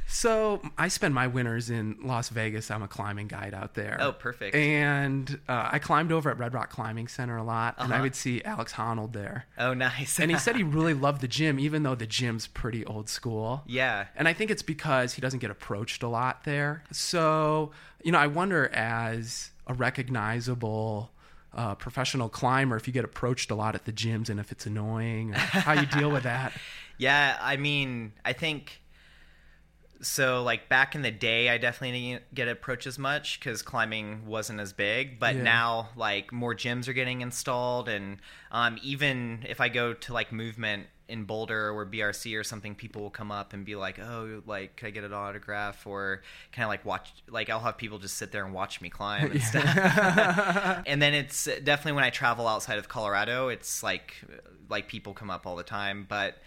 So 0.08 0.62
I 0.78 0.88
spend 0.88 1.14
my 1.14 1.28
winters 1.28 1.70
in 1.70 1.98
Las 2.04 2.30
Vegas. 2.30 2.70
I'm 2.72 2.84
a 2.84 2.88
climbing 2.88 3.28
guide 3.28 3.54
out 3.54 3.74
there. 3.74 3.98
Oh, 4.00 4.12
perfect. 4.14 4.56
And 4.56 5.39
uh, 5.50 5.70
I 5.74 5.80
climbed 5.80 6.12
over 6.12 6.30
at 6.30 6.38
Red 6.38 6.54
Rock 6.54 6.70
Climbing 6.70 7.08
Center 7.08 7.36
a 7.38 7.43
lot, 7.43 7.76
and 7.80 7.91
I 7.91 7.96
Uh-huh. 7.96 8.04
would 8.04 8.16
see 8.16 8.41
Alex 8.43 8.74
Honnold 8.74 9.14
there. 9.14 9.46
oh 9.58 9.74
nice 9.74 10.20
And 10.20 10.32
he 10.32 10.38
said 10.38 10.56
he 10.56 10.64
really 10.78 10.93
loved 10.93 11.22
the 11.22 11.28
gym, 11.28 11.60
even 11.60 11.84
though 11.84 11.96
the 11.96 12.08
gym's 12.08 12.48
pretty 12.48 12.86
old 12.86 13.10
school. 13.10 13.64
yeah 13.66 14.06
And 14.16 14.28
I 14.28 14.34
think 14.34 14.52
it's 14.52 14.62
because 14.62 15.14
he 15.16 15.22
doesn't 15.22 15.39
get 15.39 15.50
approached 15.52 16.04
a 16.04 16.08
lot 16.08 16.43
there. 16.43 16.84
So, 16.91 17.72
you 18.04 18.12
know, 18.12 18.20
I 18.20 18.28
wonder 18.28 18.70
as 18.74 19.52
a 19.68 19.74
recognizable 19.74 21.11
uh, 21.53 21.74
professional 21.76 22.28
climber 22.30 22.76
if 22.76 22.86
you 22.88 22.93
get 22.93 23.05
approached 23.05 23.49
a 23.49 23.55
lot 23.55 23.76
at 23.76 23.86
the 23.86 23.91
gyms 23.93 24.30
and 24.30 24.39
if 24.39 24.51
it's 24.51 24.66
annoying 24.66 25.34
or 25.34 25.38
how 25.38 25.74
you 25.74 25.86
deal 25.86 26.11
with 26.11 26.24
that. 26.24 26.51
Yeah, 26.97 27.38
I 27.41 27.57
mean, 27.57 28.13
I 28.24 28.32
think 28.32 28.82
so. 30.01 30.43
Like 30.43 30.70
back 30.70 30.95
in 30.95 31.01
the 31.01 31.11
day, 31.11 31.49
I 31.49 31.57
definitely 31.57 31.99
didn't 32.11 32.34
get 32.34 32.47
approached 32.47 32.88
as 32.88 32.97
much 32.97 33.38
because 33.39 33.61
climbing 33.61 34.26
wasn't 34.26 34.61
as 34.61 34.72
big. 34.72 35.20
But 35.20 35.36
Yeah. 35.36 35.43
now, 35.43 35.89
like 35.97 36.32
more 36.32 36.55
gyms 36.55 36.88
are 36.88 36.93
getting 36.93 37.20
installed, 37.20 37.89
and 37.89 38.20
um, 38.51 38.78
even 38.82 39.43
if 39.47 39.59
I 39.59 39.68
go 39.68 39.93
to 39.93 40.13
like 40.13 40.32
movement 40.32 40.88
in 41.08 41.26
Boulder 41.26 41.70
or 41.72 41.86
BRC 41.86 42.38
or 42.38 42.43
something, 42.43 42.74
people 42.74 43.01
will 43.01 43.10
come 43.10 43.32
up 43.32 43.53
and 43.53 43.64
be 43.64 43.76
like, 43.76 43.99
"Oh, 43.99 44.41
like, 44.45 44.76
can 44.76 44.88
I 44.88 44.91
get 44.91 45.03
an 45.03 45.14
autograph?" 45.14 45.86
Or 45.86 46.24
can 46.51 46.64
I 46.64 46.68
like 46.68 46.84
watch? 46.86 47.14
Like, 47.30 47.49
I'll 47.49 47.60
have 47.60 47.78
people 47.78 47.99
just 47.99 48.18
sit 48.18 48.32
there 48.32 48.43
and 48.43 48.53
watch 48.53 48.82
me 48.82 48.89
climb 48.89 49.32
and 49.32 49.41
stuff. 49.41 49.64
and 50.86 51.01
then 51.01 51.14
it's 51.14 51.45
definitely 51.64 51.93
when 51.93 52.03
I 52.03 52.10
travel 52.10 52.47
outside 52.47 52.80
of 52.80 52.88
Colorado, 52.88 53.49
it's 53.49 53.84
like 53.84 54.16
like 54.70 54.88
people 54.88 55.14
come 55.14 55.30
up 55.30 55.45
all 55.45 55.56
the 55.56 55.64
time. 55.64 56.06
But 56.08 56.38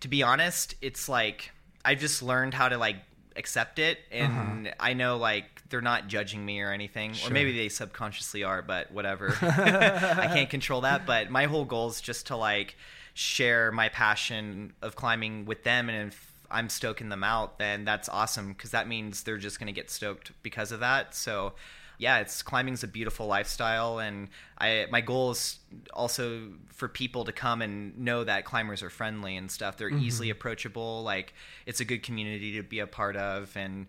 to 0.00 0.08
be 0.08 0.22
honest, 0.22 0.74
it's 0.82 1.08
like 1.08 1.52
I've 1.84 2.00
just 2.00 2.22
learned 2.22 2.54
how 2.54 2.68
to 2.68 2.78
like 2.78 2.96
accept 3.36 3.78
it, 3.78 3.98
and 4.10 4.66
uh-huh. 4.66 4.74
I 4.80 4.94
know 4.94 5.16
like 5.16 5.62
they're 5.70 5.80
not 5.80 6.08
judging 6.08 6.44
me 6.44 6.60
or 6.60 6.72
anything, 6.72 7.14
or 7.24 7.30
maybe 7.30 7.56
they 7.56 7.68
subconsciously 7.68 8.42
are, 8.42 8.62
but 8.62 8.90
whatever. 8.90 9.36
I 9.42 10.26
can't 10.32 10.50
control 10.50 10.82
that. 10.82 11.06
But 11.06 11.30
my 11.30 11.44
whole 11.44 11.64
goal 11.64 11.88
is 11.88 12.00
just 12.00 12.26
to 12.28 12.36
like 12.36 12.76
share 13.18 13.72
my 13.72 13.88
passion 13.88 14.72
of 14.80 14.94
climbing 14.94 15.44
with 15.44 15.64
them, 15.64 15.88
and 15.90 16.12
if 16.12 16.32
I'm 16.52 16.68
stoking 16.68 17.08
them 17.08 17.24
out, 17.24 17.58
then 17.58 17.84
that's 17.84 18.08
awesome 18.08 18.52
because 18.52 18.70
that 18.70 18.86
means 18.86 19.24
they're 19.24 19.38
just 19.38 19.58
gonna 19.58 19.72
get 19.72 19.90
stoked 19.90 20.30
because 20.44 20.70
of 20.70 20.78
that. 20.80 21.16
So 21.16 21.54
yeah, 21.98 22.18
it's 22.20 22.44
climbing's 22.44 22.84
a 22.84 22.86
beautiful 22.86 23.26
lifestyle, 23.26 23.98
and 23.98 24.28
I 24.56 24.86
my 24.92 25.00
goal 25.00 25.32
is 25.32 25.58
also 25.92 26.42
for 26.68 26.86
people 26.86 27.24
to 27.24 27.32
come 27.32 27.60
and 27.60 27.98
know 27.98 28.22
that 28.22 28.44
climbers 28.44 28.84
are 28.84 28.90
friendly 28.90 29.36
and 29.36 29.50
stuff. 29.50 29.76
They're 29.78 29.90
easily 29.90 30.30
approachable. 30.30 31.02
Like 31.02 31.34
it's 31.66 31.80
a 31.80 31.84
good 31.84 32.04
community 32.04 32.54
to 32.56 32.62
be 32.62 32.78
a 32.78 32.86
part 32.86 33.16
of, 33.16 33.56
and 33.56 33.86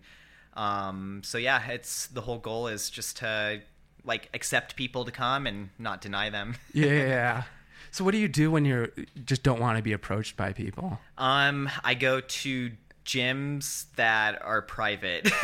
um, 0.54 1.22
so 1.24 1.38
yeah, 1.38 1.64
it's 1.68 2.08
the 2.08 2.22
whole 2.22 2.38
goal 2.38 2.66
is 2.66 2.90
just 2.90 3.18
to 3.18 3.60
like 4.04 4.28
accept 4.34 4.74
people 4.74 5.04
to 5.04 5.12
come 5.12 5.46
and 5.46 5.68
not 5.78 6.00
deny 6.00 6.30
them. 6.30 6.56
Yeah. 6.72 7.44
So 7.92 8.04
what 8.04 8.12
do 8.12 8.18
you 8.18 8.28
do 8.28 8.50
when 8.50 8.64
you 8.64 8.90
just 9.24 9.42
don't 9.42 9.60
want 9.60 9.76
to 9.78 9.82
be 9.82 9.92
approached 9.92 10.36
by 10.36 10.52
people? 10.52 10.98
Um, 11.18 11.68
I 11.82 11.94
go 11.94 12.20
to 12.20 12.70
gyms 13.04 13.86
that 13.96 14.40
are 14.42 14.62
private. 14.62 15.26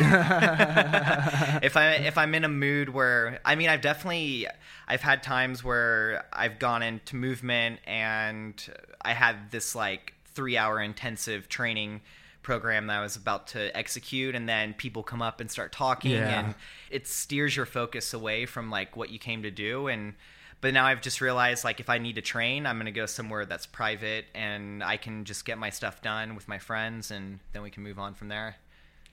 if 1.63 1.75
I 1.77 1.93
if 2.05 2.17
I'm 2.17 2.33
in 2.35 2.43
a 2.45 2.49
mood 2.49 2.89
where 2.89 3.39
I 3.43 3.55
mean 3.55 3.69
I've 3.69 3.81
definitely 3.81 4.47
I've 4.87 5.01
had 5.01 5.23
times 5.23 5.63
where 5.63 6.25
I've 6.31 6.59
gone 6.59 6.83
into 6.83 7.15
movement 7.15 7.79
and 7.85 8.63
I 9.01 9.13
had 9.13 9.51
this 9.51 9.75
like 9.75 10.13
3 10.33 10.57
hour 10.57 10.79
intensive 10.81 11.49
training 11.49 12.01
program 12.43 12.87
that 12.87 12.99
I 12.99 13.01
was 13.01 13.17
about 13.17 13.47
to 13.47 13.75
execute 13.75 14.33
and 14.33 14.47
then 14.47 14.73
people 14.73 15.03
come 15.03 15.21
up 15.21 15.41
and 15.41 15.51
start 15.51 15.71
talking 15.73 16.11
Yeah. 16.11 16.39
and 16.45 16.55
it 16.89 17.05
steers 17.07 17.55
your 17.57 17.65
focus 17.65 18.13
away 18.13 18.45
from 18.45 18.69
like 18.69 18.95
what 18.95 19.09
you 19.09 19.19
came 19.19 19.43
to 19.43 19.51
do 19.51 19.87
and 19.87 20.13
but 20.61 20.73
now 20.73 20.85
I've 20.85 21.01
just 21.01 21.21
realized 21.21 21.63
like 21.63 21.79
if 21.79 21.89
I 21.89 21.97
need 21.97 22.15
to 22.15 22.21
train, 22.21 22.65
I'm 22.65 22.77
gonna 22.77 22.91
go 22.91 23.05
somewhere 23.05 23.45
that's 23.45 23.65
private 23.65 24.25
and 24.35 24.83
I 24.83 24.97
can 24.97 25.23
just 25.25 25.45
get 25.45 25.57
my 25.57 25.69
stuff 25.69 26.01
done 26.01 26.35
with 26.35 26.47
my 26.47 26.57
friends 26.59 27.11
and 27.11 27.39
then 27.53 27.61
we 27.61 27.69
can 27.69 27.83
move 27.83 27.99
on 27.99 28.13
from 28.13 28.27
there. 28.29 28.55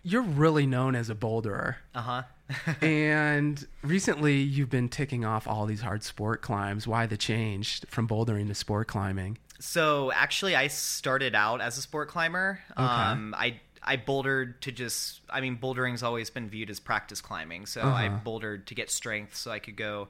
You're 0.07 0.22
really 0.22 0.66
known 0.66 0.95
as 0.95 1.09
a 1.09 1.14
boulderer. 1.14 1.76
Uh 1.95 2.01
huh. 2.03 2.22
and 2.82 3.66
recently 3.82 4.36
you've 4.36 4.68
been 4.70 4.88
ticking 4.90 5.24
off 5.24 5.47
all 5.49 5.64
these 5.66 5.80
hard 5.80 6.03
sport 6.03 6.42
climbs. 6.42 6.86
Why 6.86 7.07
the 7.07 7.16
change 7.16 7.80
from 7.88 8.07
bouldering 8.07 8.49
to 8.49 8.55
sport 8.55 8.86
climbing? 8.88 9.38
so 9.61 10.12
actually, 10.12 10.55
I 10.57 10.66
started 10.66 11.34
out 11.34 11.61
as 11.62 11.78
a 11.78 11.80
sport 11.80 12.09
climber. 12.09 12.59
Um, 12.76 13.34
I 13.38 13.61
I 13.82 13.97
bouldered 13.97 14.61
to 14.62 14.72
just. 14.72 15.20
I 15.30 15.40
mean, 15.40 15.57
bouldering's 15.57 16.03
always 16.03 16.28
been 16.28 16.51
viewed 16.51 16.68
as 16.68 16.80
practice 16.80 17.20
climbing. 17.22 17.64
So 17.66 17.80
I 17.82 18.09
Uh-huh. 18.09 18.18
bouldered 18.22 18.66
to 18.66 18.74
get 18.74 18.90
strength, 18.90 19.36
so 19.36 19.51
I 19.51 19.59
could 19.59 19.76
go 19.76 20.09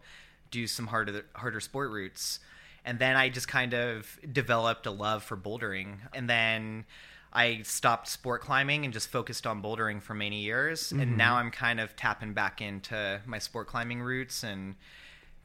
do 0.55 0.67
some 0.69 0.87
harder 0.87 1.25
harder 1.35 1.61
sport 1.61 1.91
routes. 1.91 2.39
And 2.85 2.99
then 2.99 3.17
I 3.17 3.29
just 3.29 3.49
kind 3.49 3.75
of 3.75 4.19
developed 4.31 4.87
a 4.87 4.91
love 4.91 5.25
for 5.25 5.37
bouldering. 5.37 5.97
And 6.13 6.29
then 6.29 6.85
I 7.33 7.63
stopped 7.63 8.09
sport 8.09 8.43
climbing 8.43 8.85
and 8.85 8.93
just 8.93 9.09
focused 9.09 9.47
on 9.47 9.63
bouldering 9.63 10.01
for 10.01 10.15
many 10.15 10.43
years. 10.43 10.93
And 10.93 11.17
now 11.17 11.37
I'm 11.37 11.51
kind 11.51 11.81
of 11.81 11.97
tapping 11.97 12.35
back 12.35 12.61
into 12.61 13.21
my 13.27 13.39
sport 13.39 13.67
climbing 13.67 14.01
roots 14.03 14.45
and 14.45 14.77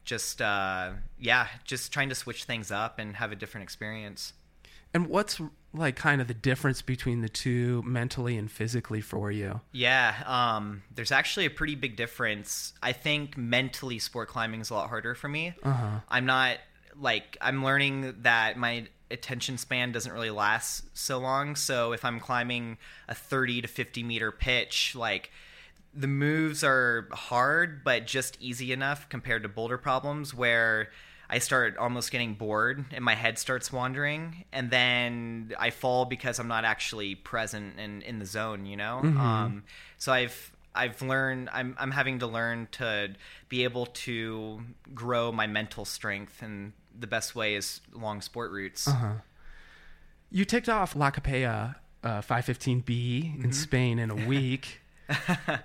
just 0.04 0.40
uh, 0.40 0.90
yeah, 1.18 1.48
just 1.64 1.92
trying 1.92 2.10
to 2.10 2.14
switch 2.14 2.44
things 2.44 2.70
up 2.70 2.98
and 2.98 3.16
have 3.16 3.32
a 3.32 3.36
different 3.36 3.64
experience. 3.64 4.32
And 4.92 5.08
what's 5.08 5.40
like 5.72 5.96
kind 5.96 6.20
of 6.20 6.26
the 6.26 6.34
difference 6.34 6.82
between 6.82 7.20
the 7.20 7.28
two 7.28 7.82
mentally 7.82 8.36
and 8.36 8.50
physically 8.50 9.00
for 9.00 9.30
you? 9.30 9.60
Yeah, 9.72 10.14
um, 10.26 10.82
there's 10.94 11.12
actually 11.12 11.46
a 11.46 11.50
pretty 11.50 11.76
big 11.76 11.96
difference. 11.96 12.72
I 12.82 12.92
think 12.92 13.36
mentally, 13.36 13.98
sport 13.98 14.28
climbing 14.28 14.60
is 14.60 14.70
a 14.70 14.74
lot 14.74 14.88
harder 14.88 15.14
for 15.14 15.28
me. 15.28 15.54
Uh-huh. 15.62 16.00
I'm 16.08 16.26
not 16.26 16.58
like 16.98 17.36
I'm 17.40 17.64
learning 17.64 18.14
that 18.22 18.56
my 18.56 18.88
attention 19.10 19.58
span 19.58 19.92
doesn't 19.92 20.12
really 20.12 20.30
last 20.30 20.84
so 20.96 21.18
long. 21.18 21.56
So 21.56 21.92
if 21.92 22.04
I'm 22.04 22.20
climbing 22.20 22.78
a 23.08 23.14
30 23.14 23.62
to 23.62 23.68
50 23.68 24.02
meter 24.02 24.32
pitch, 24.32 24.94
like 24.94 25.30
the 25.92 26.06
moves 26.06 26.62
are 26.62 27.08
hard 27.10 27.82
but 27.82 28.06
just 28.06 28.40
easy 28.40 28.72
enough 28.72 29.08
compared 29.08 29.42
to 29.42 29.48
boulder 29.48 29.76
problems 29.76 30.32
where 30.32 30.88
I 31.32 31.38
start 31.38 31.76
almost 31.76 32.10
getting 32.10 32.34
bored 32.34 32.84
and 32.90 33.04
my 33.04 33.14
head 33.14 33.38
starts 33.38 33.72
wandering 33.72 34.44
and 34.52 34.68
then 34.70 35.52
I 35.58 35.70
fall 35.70 36.04
because 36.04 36.40
I'm 36.40 36.48
not 36.48 36.64
actually 36.64 37.14
present 37.14 37.74
and 37.78 38.02
in 38.02 38.18
the 38.18 38.26
zone, 38.26 38.66
you 38.66 38.76
know? 38.76 38.98
Um, 38.98 39.62
so 39.96 40.12
I've 40.12 40.52
I've 40.74 41.00
learned 41.02 41.48
I'm 41.52 41.76
I'm 41.78 41.92
having 41.92 42.18
to 42.18 42.26
learn 42.26 42.66
to 42.72 43.14
be 43.48 43.62
able 43.64 43.86
to 43.86 44.60
grow 44.92 45.30
my 45.30 45.46
mental 45.46 45.84
strength 45.84 46.42
and 46.42 46.72
the 46.98 47.06
best 47.06 47.34
way 47.36 47.54
is 47.54 47.80
long 47.92 48.20
sport 48.20 48.50
routes. 48.50 48.88
You 50.32 50.44
ticked 50.44 50.68
off 50.68 50.96
La 50.96 51.10
Capella 51.10 51.76
uh, 52.02 52.22
515B 52.22 53.44
in 53.44 53.52
Spain 53.52 53.98
in 53.98 54.10
a 54.10 54.14
week 54.26 54.80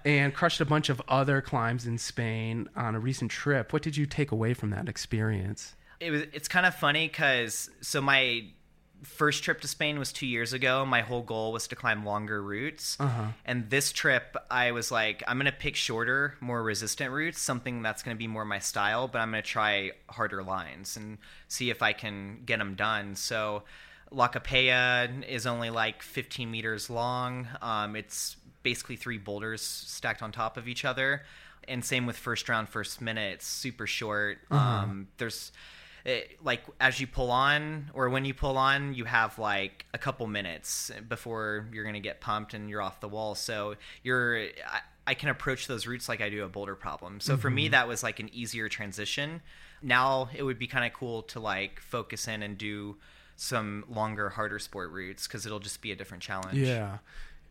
and 0.06 0.34
crushed 0.34 0.62
a 0.62 0.66
bunch 0.66 0.89
of 0.89 1.02
other 1.08 1.41
climbs 1.41 1.86
in 1.86 1.98
Spain 1.98 2.70
on 2.76 2.96
a 2.96 3.00
recent 3.00 3.32
trip. 3.32 3.74
What 3.74 3.82
did 3.82 3.98
you 3.98 4.06
take 4.06 4.32
away 4.32 4.54
from 4.54 4.70
that 4.72 4.88
experience? 4.89 5.76
it 6.02 6.12
was 6.12 6.24
it's 6.34 6.50
kind 6.50 6.66
of 6.66 6.76
funny 6.76 7.08
because 7.08 7.70
so 7.80 8.02
my 8.02 8.43
first 9.04 9.43
trip 9.43 9.62
to 9.62 9.68
Spain 9.68 9.98
was 10.00 10.12
two 10.12 10.26
years 10.26 10.52
ago. 10.52 10.86
My 10.86 11.02
whole 11.02 11.22
goal 11.22 11.54
was 11.54 11.68
to 11.68 11.76
climb 11.76 12.04
longer 12.06 12.41
routes, 12.41 12.98
Uh-huh. 13.00 13.28
and 13.46 13.70
this 13.70 13.91
trip 13.93 14.36
I 14.52 14.72
was 14.72 14.91
like, 14.91 15.24
I'm 15.28 15.38
gonna 15.38 15.52
pick 15.54 15.76
shorter, 15.76 16.36
more 16.41 16.62
resistant 16.64 17.12
routes, 17.12 17.39
something 17.39 17.82
that's 17.82 18.04
gonna 18.04 18.16
be 18.18 18.28
more 18.28 18.43
my 18.46 18.60
style. 18.60 19.08
But 19.08 19.20
I'm 19.20 19.30
gonna 19.30 19.41
try 19.41 19.91
harder 20.10 20.43
lines 20.43 20.98
and 20.98 21.18
see 21.48 21.70
if 21.70 21.82
I 21.82 21.93
can 21.93 22.41
get 22.46 22.60
them 22.60 22.76
done. 22.76 23.16
So. 23.16 23.64
La 24.12 24.28
Capella 24.28 25.10
is 25.28 25.48
only 25.48 25.72
like 25.72 26.04
15 26.04 26.50
meters 26.52 26.91
long. 26.91 27.48
Um, 27.60 27.96
it's 27.96 28.38
basically 28.66 28.95
three 28.95 29.20
boulders 29.20 29.61
stacked 29.61 30.24
on 30.24 30.32
top 30.32 30.57
of 30.57 30.68
each 30.68 30.84
other. 30.84 31.22
And 31.68 31.86
same 31.86 32.05
with 32.05 32.18
first 32.18 32.49
round, 32.49 32.68
first 32.68 32.99
minute. 32.99 33.36
It's 33.36 33.47
super 33.47 33.88
short. 33.88 34.39
Uh-huh. 34.51 34.84
Um, 34.84 35.07
there's 35.18 35.51
it, 36.03 36.38
like 36.43 36.63
as 36.82 36.99
you 36.99 37.07
pull 37.07 37.32
on 37.32 37.89
or 37.93 38.09
when 38.09 38.26
you 38.26 38.34
pull 38.34 38.57
on 38.57 38.93
you 38.93 39.05
have 39.05 39.39
like 39.39 39.86
a 39.93 39.97
couple 39.97 40.28
minutes 40.28 40.91
before 41.09 41.68
you're 41.74 41.84
going 41.84 41.95
to 41.95 41.99
get 41.99 42.22
pumped 42.22 42.53
and 42.53 42.70
you're 42.70 42.82
off 42.82 42.99
the 42.99 43.07
wall 43.07 43.34
so 43.34 43.74
you're 44.03 44.38
I, 44.38 44.82
I 45.07 45.13
can 45.16 45.30
approach 45.30 45.66
those 45.66 45.88
routes 45.88 46.07
like 46.07 46.22
i 46.22 46.30
do 46.30 46.43
a 46.43 46.47
boulder 46.47 46.76
problem 46.76 47.20
so 47.20 47.38
for 47.38 47.49
me 47.49 47.63
mm-hmm. 47.63 47.72
that 47.72 47.88
was 47.88 48.03
like 48.03 48.20
an 48.20 48.30
easier 48.32 48.70
transition 48.70 49.41
now 49.82 50.30
it 50.36 50.43
would 50.43 50.59
be 50.59 50.68
kind 50.68 50.86
of 50.86 50.93
cool 50.93 51.24
to 51.24 51.39
like 51.39 51.80
focus 51.80 52.28
in 52.28 52.43
and 52.43 52.55
do 52.55 52.97
some 53.36 53.84
longer 53.89 54.30
harder 54.30 54.59
sport 54.59 54.91
routes 54.91 55.28
because 55.28 55.47
it'll 55.47 55.59
just 55.59 55.82
be 55.82 55.91
a 55.91 55.95
different 55.95 56.22
challenge 56.22 56.57
Yeah. 56.57 56.99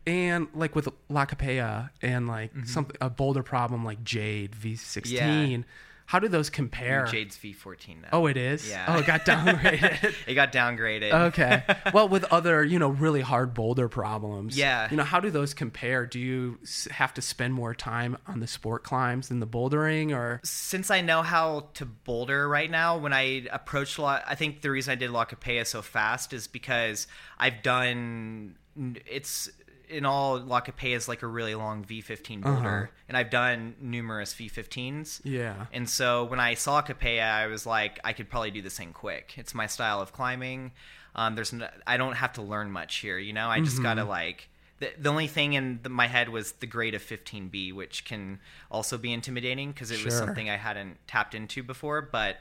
And 0.07 0.47
like 0.53 0.75
with 0.75 0.87
La 1.09 1.25
Capella 1.25 1.91
and 2.01 2.27
like 2.27 2.53
mm-hmm. 2.53 2.65
some 2.65 2.87
a 3.01 3.09
boulder 3.09 3.43
problem 3.43 3.83
like 3.83 4.03
Jade 4.03 4.51
V16, 4.51 5.63
How 6.07 6.19
do 6.19 6.27
those 6.27 6.51
compare? 6.51 7.07
Jade's 7.07 7.35
V14 7.35 8.03
now. 8.03 8.09
Oh, 8.13 8.27
it 8.27 8.37
is. 8.37 8.69
Yeah. 8.69 8.85
Oh, 8.87 8.99
it 8.99 9.07
got 9.07 9.21
downgraded. 9.25 10.13
it 10.27 10.35
got 10.35 10.53
downgraded. 10.53 11.11
okay. 11.27 11.63
Well, 11.93 12.09
with 12.09 12.25
other, 12.25 12.63
you 12.63 12.77
know, 12.77 12.89
really 12.89 13.21
hard 13.21 13.53
boulder 13.53 13.89
problems. 13.89 14.55
Yeah. 14.55 14.87
You 14.91 14.97
know, 14.97 15.03
how 15.03 15.19
do 15.19 15.31
those 15.31 15.53
compare? 15.53 16.05
Do 16.05 16.19
you 16.19 16.59
have 16.91 17.13
to 17.15 17.21
spend 17.21 17.53
more 17.53 17.73
time 17.73 18.17
on 18.27 18.39
the 18.39 18.47
sport 18.47 18.83
climbs 18.83 19.29
than 19.29 19.39
the 19.39 19.47
bouldering, 19.47 20.15
or? 20.15 20.41
Since 20.43 20.91
I 20.91 21.01
know 21.01 21.23
how 21.23 21.69
to 21.75 21.85
boulder 21.85 22.47
right 22.47 22.69
now, 22.69 22.97
when 22.97 23.13
I 23.13 23.47
approach 23.51 23.97
La, 23.97 24.19
I 24.27 24.35
think 24.35 24.61
the 24.61 24.69
reason 24.69 24.91
I 24.91 24.95
did 24.95 25.09
La 25.09 25.25
Capella 25.25 25.65
so 25.65 25.81
fast 25.81 26.33
is 26.33 26.47
because 26.47 27.07
I've 27.39 27.63
done 27.63 28.57
it's 29.05 29.49
in 29.89 30.05
all 30.05 30.39
La 30.39 30.59
Capella 30.59 30.95
is 30.95 31.07
like 31.07 31.21
a 31.21 31.27
really 31.27 31.55
long 31.55 31.83
V15 31.83 32.41
boulder, 32.41 32.89
and 33.07 33.17
I've 33.17 33.29
done 33.29 33.75
numerous 33.79 34.33
V15s. 34.33 35.21
Yeah. 35.23 35.65
And 35.71 35.89
so 35.89 36.25
when 36.25 36.39
I 36.39 36.53
saw 36.53 36.81
Capella, 36.81 37.21
I 37.21 37.47
was 37.47 37.65
like, 37.65 37.99
I 38.03 38.13
could 38.13 38.29
probably 38.29 38.51
do 38.51 38.61
this 38.61 38.77
thing 38.77 38.93
quick. 38.93 39.33
It's 39.37 39.53
my 39.53 39.67
style 39.67 40.01
of 40.01 40.13
climbing. 40.13 40.71
Um, 41.15 41.35
there's 41.35 41.53
no, 41.53 41.67
I 41.87 41.97
don't 41.97 42.15
have 42.15 42.33
to 42.33 42.41
learn 42.41 42.71
much 42.71 42.97
here, 42.97 43.17
you 43.17 43.33
know. 43.33 43.47
I 43.47 43.61
just 43.61 43.81
gotta 43.81 44.03
like. 44.03 44.49
The, 44.79 44.89
the 44.99 45.09
only 45.09 45.27
thing 45.27 45.53
in 45.53 45.79
the, 45.83 45.89
my 45.89 46.07
head 46.07 46.27
was 46.27 46.51
the 46.53 46.67
grade 46.67 46.95
of 46.95 47.01
15B, 47.01 47.73
which 47.73 48.03
can 48.03 48.39
also 48.69 48.97
be 48.97 49.13
intimidating 49.13 49.71
because 49.71 49.89
it 49.89 50.03
was 50.03 50.13
something 50.13 50.49
I 50.49 50.57
hadn't 50.57 50.97
tapped 51.07 51.33
into 51.33 51.63
before. 51.63 52.01
But 52.01 52.37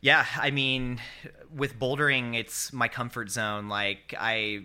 yeah, 0.00 0.26
I 0.36 0.50
mean, 0.50 1.00
with 1.54 1.78
bouldering, 1.78 2.36
it's 2.36 2.72
my 2.72 2.88
comfort 2.88 3.30
zone. 3.30 3.68
Like 3.68 4.14
I 4.18 4.64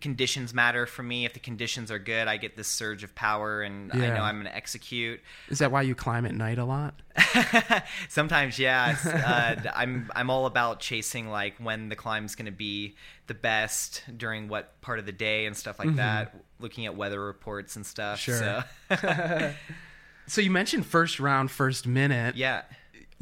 conditions 0.00 0.52
matter 0.54 0.86
for 0.86 1.02
me. 1.02 1.24
If 1.24 1.32
the 1.34 1.40
conditions 1.40 1.90
are 1.90 1.98
good, 1.98 2.28
I 2.28 2.36
get 2.36 2.56
this 2.56 2.68
surge 2.68 3.02
of 3.04 3.14
power, 3.14 3.62
and 3.62 3.92
I 3.92 3.96
know 3.96 4.22
I'm 4.22 4.36
going 4.36 4.46
to 4.46 4.54
execute. 4.54 5.20
Is 5.48 5.58
that 5.58 5.70
why 5.72 5.82
you 5.82 5.94
climb 5.94 6.26
at 6.26 6.34
night 6.34 6.58
a 6.58 6.64
lot? 6.64 6.94
Sometimes, 8.08 8.58
yeah. 8.58 8.96
Uh, 9.04 9.70
I'm 9.74 10.10
I'm 10.14 10.30
all 10.30 10.46
about 10.46 10.80
chasing 10.80 11.28
like 11.28 11.54
when 11.58 11.88
the 11.88 11.96
climb's 11.96 12.34
going 12.34 12.46
to 12.46 12.52
be 12.52 12.96
the 13.26 13.34
best 13.34 14.04
during 14.16 14.48
what 14.48 14.80
part 14.80 14.98
of 14.98 15.06
the 15.06 15.12
day 15.12 15.46
and 15.46 15.56
stuff 15.56 15.78
like 15.78 15.96
that. 15.96 16.34
Looking 16.58 16.86
at 16.86 16.96
weather 16.96 17.20
reports 17.20 17.76
and 17.76 17.86
stuff. 17.86 18.18
Sure. 18.18 18.64
So 18.90 19.52
So 20.26 20.40
you 20.40 20.50
mentioned 20.50 20.86
first 20.86 21.18
round, 21.18 21.50
first 21.50 21.88
minute. 21.88 22.36
yeah. 22.36 22.62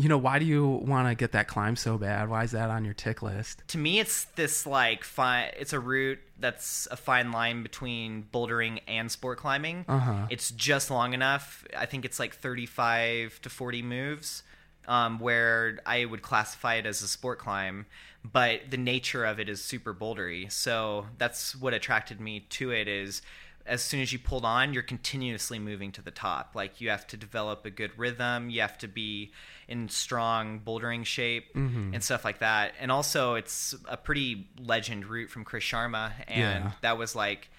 You 0.01 0.09
know, 0.09 0.17
why 0.19 0.39
do 0.39 0.45
you 0.45 0.65
want 0.65 1.09
to 1.09 1.17
get 1.17 1.33
that 1.33 1.49
climb 1.49 1.75
so 1.75 1.99
bad? 1.99 2.29
Why 2.31 2.45
is 2.45 2.53
that 2.53 2.71
on 2.71 2.85
your 2.85 2.95
tick 2.95 3.21
list? 3.21 3.63
to 3.69 3.79
me 3.79 3.99
it's 3.99 4.25
this 4.37 4.65
like 4.65 5.03
fine 5.05 5.51
it's 5.59 5.73
a 5.73 5.81
route 5.81 6.21
that's 6.39 6.87
a 6.91 6.97
fine 6.97 7.33
line 7.33 7.63
between 7.65 8.27
bouldering 8.33 8.81
and 8.87 9.11
sport 9.11 9.39
climbing 9.39 9.85
Uh-huh. 9.89 10.27
it's 10.31 10.51
just 10.53 10.89
long 10.91 11.13
enough 11.15 11.65
i 11.77 11.85
think 11.85 12.05
it's 12.05 12.19
like 12.21 12.33
35 12.35 13.41
to 13.43 13.51
40 13.51 13.83
moves 13.83 14.43
um, 14.87 15.19
where 15.19 15.79
i 15.85 16.05
would 16.05 16.23
classify 16.23 16.75
it 16.77 16.87
as 16.87 17.03
a 17.03 17.09
sport 17.09 17.39
climb 17.41 17.87
but 18.25 18.71
the 18.71 18.77
nature 18.77 19.25
of 19.25 19.39
it 19.41 19.49
is 19.49 19.63
super 19.63 19.93
bouldery 19.93 20.51
so 20.51 21.07
that's 21.19 21.55
what 21.57 21.75
attracted 21.75 22.21
me 22.21 22.41
to 22.51 22.71
it 22.71 22.87
is 22.89 23.21
as 23.69 23.83
soon 23.83 24.01
as 24.01 24.13
you 24.13 24.19
pulled 24.19 24.45
on, 24.45 24.73
you're 24.73 24.83
continuously 24.83 25.59
moving 25.59 25.93
to 25.93 26.03
the 26.03 26.11
top. 26.11 26.53
Like 26.55 26.81
you 26.81 26.91
have 26.91 27.07
to 27.09 27.17
develop 27.17 27.65
a 27.67 27.71
good 27.71 27.97
rhythm, 27.97 28.51
you 28.51 28.61
have 28.63 28.79
to 28.79 28.89
be 28.89 29.33
in 29.69 29.89
strong 29.89 30.61
bouldering 30.67 31.05
shape 31.05 31.55
mm-hmm. 31.55 31.93
and 31.95 32.03
stuff 32.03 32.25
like 32.25 32.39
that. 32.39 32.73
And 32.81 32.91
also, 32.91 33.35
it's 33.35 33.75
a 33.87 33.97
pretty 33.97 34.49
legend 34.59 35.07
route 35.07 35.31
from 35.31 35.45
Chris 35.45 35.63
Sharma, 35.65 36.13
and 36.27 36.65
Yeah. 36.65 36.73
that 36.81 36.99
was 36.99 37.15
like 37.15 37.51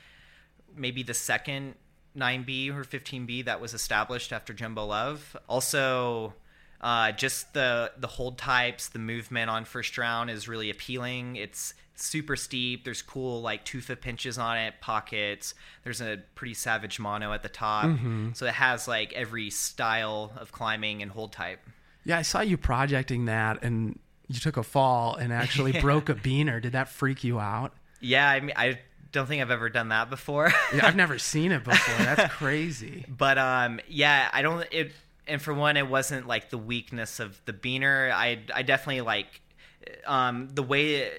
maybe 0.76 1.03
the 1.03 1.14
second 1.14 1.76
9B 2.18 2.70
or 2.76 2.84
15B 2.84 3.45
that 3.45 3.62
was 3.62 3.74
established 3.74 4.34
after 4.34 4.53
Jumbo 4.53 4.86
Love. 4.86 5.38
Also, 5.47 6.34
uh, 6.82 7.11
just 7.11 7.53
the 7.53 7.91
the 7.97 8.07
hold 8.07 8.38
types, 8.38 8.89
the 8.89 8.99
movement 8.99 9.49
on 9.49 9.65
first 9.65 9.97
round 9.97 10.30
is 10.30 10.47
really 10.47 10.69
appealing. 10.69 11.36
It's 11.36 11.73
super 11.95 12.36
steep. 12.38 12.86
There's 12.86 13.01
cool 13.01 13.41
like 13.41 13.65
tufa 13.65 13.95
pinches 13.97 14.38
on 14.38 14.57
it, 14.57 14.75
pockets. 14.82 15.53
There's 15.84 15.99
a 16.01 16.19
pretty 16.36 16.53
savage 16.53 16.99
mono 16.99 17.34
at 17.34 17.43
the 17.43 17.49
top, 17.49 17.89
so 18.34 18.45
it 18.45 18.53
has 18.53 18.88
like 18.88 19.11
every 19.13 19.49
style 19.49 20.32
of 20.38 20.51
climbing 20.51 21.01
and 21.01 21.11
hold 21.11 21.34
type. 21.34 21.59
Yeah, 22.05 22.17
I 22.17 22.21
saw 22.21 22.39
you 22.41 22.57
projecting 22.57 23.25
that 23.25 23.61
and 23.63 23.99
you 24.30 24.39
took 24.39 24.55
a 24.57 24.63
fall 24.63 25.15
and 25.15 25.34
actually 25.34 25.73
broke 25.82 26.07
a 26.07 26.15
biner. 26.15 26.61
Did 26.61 26.71
that 26.71 26.88
freak 26.88 27.23
you 27.25 27.39
out? 27.39 27.73
Yeah, 27.99 28.30
I 28.30 28.39
mean, 28.39 28.53
I 28.55 28.80
don't 29.11 29.27
think 29.27 29.41
I've 29.41 29.51
ever 29.51 29.69
done 29.69 29.89
that 29.89 30.09
before. 30.09 30.53
Yeah, 30.73 30.88
I've 30.88 30.95
never 31.05 31.19
seen 31.19 31.51
it 31.51 31.63
before. 31.65 32.05
That's 32.05 32.32
crazy. 32.34 33.05
but 33.09 33.38
um 33.38 33.80
yeah 33.88 34.30
i 34.32 34.41
don't 34.41 34.65
it 34.71 34.91
and 35.30 35.41
for 35.41 35.53
one 35.53 35.77
it 35.77 35.88
wasn't 35.88 36.27
like 36.27 36.49
the 36.49 36.57
weakness 36.57 37.19
of 37.19 37.39
the 37.45 37.53
biner 37.53 38.11
i 38.11 38.39
i 38.53 38.61
definitely 38.63 39.01
like 39.01 39.41
um 40.05 40.49
the 40.53 40.63
way 40.63 40.95
it, 40.95 41.13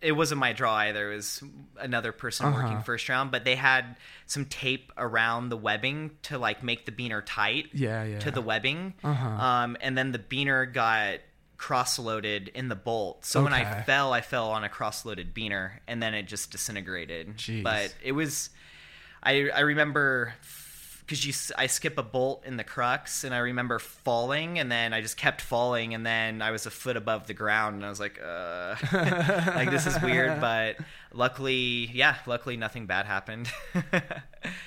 it 0.00 0.12
wasn't 0.12 0.38
my 0.40 0.52
draw 0.52 0.74
either 0.76 1.12
it 1.12 1.16
was 1.16 1.42
another 1.78 2.10
person 2.12 2.46
Uh-huh. 2.46 2.62
working 2.62 2.80
first 2.82 3.08
round 3.08 3.30
but 3.30 3.44
they 3.44 3.54
had 3.56 3.96
some 4.26 4.44
tape 4.46 4.92
around 4.96 5.48
the 5.50 5.56
webbing 5.56 6.10
to 6.22 6.38
like 6.38 6.62
make 6.62 6.86
the 6.86 6.92
biner 6.92 7.22
tight 7.24 7.66
Yeah, 7.72 8.02
yeah. 8.04 8.18
to 8.20 8.30
the 8.30 8.40
webbing 8.42 8.94
Uh-huh. 9.04 9.28
um 9.28 9.76
and 9.80 9.96
then 9.98 10.12
the 10.12 10.18
biner 10.18 10.72
got 10.72 11.18
cross 11.58 11.98
loaded 11.98 12.48
in 12.54 12.68
the 12.68 12.74
bolt 12.74 13.24
so 13.24 13.44
when 13.44 13.52
i 13.52 13.82
fell 13.82 14.12
i 14.12 14.20
fell 14.20 14.50
on 14.50 14.64
a 14.64 14.68
cross 14.68 15.04
loaded 15.04 15.32
biner 15.32 15.72
and 15.86 16.02
then 16.02 16.12
it 16.14 16.24
just 16.24 16.50
disintegrated 16.50 17.36
Jeez. 17.36 17.62
but 17.62 17.94
it 18.02 18.12
was 18.12 18.50
I 19.22 19.48
I 19.54 19.60
remember 19.60 20.34
because 21.04 21.26
you 21.26 21.32
I 21.58 21.66
skip 21.66 21.98
a 21.98 22.02
bolt 22.02 22.44
in 22.46 22.56
the 22.56 22.64
crux 22.64 23.24
and 23.24 23.34
I 23.34 23.38
remember 23.38 23.78
falling 23.78 24.58
and 24.58 24.70
then 24.72 24.92
I 24.94 25.00
just 25.00 25.16
kept 25.16 25.40
falling 25.40 25.94
and 25.94 26.06
then 26.06 26.40
I 26.42 26.50
was 26.52 26.64
a 26.66 26.70
foot 26.70 26.96
above 26.96 27.26
the 27.26 27.34
ground 27.34 27.76
and 27.76 27.84
I 27.84 27.88
was 27.88 28.00
like 28.00 28.20
uh 28.24 28.76
like 29.54 29.70
this 29.70 29.86
is 29.86 30.00
weird 30.02 30.40
but 30.40 30.76
luckily 31.12 31.90
yeah 31.92 32.16
luckily 32.26 32.56
nothing 32.56 32.86
bad 32.86 33.06
happened 33.06 33.50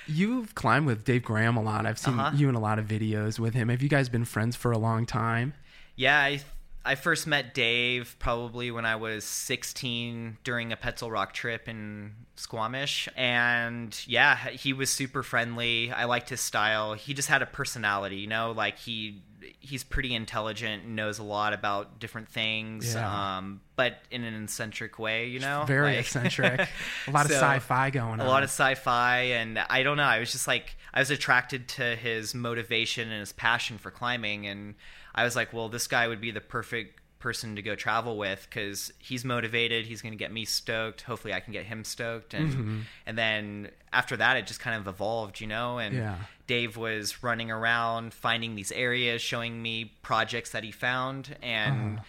You've 0.06 0.54
climbed 0.54 0.86
with 0.86 1.04
Dave 1.04 1.22
Graham 1.24 1.56
a 1.56 1.62
lot. 1.62 1.84
I've 1.86 1.98
seen 1.98 2.18
Uh-huh. 2.18 2.36
you 2.36 2.48
in 2.48 2.54
a 2.54 2.60
lot 2.60 2.78
of 2.78 2.86
videos 2.86 3.38
with 3.38 3.54
him. 3.54 3.68
Have 3.68 3.82
you 3.82 3.88
guys 3.88 4.08
been 4.08 4.24
friends 4.24 4.56
for 4.56 4.72
a 4.72 4.78
long 4.78 5.04
time? 5.06 5.54
yeah 5.96 6.20
I 6.20 6.40
I 6.86 6.94
first 6.94 7.26
met 7.26 7.52
Dave 7.54 8.16
probably 8.18 8.70
when 8.70 8.86
I 8.86 8.96
was 8.96 9.24
16 9.24 10.38
during 10.44 10.72
a 10.72 10.76
Petzl 10.76 11.10
RocTrip 11.10 11.68
in 11.68 12.12
Squamish. 12.36 13.08
And 13.16 13.98
yeah, 14.06 14.36
he 14.50 14.72
was 14.72 14.90
super 14.90 15.22
friendly. 15.22 15.90
I 15.92 16.04
liked 16.04 16.30
his 16.30 16.40
style. 16.40 16.94
He 16.94 17.12
just 17.14 17.28
had 17.28 17.42
a 17.42 17.46
personality, 17.46 18.16
you 18.16 18.26
know, 18.28 18.52
like 18.52 18.78
he 18.78 19.22
he's 19.60 19.84
pretty 19.84 20.12
intelligent 20.14 20.82
and 20.84 20.96
knows 20.96 21.18
a 21.18 21.22
lot 21.22 21.52
about 21.52 22.00
different 22.00 22.28
things. 22.28 22.94
Yeah. 22.94 23.36
Um, 23.38 23.60
but 23.76 23.98
in 24.10 24.24
an 24.24 24.42
eccentric 24.44 24.98
way, 24.98 25.26
you 25.28 25.38
know? 25.40 25.64
Very 25.66 25.92
Like- 25.96 26.00
eccentric. 26.00 26.68
A 27.06 27.10
lot 27.10 27.26
of 27.26 27.32
sci-fi 27.32 27.90
going 27.90 28.18
on. 28.18 28.20
a 28.20 28.26
lot 28.26 28.42
of 28.42 28.48
sci-fi 28.48 29.18
and 29.18 29.58
i 29.70 29.82
don't 29.84 29.96
know 29.96 30.02
i 30.02 30.18
was 30.18 30.32
just 30.32 30.48
like 30.48 30.76
i 30.92 30.98
was 30.98 31.10
attracted 31.10 31.68
to 31.68 31.94
his 31.94 32.34
motivation 32.34 33.10
and 33.10 33.20
his 33.20 33.32
passion 33.32 33.78
for 33.78 33.90
climbing 33.92 34.46
and 34.46 34.74
i 35.16 35.24
was 35.24 35.34
like 35.36 35.52
well 35.52 35.68
this 35.68 35.86
guy 35.86 36.06
would 36.06 36.20
be 36.20 36.30
the 36.30 36.40
perfect 36.40 37.00
person 37.18 37.56
to 37.56 37.62
go 37.62 37.74
travel 37.74 38.18
with 38.18 38.46
because 38.48 38.92
he's 38.98 39.24
motivated 39.24 39.86
he's 39.86 40.02
going 40.02 40.12
to 40.12 40.18
get 40.18 40.30
me 40.30 40.44
stoked 40.44 41.02
hopefully 41.02 41.32
i 41.34 41.40
can 41.40 41.52
get 41.52 41.64
him 41.64 41.82
stoked. 41.82 42.34
And 42.34 42.52
Mm-hmm. 42.52 42.78
and 43.06 43.18
then 43.18 43.70
after 43.92 44.16
that 44.18 44.36
it 44.36 44.46
just 44.46 44.60
kind 44.60 44.78
of 44.80 44.86
evolved 44.86 45.40
you 45.40 45.46
know 45.46 45.78
and 45.78 45.96
Yeah. 45.96 46.16
dave 46.46 46.76
was 46.76 47.22
running 47.22 47.50
around 47.50 48.12
finding 48.14 48.54
these 48.54 48.70
areas 48.70 49.22
showing 49.22 49.60
me 49.62 49.92
projects 50.02 50.50
that 50.50 50.62
he 50.62 50.70
found. 50.72 51.34
And 51.42 52.00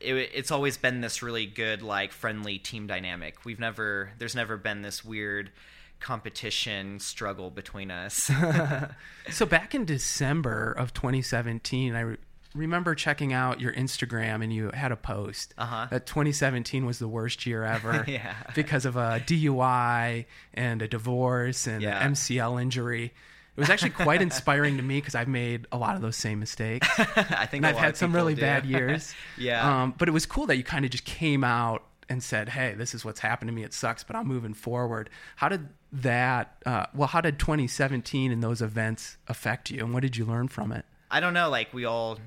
it, 0.00 0.14
it's 0.34 0.50
always 0.50 0.76
been 0.76 1.00
this 1.00 1.22
really 1.22 1.46
good 1.46 1.80
like 1.80 2.12
friendly 2.12 2.58
team 2.58 2.86
dynamic. 2.86 3.44
We've 3.46 3.60
never 3.60 4.10
there's 4.18 4.34
never 4.34 4.56
been 4.58 4.82
this 4.82 5.02
weird 5.04 5.52
competition 6.00 6.98
struggle 7.00 7.50
between 7.50 7.90
us. 7.90 8.30
So 9.30 9.44
back 9.44 9.74
in 9.74 9.84
December 9.84 10.70
of 10.72 10.92
2017, 10.94 11.94
I 11.96 12.00
re- 12.00 12.16
remember 12.56 12.94
checking 12.94 13.32
out 13.32 13.60
your 13.60 13.72
Instagram 13.72 14.42
and 14.42 14.52
you 14.52 14.70
had 14.72 14.90
a 14.92 14.96
post 14.96 15.54
Uh-huh. 15.58 15.86
that 15.90 16.06
2017 16.06 16.84
was 16.86 16.98
the 16.98 17.08
worst 17.08 17.46
year 17.46 17.62
ever 17.64 18.04
Yeah. 18.08 18.34
because 18.54 18.84
of 18.86 18.96
a 18.96 19.20
DUI 19.26 20.24
and 20.54 20.82
a 20.82 20.88
divorce 20.88 21.66
and 21.66 21.82
Yeah. 21.82 22.00
an 22.04 22.12
MCL 22.12 22.60
injury. 22.60 23.12
It 23.56 23.60
was 23.60 23.70
actually 23.70 23.90
quite 23.90 24.20
inspiring 24.20 24.76
to 24.76 24.82
me 24.82 24.98
because 25.00 25.14
I've 25.14 25.28
made 25.28 25.66
a 25.72 25.78
lot 25.78 25.96
of 25.96 26.02
those 26.02 26.16
same 26.16 26.40
mistakes. 26.40 26.86
i 26.98 27.46
think 27.46 27.64
and 27.64 27.66
a 27.66 27.68
I've 27.70 27.76
had 27.78 27.96
some 27.96 28.12
really 28.14 28.34
do. 28.34 28.40
bad 28.42 28.66
years. 28.74 29.14
Yeah. 29.38 29.82
Um, 29.82 29.94
but 29.96 30.08
it 30.08 30.12
was 30.12 30.26
cool 30.26 30.46
that 30.46 30.56
you 30.56 30.64
kind 30.64 30.84
of 30.84 30.90
just 30.90 31.04
came 31.04 31.42
out 31.42 31.82
and 32.08 32.22
said, 32.22 32.50
"Hey, 32.50 32.74
this 32.74 32.94
is 32.94 33.02
what's 33.04 33.18
happened 33.20 33.48
to 33.48 33.54
me. 33.54 33.64
It 33.64 33.72
sucks, 33.72 34.04
but 34.04 34.14
I'm 34.14 34.26
moving 34.28 34.52
forward." 34.54 35.08
How 35.36 35.48
did 35.48 35.68
that? 35.90 36.56
Uh, 36.66 36.86
well, 36.94 37.08
how 37.08 37.20
did 37.22 37.38
2017 37.38 38.30
and 38.30 38.42
those 38.42 38.60
events 38.62 39.16
affect 39.26 39.70
you, 39.70 39.84
and 39.84 39.92
what 39.94 40.02
did 40.02 40.16
you 40.18 40.24
learn 40.26 40.46
from 40.48 40.70
it? 40.70 40.84
I 41.10 41.18
don't 41.20 41.32
know, 41.34 41.48
like 41.48 41.72
we 41.74 41.84
all 41.86 42.18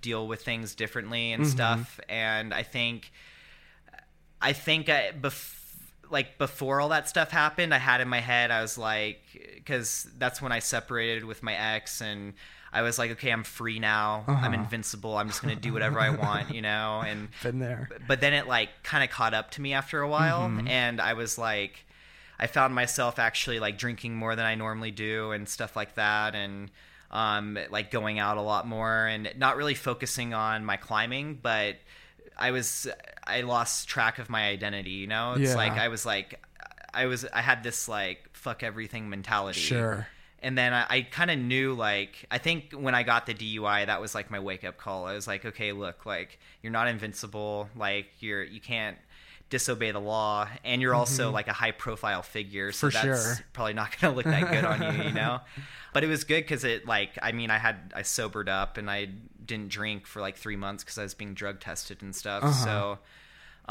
deal 0.00 0.26
with 0.26 0.42
things 0.42 0.74
differently 0.74 1.32
and 1.32 1.46
stuff, 1.46 1.98
and 2.08 2.52
I 2.54 2.62
think, 2.62 3.10
I 4.40 4.52
think 4.52 4.88
I, 4.88 5.12
bef- 5.18 5.54
like 6.10 6.38
before 6.38 6.80
all 6.80 6.88
that 6.90 7.08
stuff 7.08 7.30
happened, 7.30 7.74
I 7.74 7.78
had 7.78 8.00
in 8.00 8.08
my 8.08 8.20
head, 8.20 8.50
I 8.50 8.62
was 8.62 8.78
like, 8.78 9.20
because 9.54 10.08
that's 10.18 10.40
when 10.40 10.52
I 10.52 10.60
separated 10.60 11.24
with 11.24 11.42
my 11.42 11.54
ex, 11.54 12.00
and 12.00 12.34
I 12.72 12.82
was 12.82 12.98
like, 12.98 13.10
okay, 13.12 13.30
I'm 13.30 13.44
free 13.44 13.78
now. 13.78 14.24
I'm 14.26 14.36
Uh-huh. 14.36 14.52
invincible. 14.54 15.16
I'm 15.16 15.26
just 15.28 15.42
gonna 15.42 15.56
do 15.56 15.72
whatever 15.72 15.98
I 16.00 16.10
want, 16.10 16.54
you 16.54 16.62
know. 16.62 17.02
And 17.06 17.28
Been 17.42 17.58
there. 17.58 17.88
but 18.06 18.20
then 18.20 18.32
it 18.34 18.46
like 18.46 18.68
kind 18.82 19.02
of 19.02 19.10
caught 19.10 19.34
up 19.34 19.50
to 19.52 19.60
me 19.62 19.72
after 19.72 20.00
a 20.00 20.08
while, 20.08 20.50
and 20.66 21.00
I 21.00 21.14
was 21.14 21.36
like, 21.38 21.84
I 22.38 22.46
found 22.46 22.74
myself 22.74 23.18
actually 23.18 23.58
like 23.58 23.78
drinking 23.78 24.14
more 24.14 24.36
than 24.36 24.46
I 24.46 24.54
normally 24.54 24.90
do 24.92 25.32
and 25.32 25.48
stuff 25.48 25.74
like 25.76 25.94
that, 25.96 26.34
and 26.34 26.70
um, 27.10 27.58
like 27.70 27.90
going 27.90 28.18
out 28.18 28.36
a 28.36 28.42
lot 28.42 28.66
more 28.66 29.06
and 29.06 29.32
not 29.36 29.56
really 29.56 29.74
focusing 29.74 30.34
on 30.34 30.64
my 30.64 30.76
climbing, 30.76 31.38
but 31.42 31.76
I 32.36 32.50
was 32.50 32.86
I 33.26 33.42
lost 33.42 33.88
track 33.88 34.18
of 34.18 34.28
my 34.30 34.48
identity. 34.48 34.90
You 34.90 35.06
know, 35.06 35.32
it's 35.34 35.50
Yeah. 35.50 35.56
like 35.56 35.72
I 35.72 35.88
was 35.88 36.04
like 36.06 36.40
I 36.94 37.06
was 37.06 37.24
I 37.32 37.40
had 37.40 37.62
this 37.62 37.88
like 37.88 38.28
fuck 38.32 38.62
everything 38.62 39.08
mentality. 39.08 39.60
Sure. 39.60 40.06
And 40.40 40.56
then 40.56 40.72
I, 40.72 40.86
I 40.88 41.02
kind 41.02 41.32
of 41.32 41.38
knew, 41.40 41.74
like, 41.74 42.24
I 42.30 42.38
think 42.38 42.70
when 42.72 42.94
I 42.94 43.02
got 43.02 43.26
the 43.26 43.34
DUI, 43.34 43.86
that 43.86 44.00
was 44.00 44.14
like 44.14 44.30
my 44.30 44.38
wake 44.38 44.62
up 44.62 44.76
call. 44.78 45.04
I 45.04 45.14
was 45.14 45.26
like, 45.26 45.44
okay, 45.44 45.72
look, 45.72 46.06
like, 46.06 46.38
you're 46.62 46.70
not 46.70 46.86
invincible. 46.86 47.68
Like, 47.74 48.06
you're, 48.20 48.44
you 48.44 48.60
can't 48.60 48.96
disobey 49.50 49.90
the 49.92 50.00
law. 50.00 50.48
And 50.64 50.82
you're 50.82 50.94
also 50.94 51.30
like 51.30 51.48
a 51.48 51.52
high 51.52 51.70
profile 51.72 52.22
figure. 52.22 52.72
So 52.72 52.88
Mm-hmm. 52.88 52.98
For 53.00 53.06
that's 53.06 53.36
sure. 53.36 53.46
probably 53.52 53.72
not 53.74 53.98
going 53.98 54.12
to 54.12 54.16
look 54.16 54.26
that 54.26 54.50
good 54.50 54.64
on 54.64 54.94
you, 54.96 55.04
you 55.04 55.12
know? 55.12 55.40
But 55.94 56.04
it 56.04 56.08
was 56.08 56.24
good 56.24 56.42
because 56.44 56.64
it, 56.64 56.86
like, 56.86 57.18
I 57.22 57.32
mean, 57.32 57.50
I 57.50 57.56
had, 57.56 57.92
I 57.96 58.02
sobered 58.02 58.48
up 58.48 58.76
and 58.76 58.90
I 58.90 59.08
didn't 59.44 59.70
drink 59.70 60.06
for 60.06 60.20
like 60.20 60.36
three 60.36 60.54
months 60.54 60.84
because 60.84 60.98
I 60.98 61.02
was 61.02 61.14
being 61.14 61.32
drug 61.32 61.60
tested 61.60 62.02
and 62.02 62.14
stuff. 62.14 62.44
Uh-huh. 62.44 62.64
So, 62.64 62.98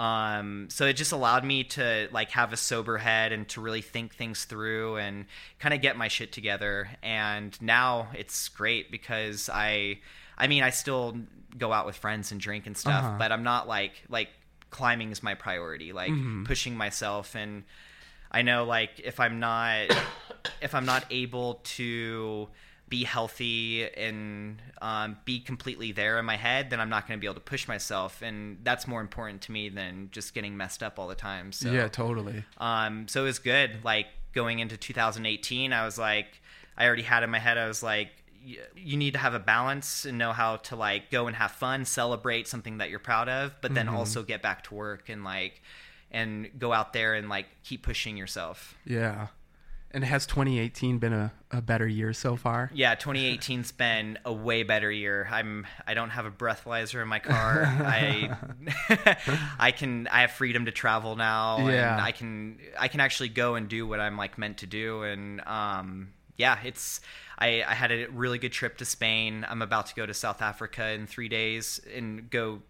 um, 0.01 0.67
so 0.69 0.85
it 0.87 0.93
just 0.93 1.11
allowed 1.11 1.45
me 1.45 1.63
to 1.65 2.07
like 2.11 2.31
have 2.31 2.53
a 2.53 2.57
sober 2.57 2.97
head 2.97 3.31
and 3.31 3.47
to 3.49 3.61
really 3.61 3.81
think 3.81 4.15
things 4.15 4.45
through 4.45 4.97
and 4.97 5.25
kind 5.59 5.73
of 5.73 5.81
get 5.81 5.95
my 5.95 6.07
shit 6.07 6.31
together. 6.31 6.89
And 7.03 7.59
now 7.61 8.07
it's 8.15 8.49
great 8.49 8.91
because 8.91 9.49
I, 9.53 9.99
I 10.37 10.47
mean, 10.47 10.63
I 10.63 10.71
still 10.71 11.17
go 11.57 11.71
out 11.71 11.85
with 11.85 11.95
friends 11.95 12.31
and 12.31 12.41
drink 12.41 12.65
and 12.67 12.75
stuff, 12.75 13.03
Uh-huh. 13.03 13.15
but 13.19 13.31
I'm 13.31 13.43
not 13.43 13.67
like 13.67 13.93
like 14.09 14.29
climbing 14.69 15.11
is 15.11 15.21
my 15.23 15.35
priority, 15.35 15.93
like 15.93 16.11
Mm-hmm. 16.11 16.43
pushing 16.43 16.75
myself 16.77 17.35
and. 17.35 17.63
I 18.29 18.41
know 18.41 18.65
like 18.65 18.99
if 18.99 19.21
I'm 19.21 19.39
not 19.39 19.87
if 20.61 20.75
I'm 20.75 20.85
not 20.85 21.05
able 21.09 21.61
to 21.63 22.49
be 22.89 23.05
healthy 23.05 23.89
and 23.89 24.61
um, 24.81 25.17
be 25.23 25.39
completely 25.39 25.93
there 25.93 26.19
in 26.19 26.25
my 26.25 26.35
head, 26.35 26.69
then 26.69 26.81
I'm 26.81 26.89
not 26.89 27.07
going 27.07 27.17
to 27.17 27.21
be 27.21 27.27
able 27.27 27.35
to 27.35 27.39
push 27.41 27.69
myself, 27.69 28.21
and 28.21 28.57
that's 28.63 28.85
more 28.85 28.99
important 28.99 29.41
to 29.43 29.53
me 29.53 29.69
than 29.69 30.09
just 30.11 30.33
getting 30.33 30.57
messed 30.57 30.83
up 30.83 30.99
all 30.99 31.07
the 31.07 31.15
time. 31.15 31.53
So 31.53 31.71
Yeah, 31.71 31.87
totally. 31.87 32.43
um, 32.57 33.07
so 33.07 33.21
it 33.21 33.25
was 33.27 33.39
good. 33.39 33.83
Like 33.85 34.07
going 34.33 34.59
into 34.59 34.75
2018, 34.75 35.71
I 35.71 35.85
was 35.85 35.97
like, 35.97 36.41
I 36.77 36.85
already 36.85 37.03
had 37.03 37.23
in 37.23 37.29
my 37.29 37.39
head, 37.39 37.57
I 37.57 37.67
was 37.69 37.81
like, 37.81 38.09
you 38.75 38.97
need 38.97 39.11
to 39.13 39.19
have 39.19 39.33
a 39.33 39.39
balance 39.39 40.05
and 40.05 40.17
know 40.17 40.31
how 40.31 40.57
to 40.57 40.75
like 40.75 41.11
go 41.11 41.27
and 41.27 41.35
have 41.35 41.51
fun, 41.51 41.85
celebrate 41.85 42.47
something 42.47 42.77
that 42.77 42.89
you're 42.89 42.99
proud 42.99 43.27
of, 43.29 43.53
but 43.61 43.73
then 43.73 43.87
also 43.89 44.23
get 44.23 44.41
back 44.41 44.63
to 44.65 44.75
work 44.75 45.09
and 45.09 45.23
like, 45.23 45.61
and 46.11 46.49
go 46.57 46.71
out 46.71 46.93
there 46.93 47.15
and 47.15 47.27
like 47.29 47.47
keep 47.63 47.83
pushing 47.83 48.15
yourself. 48.17 48.75
Yeah. 48.85 49.27
And 49.91 50.03
has 50.03 50.25
2018 50.27 50.99
been 50.99 51.13
a, 51.13 51.31
a 51.49 51.61
better 51.61 51.87
year 51.87 52.11
so 52.13 52.35
far? 52.35 52.69
Yeah, 52.73 52.95
2018's 52.95 53.71
been 53.71 54.19
a 54.25 54.33
way 54.33 54.63
better 54.63 54.91
year. 54.91 55.27
I'm 55.31 55.65
I 55.87 55.93
don't 55.93 56.09
have 56.09 56.25
a 56.25 56.31
breathalyzer 56.31 57.01
in 57.01 57.07
my 57.07 57.19
car. 57.19 57.63
I 57.65 58.35
I 59.59 59.71
can 59.71 60.07
I 60.09 60.21
have 60.21 60.31
freedom 60.31 60.65
to 60.65 60.71
travel 60.71 61.15
now 61.15 61.67
Yeah. 61.69 61.93
and 61.93 62.01
I 62.01 62.11
can 62.11 62.59
I 62.77 62.89
can 62.89 62.99
actually 62.99 63.29
go 63.29 63.55
and 63.55 63.67
do 63.69 63.87
what 63.87 63.99
I'm 63.99 64.17
like 64.17 64.37
meant 64.37 64.57
to 64.57 64.67
do 64.67 65.03
and 65.03 65.41
um 65.47 66.09
yeah, 66.37 66.59
it's 66.63 67.01
I, 67.37 67.63
I 67.67 67.73
had 67.73 67.91
a 67.91 68.07
really 68.07 68.39
good 68.39 68.51
trip 68.51 68.77
to 68.77 68.85
Spain. 68.85 69.45
I'm 69.49 69.61
about 69.61 69.87
to 69.87 69.95
go 69.95 70.05
to 70.05 70.13
South 70.13 70.41
Africa 70.41 70.89
in 70.89 71.07
three 71.07 71.29
days 71.29 71.79
and 71.93 72.29
go 72.29 72.61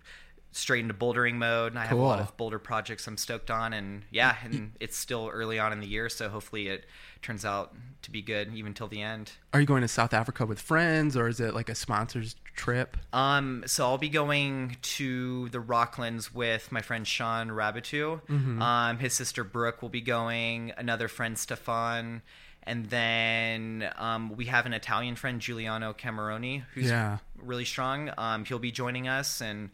straight 0.51 0.79
into 0.79 0.93
bouldering 0.93 1.35
mode. 1.35 1.73
And 1.73 1.79
I 1.79 1.85
have 1.85 1.97
a 1.97 2.01
lot 2.01 2.19
of 2.19 2.35
boulder 2.35 2.59
projects 2.59 3.07
I'm 3.07 3.17
stoked 3.17 3.51
on, 3.51 3.73
and 3.73 4.03
yeah, 4.11 4.35
and 4.43 4.73
it's 4.79 4.97
still 4.97 5.29
early 5.31 5.59
on 5.59 5.71
in 5.71 5.79
the 5.79 5.87
year, 5.87 6.09
so 6.09 6.29
hopefully 6.29 6.67
it 6.67 6.85
turns 7.21 7.45
out 7.45 7.75
to 8.03 8.11
be 8.11 8.21
good 8.21 8.53
even 8.53 8.73
till 8.73 8.87
the 8.87 9.01
end. 9.01 9.31
Are 9.53 9.59
you 9.59 9.65
going 9.65 9.81
to 9.81 9.87
South 9.87 10.13
Africa 10.13 10.45
with 10.45 10.59
friends 10.59 11.17
or 11.17 11.27
is 11.27 11.39
it 11.39 11.53
like 11.53 11.67
a 11.67 11.75
sponsor's 11.75 12.35
trip? 12.55 12.95
Um, 13.11 13.63
so 13.65 13.85
I'll 13.85 13.97
be 13.97 14.09
going 14.09 14.77
to 14.81 15.49
the 15.49 15.59
Rocklands 15.59 16.33
with 16.33 16.71
my 16.71 16.81
friend 16.81 17.07
Shawn 17.07 17.49
Raboutou. 17.49 18.21
Mm-hmm. 18.27 18.61
Um, 18.61 18.99
his 18.99 19.13
sister 19.13 19.43
Brooke 19.43 19.81
will 19.81 19.89
be 19.89 20.01
going. 20.01 20.73
Another 20.77 21.07
friend 21.07 21.37
Stefan, 21.37 22.21
and 22.67 22.89
then 22.89 23.89
um, 23.97 24.35
we 24.35 24.45
have 24.45 24.65
an 24.65 24.73
Italian 24.73 25.15
friend 25.15 25.39
Giuliano 25.41 25.93
Cameroni 25.93 26.63
who's 26.73 26.89
Yeah. 26.89 27.17
really 27.41 27.65
strong. 27.65 28.11
Um, 28.17 28.45
he'll 28.45 28.59
be 28.59 28.71
joining 28.71 29.07
us, 29.07 29.41
and 29.41 29.69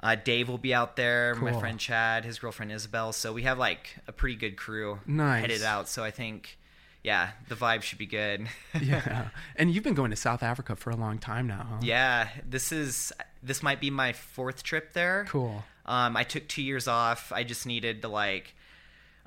uh, 0.00 0.16
Dave 0.16 0.48
will 0.48 0.58
be 0.58 0.74
out 0.74 0.96
there. 0.96 1.34
My 1.36 1.52
friend 1.58 1.78
Chad, 1.78 2.24
his 2.24 2.38
girlfriend 2.38 2.72
Isabel. 2.72 3.12
So 3.12 3.32
we 3.32 3.42
have 3.42 3.58
like 3.58 3.96
a 4.06 4.12
pretty 4.12 4.36
good 4.36 4.56
crew 4.56 5.00
Nice. 5.06 5.40
headed 5.42 5.62
out. 5.62 5.88
So 5.88 6.04
I 6.04 6.10
think, 6.10 6.58
yeah, 7.02 7.30
the 7.48 7.54
vibe 7.54 7.82
should 7.82 7.98
be 7.98 8.06
good. 8.06 8.48
Yeah. 8.80 9.28
and 9.56 9.72
you've 9.72 9.84
been 9.84 9.94
going 9.94 10.10
to 10.10 10.16
South 10.16 10.42
Africa 10.42 10.76
for 10.76 10.90
a 10.90 10.96
long 10.96 11.18
time 11.18 11.46
now, 11.46 11.66
huh? 11.68 11.76
Yeah, 11.82 12.28
this 12.48 12.70
is 12.72 13.12
this 13.42 13.62
might 13.62 13.80
be 13.80 13.90
my 13.90 14.12
fourth 14.12 14.62
trip 14.62 14.92
there. 14.92 15.24
Cool. 15.28 15.64
Um, 15.86 16.16
I 16.16 16.22
took 16.24 16.46
two 16.48 16.62
years 16.62 16.86
off. 16.86 17.32
I 17.32 17.44
just 17.44 17.64
needed 17.66 18.02
to 18.02 18.08
like, 18.08 18.54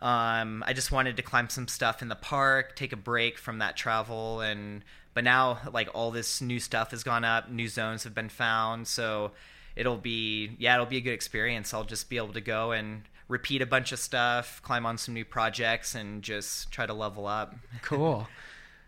um, 0.01 0.63
I 0.65 0.73
just 0.73 0.91
wanted 0.91 1.17
to 1.17 1.21
climb 1.23 1.49
some 1.49 1.67
stuff 1.67 2.01
in 2.01 2.07
the 2.07 2.15
park, 2.15 2.75
take 2.75 2.91
a 2.93 2.97
break 2.97 3.37
from 3.37 3.59
that 3.59 3.77
travel, 3.77 4.41
and 4.41 4.83
but 5.13 5.23
now 5.23 5.59
like 5.71 5.89
all 5.93 6.11
this 6.11 6.41
new 6.41 6.59
stuff 6.59 6.91
has 6.91 7.03
gone 7.03 7.23
up, 7.23 7.49
new 7.49 7.67
zones 7.67 8.03
have 8.03 8.15
been 8.15 8.29
found, 8.29 8.87
so 8.87 9.31
it'll 9.75 9.97
be 9.97 10.51
yeah, 10.57 10.73
it'll 10.75 10.85
be 10.85 10.97
a 10.97 11.01
good 11.01 11.13
experience. 11.13 11.73
I'll 11.73 11.83
just 11.83 12.09
be 12.09 12.17
able 12.17 12.33
to 12.33 12.41
go 12.41 12.71
and 12.71 13.03
repeat 13.27 13.61
a 13.61 13.65
bunch 13.65 13.91
of 13.91 13.99
stuff, 13.99 14.61
climb 14.63 14.85
on 14.85 14.97
some 14.97 15.13
new 15.13 15.23
projects, 15.25 15.95
and 15.95 16.21
just 16.23 16.71
try 16.71 16.85
to 16.85 16.93
level 16.93 17.27
up. 17.27 17.55
Cool. 17.81 18.27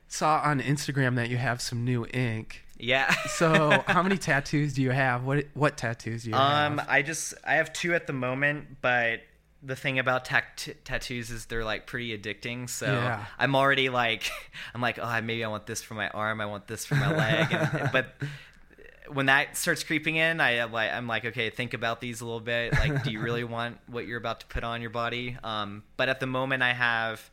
Saw 0.07 0.41
on 0.43 0.59
Instagram 0.61 1.15
that 1.15 1.29
you 1.29 1.37
have 1.37 1.59
some 1.61 1.83
new 1.83 2.05
ink. 2.13 2.63
Yeah. 2.77 3.11
So, 3.29 3.83
how 3.87 4.03
many 4.03 4.17
tattoos 4.17 4.73
do 4.73 4.81
you 4.81 4.91
have? 4.91 5.23
What 5.23 5.45
what 5.53 5.77
tattoos 5.77 6.23
do 6.23 6.29
you 6.31 6.35
Um, 6.35 6.77
have? 6.79 6.87
I 6.89 7.01
just 7.01 7.33
I 7.45 7.55
have 7.55 7.71
two 7.73 7.93
at 7.95 8.05
the 8.07 8.13
moment, 8.13 8.81
but 8.81 9.21
the 9.65 9.75
thing 9.75 9.97
about 9.97 10.25
tac- 10.25 10.75
tattoos 10.83 11.29
is 11.29 11.45
they're 11.45 11.63
like 11.63 11.85
pretty 11.87 12.17
addicting. 12.17 12.69
So 12.69 12.85
Yeah. 12.87 13.25
I'm 13.39 13.55
already 13.55 13.89
like 13.89 14.29
I'm 14.75 14.81
like 14.81 14.99
oh 15.01 15.21
maybe 15.21 15.43
I 15.43 15.47
want 15.47 15.65
this 15.65 15.81
for 15.81 15.93
my 15.93 16.09
arm, 16.09 16.41
I 16.41 16.45
want 16.45 16.67
this 16.67 16.85
for 16.85 16.95
my 16.95 17.15
leg, 17.15 17.47
and, 17.51 17.89
but 17.93 18.13
when 19.09 19.25
that 19.27 19.57
starts 19.57 19.83
creeping 19.83 20.15
in, 20.15 20.39
I 20.41 20.51
am 20.57 20.71
like 20.71 20.91
I'm 20.91 21.07
like 21.07 21.25
okay, 21.25 21.49
think 21.49 21.73
about 21.73 22.01
these 22.01 22.21
a 22.21 22.25
little 22.25 22.39
bit. 22.39 22.73
Like, 22.73 23.03
do 23.03 23.11
you 23.11 23.19
really 23.21 23.43
want 23.57 23.77
what 23.87 24.05
you're 24.07 24.17
about 24.17 24.39
to 24.41 24.45
put 24.47 24.63
on 24.63 24.81
your 24.81 24.89
body? 24.89 25.37
Um, 25.43 25.83
but 25.97 26.09
at 26.09 26.19
the 26.19 26.27
moment, 26.27 26.63
I 26.63 26.73
have 26.73 27.29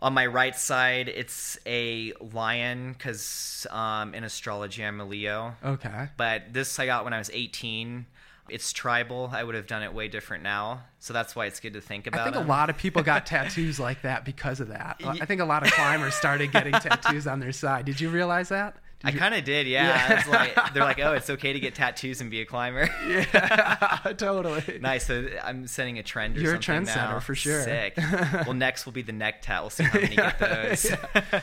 on 0.00 0.12
my 0.14 0.26
right 0.26 0.56
side 0.56 1.08
it's 1.08 1.56
a 1.64 2.12
lion 2.20 2.92
because 2.92 3.66
um, 3.70 4.14
in 4.14 4.24
astrology 4.24 4.84
I'm 4.84 5.00
a 5.00 5.04
Leo 5.04 5.54
Okay. 5.64 6.08
but 6.16 6.52
this 6.52 6.80
I 6.80 6.86
got 6.86 7.04
when 7.04 7.12
I 7.12 7.18
was 7.18 7.30
18. 7.32 8.06
It's 8.48 8.72
tribal. 8.72 9.30
I 9.32 9.44
would 9.44 9.54
have 9.54 9.66
done 9.66 9.82
it 9.82 9.94
way 9.94 10.08
different 10.08 10.42
now, 10.42 10.82
so 10.98 11.12
that's 11.12 11.36
why 11.36 11.46
it's 11.46 11.60
good 11.60 11.74
to 11.74 11.80
think 11.80 12.06
about. 12.06 12.22
I 12.22 12.24
think 12.24 12.36
it. 12.36 12.44
a 12.44 12.48
lot 12.48 12.70
of 12.70 12.76
people 12.76 13.02
got 13.02 13.24
tattoos 13.26 13.78
like 13.78 14.02
that 14.02 14.24
because 14.24 14.60
of 14.60 14.68
that. 14.68 15.00
I 15.04 15.24
think 15.24 15.40
a 15.40 15.44
lot 15.44 15.64
of 15.64 15.72
climbers 15.72 16.14
started 16.14 16.52
getting 16.52 16.72
tattoos 16.72 17.26
on 17.26 17.40
their 17.40 17.52
side. 17.52 17.84
Did 17.84 18.00
you 18.00 18.10
realize 18.10 18.48
that? 18.48 18.76
Did 19.02 19.08
I 19.08 19.10
you- 19.12 19.18
kind 19.18 19.34
of 19.34 19.44
did, 19.44 19.66
yeah. 19.66 19.86
Yeah. 20.08 20.18
It's 20.20 20.28
like, 20.28 20.54
they're 20.74 20.84
like, 20.84 21.00
"Oh, 21.00 21.12
it's 21.14 21.28
okay 21.30 21.52
to 21.52 21.60
get 21.60 21.74
tattoos 21.74 22.20
and 22.20 22.30
be 22.30 22.40
a 22.40 22.44
climber." 22.46 22.88
Yeah, 23.06 24.12
totally. 24.16 24.78
nice. 24.80 25.06
So 25.06 25.26
I'm 25.42 25.66
setting 25.66 25.98
a 25.98 26.02
trend. 26.02 26.36
Or 26.36 26.40
You're 26.40 26.54
a 26.54 26.58
trendsetter 26.58 27.20
for 27.20 27.34
sure. 27.34 27.62
Sick. 27.62 27.96
well, 28.46 28.54
next 28.54 28.86
will 28.86 28.92
be 28.92 29.02
the 29.02 29.12
neck 29.12 29.42
tat. 29.42 29.62
We'll 29.62 29.70
see 29.70 29.84
how 29.84 30.00
many 30.00 30.16
get 30.16 30.38
those. 30.38 30.90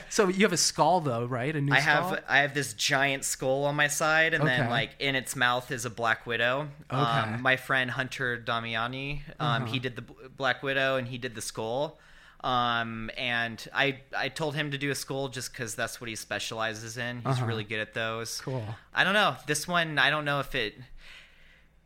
So 0.10 0.28
you 0.30 0.46
have 0.46 0.54
a 0.54 0.58
skull 0.58 1.02
though, 1.02 1.26
right? 1.26 1.56
A 1.56 1.62
new 1.62 1.74
I 1.74 1.80
skull. 1.82 2.10
have 2.10 2.24
I 2.28 2.38
have 2.40 2.54
this 2.54 2.74
giant 2.74 3.26
skull 3.26 3.66
on 3.66 3.76
my 3.76 3.88
side, 3.88 4.34
and 4.34 4.44
Okay. 4.44 4.58
then 4.58 4.70
like 4.70 4.92
in 5.00 5.16
its 5.16 5.36
mouth 5.36 5.72
is 5.72 5.86
a 5.86 5.90
black 5.90 6.26
widow. 6.26 6.62
Okay. 6.92 7.02
Uh-huh. 7.02 7.34
Um, 7.36 7.42
my 7.42 7.58
friend 7.58 7.92
Hunter 7.92 8.38
Damiani, 8.44 9.22
um, 9.40 9.66
he 9.66 9.80
did 9.80 9.96
the 9.96 10.02
b- 10.04 10.14
black 10.38 10.64
widow, 10.64 10.96
and 10.96 11.08
he 11.08 11.18
did 11.18 11.36
the 11.36 11.42
skull. 11.42 12.00
Um, 12.44 13.12
and 13.18 13.68
I 13.74 14.00
I 14.18 14.30
told 14.30 14.56
him 14.56 14.72
to 14.72 14.78
do 14.78 14.92
a 14.92 14.96
skull 14.96 15.28
just 15.28 15.52
because 15.52 15.76
that's 15.76 16.00
what 16.00 16.10
he 16.10 16.16
specializes 16.16 16.98
in. 16.98 17.18
He's 17.18 17.26
Uh-huh. 17.26 17.46
really 17.46 17.64
good 17.66 17.80
at 17.82 17.94
those. 17.94 18.40
Cool. 18.42 18.64
I 18.94 19.04
don't 19.04 19.14
know 19.14 19.36
this 19.46 19.68
one. 19.68 19.98
I 20.00 20.10
don't 20.10 20.26
know 20.26 20.40
if 20.40 20.56
it 20.56 20.76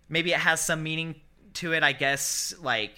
maybe 0.10 0.32
it 0.32 0.40
has 0.40 0.62
some 0.62 0.84
meaning 0.84 1.16
to 1.56 1.74
it. 1.74 1.84
I 1.84 1.92
guess 1.94 2.54
like 2.62 2.96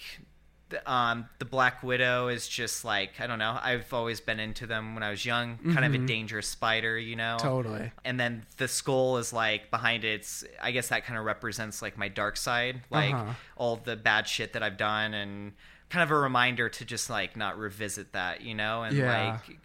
the, 0.68 0.90
um, 0.90 1.28
the 1.38 1.44
Black 1.44 1.82
Widow 1.82 2.28
is 2.28 2.48
just 2.48 2.84
like 2.84 3.20
I 3.20 3.26
don't 3.26 3.38
know. 3.38 3.58
I've 3.62 3.92
always 3.94 4.20
been 4.20 4.40
into 4.40 4.66
them 4.66 4.94
when 4.94 5.02
I 5.02 5.10
was 5.10 5.24
young. 5.24 5.58
Kind 5.72 5.84
of 5.84 5.94
a 5.94 5.98
dangerous 6.06 6.48
spider, 6.48 6.98
you 6.98 7.16
know. 7.16 7.36
Mm-hmm. 7.38 7.46
Totally. 7.48 7.92
And 8.04 8.18
then 8.20 8.44
the 8.58 8.66
skull 8.68 9.16
is 9.18 9.32
like 9.32 9.70
behind 9.70 10.04
it. 10.04 10.08
It's 10.20 10.44
I 10.60 10.72
guess 10.72 10.88
that 10.88 11.06
kind 11.06 11.18
of 11.18 11.24
represents 11.24 11.80
like 11.82 11.96
my 11.96 12.08
dark 12.08 12.36
side, 12.36 12.82
like 12.90 13.14
Uh-huh. 13.14 13.32
all 13.56 13.76
the 13.76 13.96
bad 13.96 14.26
shit 14.28 14.52
that 14.54 14.62
I've 14.62 14.76
done 14.76 15.14
and 15.14 15.52
kind 15.90 16.02
of 16.02 16.10
a 16.10 16.18
reminder 16.18 16.68
to 16.68 16.84
just 16.84 17.08
like 17.10 17.36
not 17.36 17.58
revisit 17.58 18.12
that, 18.12 18.40
you 18.42 18.54
know, 18.54 18.82
and 18.82 18.96
Yeah. 18.96 19.38
like 19.48 19.58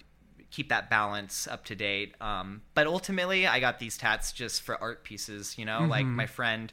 keep 0.52 0.70
that 0.70 0.90
balance 0.90 1.48
up 1.48 1.64
to 1.66 1.76
date. 1.76 2.14
Um, 2.22 2.62
but 2.74 2.86
ultimately, 2.88 3.48
I 3.48 3.60
got 3.60 3.80
these 3.80 3.98
tats 3.98 4.32
just 4.32 4.62
for 4.62 4.80
art 4.82 5.04
pieces, 5.04 5.58
you 5.58 5.66
know, 5.66 5.86
like 5.86 6.06
my 6.06 6.26
friend 6.26 6.72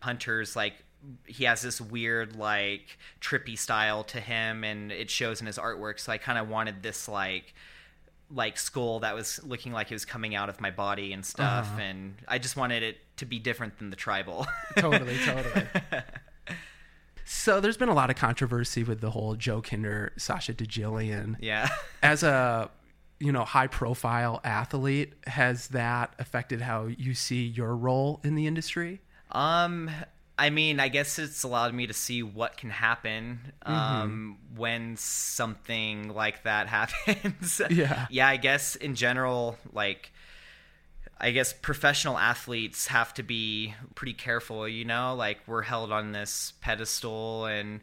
Hunter's 0.00 0.54
like 0.56 0.74
he 1.26 1.44
has 1.44 1.62
this 1.62 1.80
weird 1.80 2.36
like 2.36 2.98
trippy 3.20 3.58
style 3.58 4.04
to 4.04 4.20
him 4.20 4.64
and 4.64 4.92
it 4.92 5.08
shows 5.10 5.40
in 5.40 5.46
his 5.46 5.56
artwork 5.56 5.98
so 5.98 6.12
i 6.12 6.18
kind 6.18 6.38
of 6.38 6.46
wanted 6.46 6.82
this 6.82 7.08
like 7.08 7.54
like 8.30 8.58
skull 8.58 9.00
that 9.00 9.14
was 9.14 9.40
looking 9.42 9.72
like 9.72 9.90
it 9.90 9.94
was 9.94 10.04
coming 10.04 10.34
out 10.34 10.50
of 10.50 10.60
my 10.60 10.70
body 10.70 11.14
and 11.14 11.24
stuff 11.24 11.66
Uh-huh. 11.72 11.80
and 11.80 12.16
i 12.28 12.36
just 12.36 12.54
wanted 12.54 12.82
it 12.82 12.98
to 13.16 13.24
be 13.24 13.38
different 13.38 13.78
than 13.78 13.88
the 13.88 13.96
tribal 13.96 14.46
totally, 14.76 15.16
totally. 15.24 15.66
So 17.40 17.58
there's 17.58 17.78
been 17.78 17.88
a 17.88 17.94
lot 17.94 18.10
of 18.10 18.16
controversy 18.16 18.84
with 18.84 19.00
the 19.00 19.10
whole 19.10 19.34
Joe 19.34 19.62
Kinder, 19.62 20.12
Sasha 20.18 20.52
DiGiulian. 20.52 21.36
yeah 21.40 21.68
As 22.02 22.22
a 22.22 22.70
you 23.18 23.32
know 23.32 23.46
high 23.46 23.66
profile 23.66 24.42
athlete, 24.44 25.14
has 25.26 25.68
that 25.68 26.14
affected 26.18 26.60
how 26.60 26.86
you 26.86 27.14
see 27.14 27.46
your 27.46 27.74
role 27.74 28.20
in 28.24 28.34
the 28.34 28.46
industry? 28.46 29.00
Um, 29.32 29.90
I 30.38 30.50
mean, 30.50 30.80
I 30.80 30.88
guess 30.88 31.18
it's 31.18 31.42
allowed 31.42 31.72
me 31.72 31.86
to 31.86 31.94
see 31.94 32.22
what 32.22 32.58
can 32.58 32.68
happen 32.68 33.40
um, 33.62 34.36
when 34.54 34.96
something 34.98 36.08
like 36.14 36.42
that 36.42 36.66
happens. 36.66 37.60
Yeah. 37.70 38.06
yeah. 38.10 38.28
I 38.28 38.36
guess 38.36 38.76
in 38.76 38.94
general, 38.94 39.56
like, 39.72 40.12
I 41.20 41.30
guess 41.32 41.52
professional 41.52 42.18
athletes 42.18 42.86
have 42.88 43.12
to 43.14 43.22
be 43.22 43.74
pretty 43.94 44.14
careful. 44.14 44.66
You 44.68 44.84
know, 44.84 45.14
like 45.14 45.38
we're 45.46 45.62
held 45.62 45.92
on 45.92 46.12
this 46.12 46.52
pedestal, 46.62 47.44
and 47.46 47.80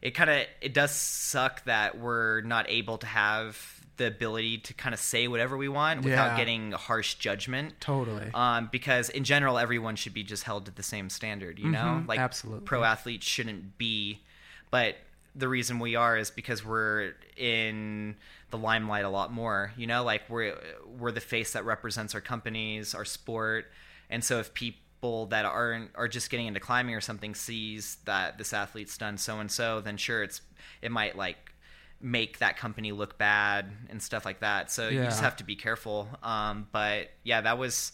it 0.00 0.12
kind 0.12 0.30
of 0.30 0.46
it 0.60 0.74
does 0.74 0.90
suck 0.90 1.64
that 1.64 1.98
we're 1.98 2.40
not 2.42 2.68
able 2.68 2.98
to 2.98 3.06
have 3.06 3.80
the 3.98 4.06
ability 4.06 4.58
to 4.58 4.74
kind 4.74 4.94
of 4.94 5.00
say 5.00 5.28
whatever 5.28 5.56
we 5.56 5.68
want 5.68 6.02
without 6.02 6.28
Yeah. 6.32 6.36
getting 6.38 6.72
harsh 6.72 7.14
judgment 7.16 7.74
Totally. 7.78 8.30
um, 8.34 8.68
because 8.72 9.10
in 9.10 9.22
general 9.22 9.58
everyone 9.58 9.96
should 9.96 10.14
be 10.14 10.24
just 10.24 10.44
held 10.44 10.64
to 10.64 10.70
the 10.72 10.82
same 10.82 11.10
standard 11.10 11.58
you 11.58 11.68
know 11.68 12.00
Mhm, 12.02 12.08
like 12.08 12.18
absolutely. 12.18 12.64
pro 12.64 12.82
athletes 12.84 13.26
shouldn't 13.26 13.76
be 13.76 14.22
but 14.70 14.96
the 15.34 15.48
reason 15.48 15.78
we 15.78 15.96
are 15.96 16.16
is 16.16 16.30
because 16.30 16.64
we're 16.64 17.14
in 17.36 18.16
the 18.50 18.58
limelight 18.58 19.04
a 19.04 19.08
lot 19.08 19.32
more 19.32 19.72
you 19.76 19.86
know? 19.86 20.04
Like 20.04 20.22
we're 20.28 20.56
we're 20.98 21.12
the 21.12 21.20
face 21.20 21.52
that 21.52 21.64
represents 21.64 22.14
our 22.14 22.20
companies 22.20 22.94
our 22.94 23.04
sport. 23.04 23.66
And 24.10 24.22
so 24.22 24.38
if 24.38 24.52
people 24.52 25.26
that 25.26 25.44
aren't 25.44 25.90
are 25.94 26.08
just 26.08 26.30
getting 26.30 26.46
into 26.46 26.60
climbing 26.60 26.94
or 26.94 27.00
something 27.00 27.34
sees 27.34 27.96
that 28.04 28.38
this 28.38 28.52
athlete's 28.52 28.96
done 28.96 29.18
so 29.18 29.40
and 29.40 29.50
so 29.50 29.80
then 29.80 29.96
sure 29.96 30.22
it's 30.22 30.42
it 30.80 30.92
might 30.92 31.16
like 31.16 31.52
make 32.00 32.38
that 32.38 32.56
company 32.56 32.92
look 32.92 33.16
bad 33.16 33.70
and 33.88 34.02
stuff 34.02 34.24
like 34.24 34.40
that. 34.40 34.70
So 34.70 34.88
you 34.88 35.02
just 35.04 35.22
have 35.22 35.36
to 35.36 35.44
be 35.44 35.56
careful. 35.56 36.08
Um, 36.22 36.68
but 36.72 37.10
yeah 37.24 37.40
that 37.40 37.58
was 37.58 37.92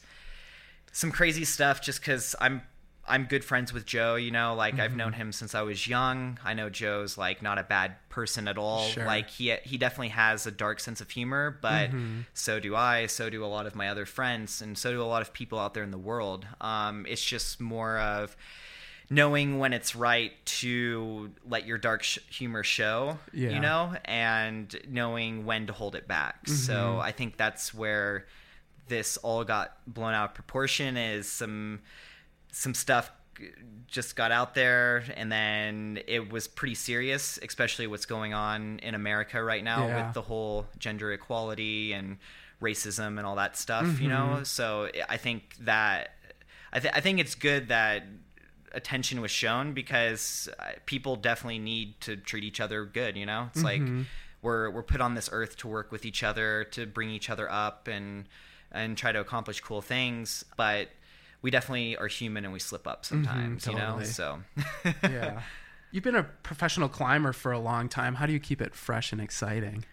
some 0.93 1.13
crazy 1.13 1.45
stuff 1.45 1.81
just 1.81 2.01
because 2.01 2.35
i'm 2.41 2.63
i'm 3.09 3.25
good 3.25 3.45
friends 3.45 3.73
with 3.73 3.85
joe 3.87 4.15
you 4.17 4.31
know 4.31 4.55
like 4.55 4.75
Mm-hmm. 4.75 4.83
i've 4.83 4.97
known 4.97 5.13
him 5.15 5.33
since 5.33 5.55
i 5.55 5.63
was 5.63 5.87
young 5.87 6.39
i 6.45 6.55
know 6.55 6.69
joe's 6.71 7.17
like 7.19 7.43
not 7.43 7.59
a 7.59 7.63
bad 7.63 7.97
person 8.09 8.47
at 8.49 8.59
all 8.59 8.85
Sure. 8.89 9.05
like 9.05 9.29
he 9.31 9.55
he 9.65 9.79
definitely 9.79 10.09
has 10.11 10.47
a 10.47 10.51
dark 10.51 10.81
sense 10.81 11.01
of 11.01 11.11
humor 11.11 11.59
but 11.63 11.89
Mm-hmm. 11.91 12.21
so 12.35 12.61
do 12.61 12.77
i 12.77 13.07
so 13.07 13.31
do 13.31 13.45
a 13.45 13.47
lot 13.47 13.67
of 13.67 13.75
my 13.75 13.89
other 13.89 14.07
friends 14.07 14.61
and 14.63 14.77
so 14.79 14.93
do 14.93 15.03
a 15.03 15.05
lot 15.05 15.23
of 15.23 15.33
people 15.33 15.59
out 15.59 15.75
there 15.75 15.83
in 15.85 15.91
the 15.91 15.99
world 15.99 16.47
um, 16.61 17.07
it's 17.09 17.25
just 17.25 17.61
more 17.61 17.99
of 17.99 18.37
knowing 19.11 19.59
when 19.59 19.73
it's 19.73 19.97
right 19.97 20.33
to 20.45 21.31
let 21.49 21.67
your 21.67 21.79
dark 21.79 22.03
sh- 22.03 22.19
humor 22.29 22.63
show 22.63 23.19
Yeah. 23.33 23.51
you 23.51 23.61
know 23.61 23.95
and 24.05 24.75
knowing 24.89 25.45
when 25.47 25.67
to 25.67 25.73
hold 25.73 25.95
it 25.95 26.07
back 26.07 26.45
Mm-hmm. 26.45 26.55
so 26.57 26.99
i 26.99 27.13
think 27.13 27.37
that's 27.37 27.73
where 27.73 28.27
this 28.89 29.17
all 29.19 29.45
got 29.45 29.77
blown 29.87 30.15
out 30.15 30.31
of 30.31 30.35
proportion 30.35 30.97
is 30.97 31.29
some 31.29 31.81
some 32.53 32.75
stuff 32.75 33.11
just 33.87 34.17
got 34.17 34.33
out 34.33 34.55
there 34.55 35.05
and 35.17 35.31
then 35.31 36.01
it 36.09 36.31
was 36.31 36.49
pretty 36.49 36.75
serious 36.75 37.39
especially 37.43 37.87
what's 37.87 38.05
going 38.05 38.35
on 38.35 38.81
in 38.81 38.95
america 38.97 39.41
right 39.43 39.63
now 39.63 39.87
Yeah. 39.87 40.07
with 40.07 40.15
the 40.15 40.23
whole 40.23 40.67
gender 40.79 41.13
equality 41.13 41.93
and 41.93 42.19
racism 42.61 43.17
and 43.19 43.21
all 43.21 43.37
that 43.37 43.57
stuff 43.57 43.85
you 44.01 44.09
Mm-hmm. 44.09 44.09
know 44.09 44.43
so 44.43 44.91
i 45.09 45.17
think 45.17 45.55
that 45.61 46.15
I, 46.73 46.81
th- 46.81 46.93
I 46.97 47.01
think 47.01 47.21
it's 47.21 47.35
good 47.37 47.69
that 47.69 48.05
attention 48.73 49.21
was 49.21 49.31
shown 49.31 49.73
because 49.73 50.49
uh, 50.59 50.73
people 50.85 51.17
definitely 51.17 51.59
need 51.61 52.01
to 52.03 52.17
treat 52.17 52.45
each 52.45 52.61
other 52.61 52.85
good 52.85 53.17
you 53.17 53.25
know 53.25 53.49
it's 53.55 53.63
like 53.63 53.81
we're 54.43 54.69
we're 54.71 54.83
put 54.83 55.01
on 55.01 55.15
this 55.15 55.31
earth 55.33 55.57
to 55.59 55.69
work 55.69 55.91
with 55.93 56.05
each 56.05 56.23
other 56.23 56.65
to 56.73 56.87
bring 56.87 57.09
each 57.11 57.31
other 57.31 57.51
up 57.51 57.89
and 57.89 58.27
and 58.73 58.99
try 58.99 59.11
to 59.13 59.21
accomplish 59.21 59.61
cool 59.61 59.81
things 59.81 60.45
but 60.57 60.89
we 61.43 61.51
definitely 61.51 61.97
are 61.97 62.09
human 62.09 62.45
and 62.45 62.53
we 62.53 62.59
slip 62.59 62.87
up 62.87 63.05
sometimes 63.05 63.67
you 63.67 63.75
know 63.75 64.03
so 64.03 64.41
yeah. 65.03 65.43
You've 65.91 66.05
been 66.05 66.17
a 66.17 66.25
professional 66.25 66.89
climber 66.89 67.33
for 67.33 67.53
a 67.53 67.59
long 67.59 67.89
time. 67.89 68.17
How 68.17 68.27
do 68.27 68.33
you 68.33 68.41
keep 68.41 68.61
it 68.61 68.75
fresh 68.75 69.13
and 69.13 69.21
exciting? 69.21 69.85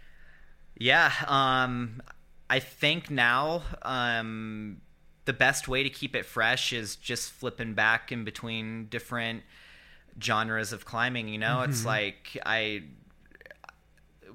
Yeah, 0.78 1.12
um, 1.28 2.02
I 2.50 2.60
think 2.60 3.10
now 3.10 3.64
um, 3.82 4.82
the 5.24 5.32
best 5.32 5.68
way 5.70 5.84
to 5.84 5.89
keep 5.89 6.16
it 6.16 6.26
fresh 6.26 6.74
is 6.74 6.98
just 6.98 7.32
flipping 7.32 7.76
back 7.76 8.12
in 8.12 8.26
between 8.26 8.88
different 8.88 9.43
genres 10.22 10.74
of 10.74 10.84
climbing. 10.84 11.30
You 11.30 11.38
know, 11.38 11.62
it's 11.62 11.86
like 11.86 12.38
I. 12.46 12.84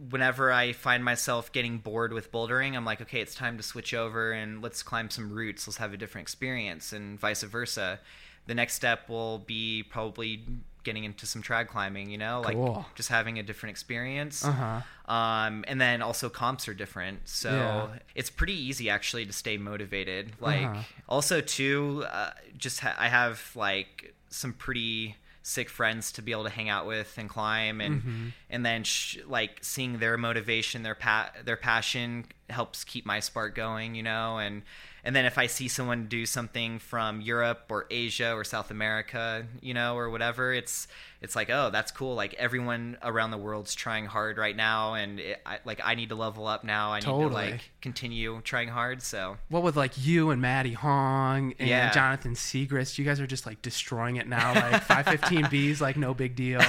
Whenever 0.09 0.51
I 0.51 0.73
find 0.73 1.05
myself 1.05 1.53
getting 1.53 1.79
bored 1.79 2.13
with 2.13 2.33
bouldering, 2.33 2.75
I'm 2.77 2.85
like, 2.85 3.01
okay, 3.03 3.21
it's 3.21 3.35
time 3.35 3.57
to 3.59 3.63
switch 3.63 3.93
over 3.93 4.33
and 4.33 4.63
let's 4.63 4.83
climb 4.83 5.11
some 5.11 5.31
routes. 5.33 5.67
Let's 5.69 5.77
have 5.79 5.93
a 5.93 5.97
different 5.97 6.25
experience, 6.25 6.93
and 6.93 7.19
vice 7.21 7.43
versa. 7.43 8.01
The 8.47 8.55
next 8.55 8.75
step 8.75 9.09
will 9.09 9.41
be 9.41 9.83
probably 9.83 10.45
getting 10.83 11.05
into 11.05 11.27
some 11.27 11.43
trad 11.43 11.67
climbing. 11.69 12.09
You 12.11 12.17
know, 12.17 12.41
like 12.41 12.55
Cool. 12.55 12.87
just 12.95 13.11
having 13.11 13.39
a 13.39 13.43
different 13.43 13.73
experience. 13.73 14.43
Uh 14.45 14.53
huh. 14.53 15.13
Um, 15.15 15.65
and 15.69 15.79
then 15.81 16.01
also 16.03 16.29
comps 16.31 16.67
are 16.69 16.75
different, 16.75 17.29
so 17.29 17.51
Yeah. 17.51 17.99
it's 18.15 18.31
pretty 18.31 18.55
easy 18.55 18.89
actually 18.89 19.27
to 19.27 19.33
stay 19.33 19.59
motivated. 19.59 20.33
Like 20.41 20.67
Uh-huh. 20.67 20.83
also 21.09 21.41
too, 21.43 22.05
uh, 22.09 22.31
just 22.57 22.81
ha- 22.81 22.97
I 22.99 23.09
have 23.09 23.51
like 23.55 24.15
some 24.31 24.53
pretty 24.55 25.17
sick 25.51 25.69
friends 25.69 26.13
to 26.13 26.23
be 26.23 26.33
able 26.33 26.45
to 26.45 26.51
hang 26.51 26.69
out 26.69 26.87
with 26.87 27.17
and 27.19 27.29
climb, 27.29 27.81
and 27.81 28.01
Mm-hmm. 28.03 28.29
and 28.51 28.65
then 28.65 28.85
sh- 28.85 29.19
like 29.27 29.59
seeing 29.63 29.99
their 29.99 30.17
motivation, 30.17 30.83
their 30.83 30.95
pa- 30.95 31.31
their 31.45 31.57
passion 31.57 32.25
helps 32.51 32.85
keep 32.85 33.07
my 33.07 33.21
spark 33.21 33.55
going, 33.55 33.95
you 33.95 34.03
know, 34.03 34.39
and. 34.39 34.63
And 35.03 35.17
then 35.17 35.25
if 35.25 35.39
I 35.39 35.47
see 35.47 35.67
someone 35.69 36.09
do 36.09 36.27
something 36.27 36.79
from 36.79 37.23
Europe 37.23 37.69
or 37.71 37.87
Asia 37.91 38.35
or 38.35 38.45
South 38.45 38.71
America, 38.71 39.47
you 39.63 39.73
know, 39.73 39.97
or 39.97 40.11
whatever, 40.11 40.53
it's 40.53 40.89
it's 41.23 41.35
like, 41.37 41.49
oh, 41.49 41.71
that's 41.71 41.91
cool. 41.91 42.15
Like 42.15 42.35
everyone 42.35 42.99
around 43.03 43.31
the 43.31 43.39
world's 43.39 43.75
trying 43.75 44.05
hard 44.05 44.37
right 44.37 44.55
now, 44.55 44.93
and 44.95 45.19
it, 45.21 45.41
I, 45.45 45.59
like 45.65 45.81
I 45.83 45.95
need 45.95 46.11
to 46.11 46.15
level 46.17 46.47
up 46.47 46.65
now. 46.65 46.93
I 46.93 46.97
need 47.01 47.07
to 47.07 47.15
like 47.29 47.71
continue 47.81 48.41
trying 48.43 48.69
hard. 48.69 49.01
So 49.01 49.39
What 49.49 49.63
with 49.63 49.75
like 49.77 49.93
you 49.97 50.31
and 50.31 50.43
Matty 50.43 50.75
Hong 50.75 51.55
and 51.59 51.69
Yeah. 51.69 51.91
Jonathan 51.93 52.35
Siegrist, 52.35 52.99
you 52.99 53.05
guys 53.07 53.21
are 53.21 53.27
just 53.27 53.47
like 53.47 53.63
destroying 53.63 54.17
it 54.17 54.29
now. 54.29 54.53
Like 54.55 54.83
515B's 54.85 55.81
like 55.81 55.97
no 55.97 56.13
big 56.13 56.37
deal. 56.37 56.61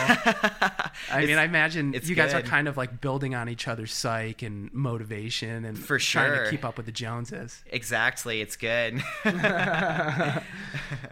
I 1.12 1.26
mean, 1.26 1.38
I 1.38 1.44
imagine 1.44 1.94
it's 1.94 2.08
you 2.08 2.16
guys 2.16 2.34
are 2.34 2.42
kind 2.42 2.68
of 2.68 2.78
like 2.78 3.02
building 3.02 3.36
on 3.36 3.50
each 3.50 3.68
other's 3.68 3.94
psyche 3.94 4.46
and 4.46 4.72
motivation 4.74 5.66
and 5.66 5.71
For 5.76 6.00
trying 6.00 6.34
sure. 6.34 6.46
to 6.46 6.52
keep 6.52 6.64
up 6.66 6.78
with 6.78 6.86
the 6.86 6.92
Joneses. 6.92 7.64
exactly, 7.72 8.42
it's 8.42 8.56
good. 8.56 9.02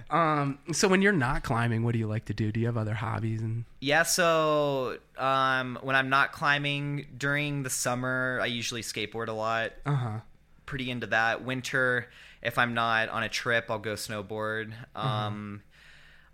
Um, 0.10 0.58
so 0.72 0.88
when 0.88 1.02
you're 1.02 1.12
not 1.12 1.44
climbing, 1.44 1.84
what 1.84 1.94
do 1.94 2.00
you 2.00 2.08
like 2.08 2.26
to 2.26 2.34
do? 2.34 2.52
Do 2.52 2.60
you 2.60 2.66
have 2.66 2.78
other 2.78 2.96
hobbies? 2.96 3.42
And 3.42 3.66
yeah. 3.80 4.04
So 4.04 4.98
um, 5.18 5.78
when 5.84 5.96
I'm 5.96 6.10
not 6.10 6.32
climbing 6.32 7.06
during 7.16 7.62
the 7.64 7.70
summer, 7.70 8.40
I 8.42 8.48
usually 8.48 8.82
skateboard 8.82 9.28
a 9.28 9.34
lot. 9.34 9.74
uh 9.86 9.96
huh. 9.96 10.20
pretty 10.66 10.90
into 10.90 11.08
that. 11.08 11.46
Winter, 11.46 12.08
if 12.42 12.58
I'm 12.58 12.74
not 12.74 13.10
on 13.10 13.24
a 13.24 13.30
trip, 13.30 13.66
I'll 13.70 13.80
go 13.80 13.94
snowboard. 13.94 14.74
Um, 14.96 15.62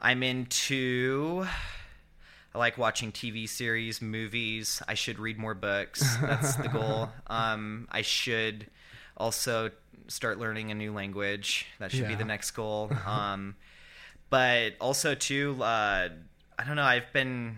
I'm 0.01 0.23
into. 0.23 1.45
I 2.55 2.57
like 2.57 2.77
watching 2.77 3.11
TV 3.11 3.49
series, 3.49 4.01
movies. 4.01 4.81
I 4.87 4.93
should 4.93 5.19
read 5.19 5.37
more 5.37 5.53
books. 5.53 6.15
That's 6.21 6.55
the 6.55 6.69
goal. 6.69 7.09
Um, 7.27 7.85
I 7.91 8.01
should 8.01 8.67
also 9.17 9.71
start 10.07 10.39
learning 10.39 10.71
a 10.71 10.73
new 10.73 10.93
language. 10.93 11.65
That 11.79 11.91
should 11.91 12.07
be 12.07 12.15
the 12.15 12.23
next 12.23 12.51
goal. 12.51 12.91
Um, 13.05 13.55
but 14.29 14.73
also 14.79 15.15
too, 15.15 15.61
uh, 15.61 16.09
I 16.57 16.63
don't 16.65 16.77
know. 16.77 16.83
I've 16.83 17.11
been 17.11 17.57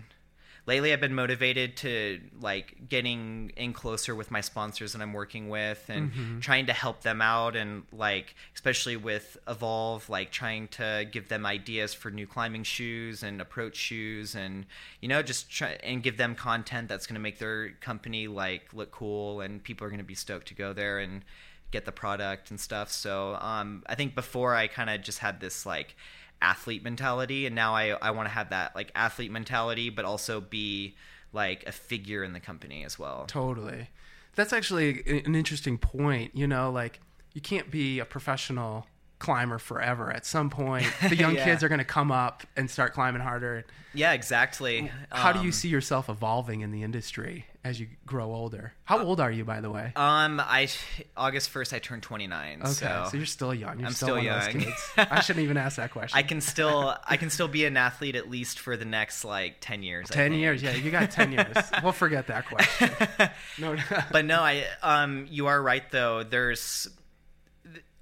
lately 0.68 0.92
I've 0.92 1.00
been 1.00 1.14
motivated 1.14 1.76
to 1.78 2.20
like 2.40 2.88
getting 2.88 3.50
in 3.56 3.72
closer 3.72 4.14
with 4.14 4.30
my 4.30 4.42
sponsors 4.42 4.92
that 4.92 5.00
I'm 5.02 5.14
working 5.14 5.48
with 5.48 5.82
and 5.88 6.12
Mm-hmm. 6.12 6.38
trying 6.40 6.66
to 6.66 6.72
help 6.72 7.02
them 7.02 7.20
out 7.22 7.56
and 7.56 7.84
like 7.90 8.34
especially 8.54 8.96
with 8.96 9.38
Evolv, 9.46 10.08
like 10.08 10.30
trying 10.30 10.68
to 10.68 11.08
give 11.10 11.28
them 11.28 11.46
ideas 11.46 11.94
for 11.94 12.10
new 12.10 12.26
climbing 12.26 12.64
shoes 12.64 13.22
and 13.22 13.40
approach 13.40 13.76
shoes 13.76 14.34
and 14.34 14.66
you 15.00 15.08
know 15.08 15.22
just 15.22 15.50
try 15.50 15.70
and 15.82 16.02
give 16.02 16.16
them 16.18 16.34
content 16.34 16.88
that's 16.88 17.06
going 17.06 17.14
to 17.14 17.20
make 17.20 17.38
their 17.38 17.70
company 17.80 18.28
like 18.28 18.72
look 18.74 18.90
cool 18.90 19.40
and 19.40 19.64
people 19.64 19.86
are 19.86 19.90
going 19.90 19.98
to 19.98 20.04
be 20.04 20.14
stoked 20.14 20.48
to 20.48 20.54
go 20.54 20.72
there 20.74 20.98
and 20.98 21.22
get 21.70 21.84
the 21.84 21.92
product 21.92 22.50
and 22.50 22.58
stuff. 22.60 22.90
So 22.90 23.36
um, 23.40 23.82
I 23.86 23.94
think 23.94 24.14
before 24.14 24.54
I 24.54 24.68
kind 24.68 24.88
of 24.90 25.02
just 25.02 25.18
had 25.18 25.40
this 25.40 25.66
like 25.66 25.96
athlete 26.40 26.82
mentality, 26.82 27.46
and 27.46 27.54
now 27.54 27.74
I 27.74 27.90
I 28.00 28.10
want 28.12 28.26
to 28.28 28.32
have 28.34 28.50
that 28.50 28.74
like 28.74 28.90
athlete 28.94 29.30
mentality, 29.30 29.90
but 29.90 30.04
also 30.04 30.40
be 30.40 30.96
like 31.32 31.64
a 31.66 31.72
figure 31.72 32.24
in 32.24 32.32
the 32.32 32.40
company 32.40 32.84
as 32.84 32.98
well. 32.98 33.24
Totally. 33.26 33.88
That's 34.34 34.52
actually 34.52 35.02
an 35.26 35.34
interesting 35.34 35.78
point. 35.78 36.34
You 36.36 36.46
know, 36.46 36.70
like 36.70 37.00
you 37.34 37.40
can't 37.40 37.70
be 37.70 37.98
a 37.98 38.04
professional 38.04 38.86
climber 39.18 39.58
forever. 39.58 40.10
At 40.12 40.24
some 40.24 40.48
point, 40.48 40.86
the 41.08 41.16
young 41.16 41.34
Yeah. 41.34 41.44
kids 41.44 41.62
are 41.64 41.68
going 41.68 41.80
to 41.80 41.84
come 41.84 42.12
up 42.12 42.44
and 42.56 42.70
start 42.70 42.92
climbing 42.94 43.20
harder. 43.20 43.64
Yeah, 43.92 44.12
exactly. 44.12 44.90
How 45.10 45.32
do 45.32 45.40
you 45.40 45.46
Um, 45.46 45.52
see 45.52 45.68
yourself 45.68 46.08
evolving 46.08 46.60
in 46.60 46.70
the 46.70 46.82
industry 46.84 47.46
as 47.68 47.78
you 47.78 47.86
grow 48.06 48.32
older? 48.32 48.72
How 48.84 48.98
old 49.00 49.20
are 49.20 49.30
you, 49.30 49.44
by 49.44 49.60
the 49.60 49.70
way? 49.70 49.92
Um, 49.94 50.40
I 50.40 50.68
August 51.16 51.50
first 51.50 51.72
I 51.72 51.78
turned 51.78 52.02
twenty 52.02 52.26
nine. 52.26 52.60
Okay, 52.62 52.70
so, 52.72 53.08
so, 53.10 53.16
you're 53.16 53.26
still 53.26 53.54
young. 53.54 53.78
You're 53.78 53.88
I'm 53.88 53.94
still, 53.94 54.08
still 54.08 54.16
one 54.16 54.26
of 54.26 54.44
those 54.44 54.54
young. 54.54 54.64
kids. 54.64 54.90
I 54.96 55.20
shouldn't 55.20 55.44
even 55.44 55.56
ask 55.56 55.76
that 55.76 55.90
question. 55.92 56.18
I 56.18 56.22
can 56.22 56.40
still 56.40 56.96
I 57.06 57.16
can 57.16 57.30
still 57.30 57.48
be 57.48 57.64
an 57.66 57.76
athlete 57.76 58.16
at 58.16 58.28
least 58.30 58.58
for 58.58 58.76
the 58.76 58.84
next 58.84 59.24
like 59.24 59.56
ten 59.60 59.82
years. 59.82 60.08
Ten 60.08 60.32
years, 60.32 60.62
yeah, 60.62 60.74
you 60.74 60.90
got 60.90 61.10
ten 61.10 61.32
years. 61.32 61.56
We'll 61.82 61.92
forget 61.92 62.26
that 62.26 62.46
question. 62.46 62.90
No, 63.58 63.74
no. 63.74 63.82
but 64.10 64.24
no, 64.24 64.40
I 64.40 64.64
um 64.82 65.26
you 65.30 65.46
are 65.46 65.60
right 65.62 65.88
though. 65.90 66.22
There's 66.24 66.88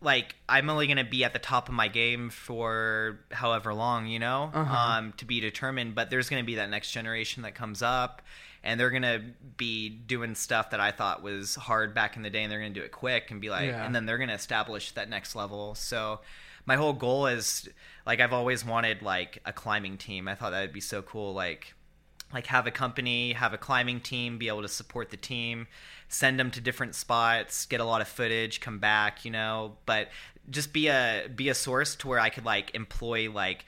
like 0.00 0.34
I'm 0.48 0.68
only 0.70 0.86
gonna 0.86 1.04
be 1.04 1.24
at 1.24 1.32
the 1.32 1.38
top 1.38 1.68
of 1.68 1.74
my 1.74 1.88
game 1.88 2.30
for 2.30 3.18
however 3.32 3.72
long, 3.74 4.06
you 4.06 4.18
know, 4.18 4.50
Uh-huh. 4.52 4.76
um, 4.98 5.12
to 5.16 5.24
be 5.24 5.40
determined. 5.40 5.94
But 5.94 6.10
there's 6.10 6.28
gonna 6.28 6.44
be 6.44 6.56
that 6.56 6.70
next 6.70 6.90
generation 6.92 7.42
that 7.42 7.54
comes 7.54 7.82
up, 7.82 8.22
and 8.66 8.78
they're 8.78 8.90
gonna 8.90 9.20
be 9.56 9.88
doing 9.88 10.34
stuff 10.34 10.70
that 10.70 10.80
I 10.80 10.90
thought 10.90 11.22
was 11.22 11.54
hard 11.54 11.94
back 11.94 12.16
in 12.16 12.22
the 12.22 12.30
day, 12.30 12.42
and 12.42 12.50
they're 12.52 12.60
gonna 12.60 12.74
do 12.74 12.82
it 12.82 12.92
quick 12.92 13.30
and 13.30 13.40
be 13.40 13.48
like, 13.48 13.68
Yeah. 13.68 13.84
and 13.84 13.94
then 13.94 14.04
they're 14.06 14.18
gonna 14.18 14.34
establish 14.34 14.90
that 14.92 15.08
next 15.08 15.34
level. 15.34 15.74
So 15.74 16.20
my 16.66 16.76
whole 16.76 16.92
goal 16.92 17.26
is 17.28 17.68
like 18.04 18.20
I've 18.20 18.32
always 18.32 18.64
wanted 18.64 19.00
like 19.02 19.38
a 19.46 19.52
climbing 19.52 19.96
team. 19.98 20.28
I 20.28 20.34
thought 20.34 20.50
that 20.50 20.60
would 20.60 20.72
be 20.72 20.80
so 20.80 21.00
cool, 21.00 21.32
like 21.32 21.74
like 22.32 22.46
have 22.48 22.66
a 22.66 22.72
company, 22.72 23.34
have 23.34 23.54
a 23.54 23.58
climbing 23.58 24.00
team, 24.00 24.36
be 24.36 24.48
able 24.48 24.62
to 24.62 24.68
support 24.68 25.10
the 25.10 25.16
team, 25.16 25.68
send 26.08 26.40
them 26.40 26.50
to 26.50 26.60
different 26.60 26.96
spots, 26.96 27.66
get 27.66 27.78
a 27.80 27.84
lot 27.84 28.00
of 28.00 28.08
footage, 28.08 28.60
come 28.60 28.80
back, 28.80 29.24
you 29.24 29.30
know, 29.30 29.76
but 29.86 30.08
just 30.50 30.72
be 30.72 30.88
a 30.88 31.28
be 31.34 31.48
a 31.48 31.54
source 31.54 31.94
to 31.96 32.08
where 32.08 32.18
I 32.18 32.30
could 32.30 32.44
like 32.44 32.74
employ 32.74 33.30
like 33.30 33.64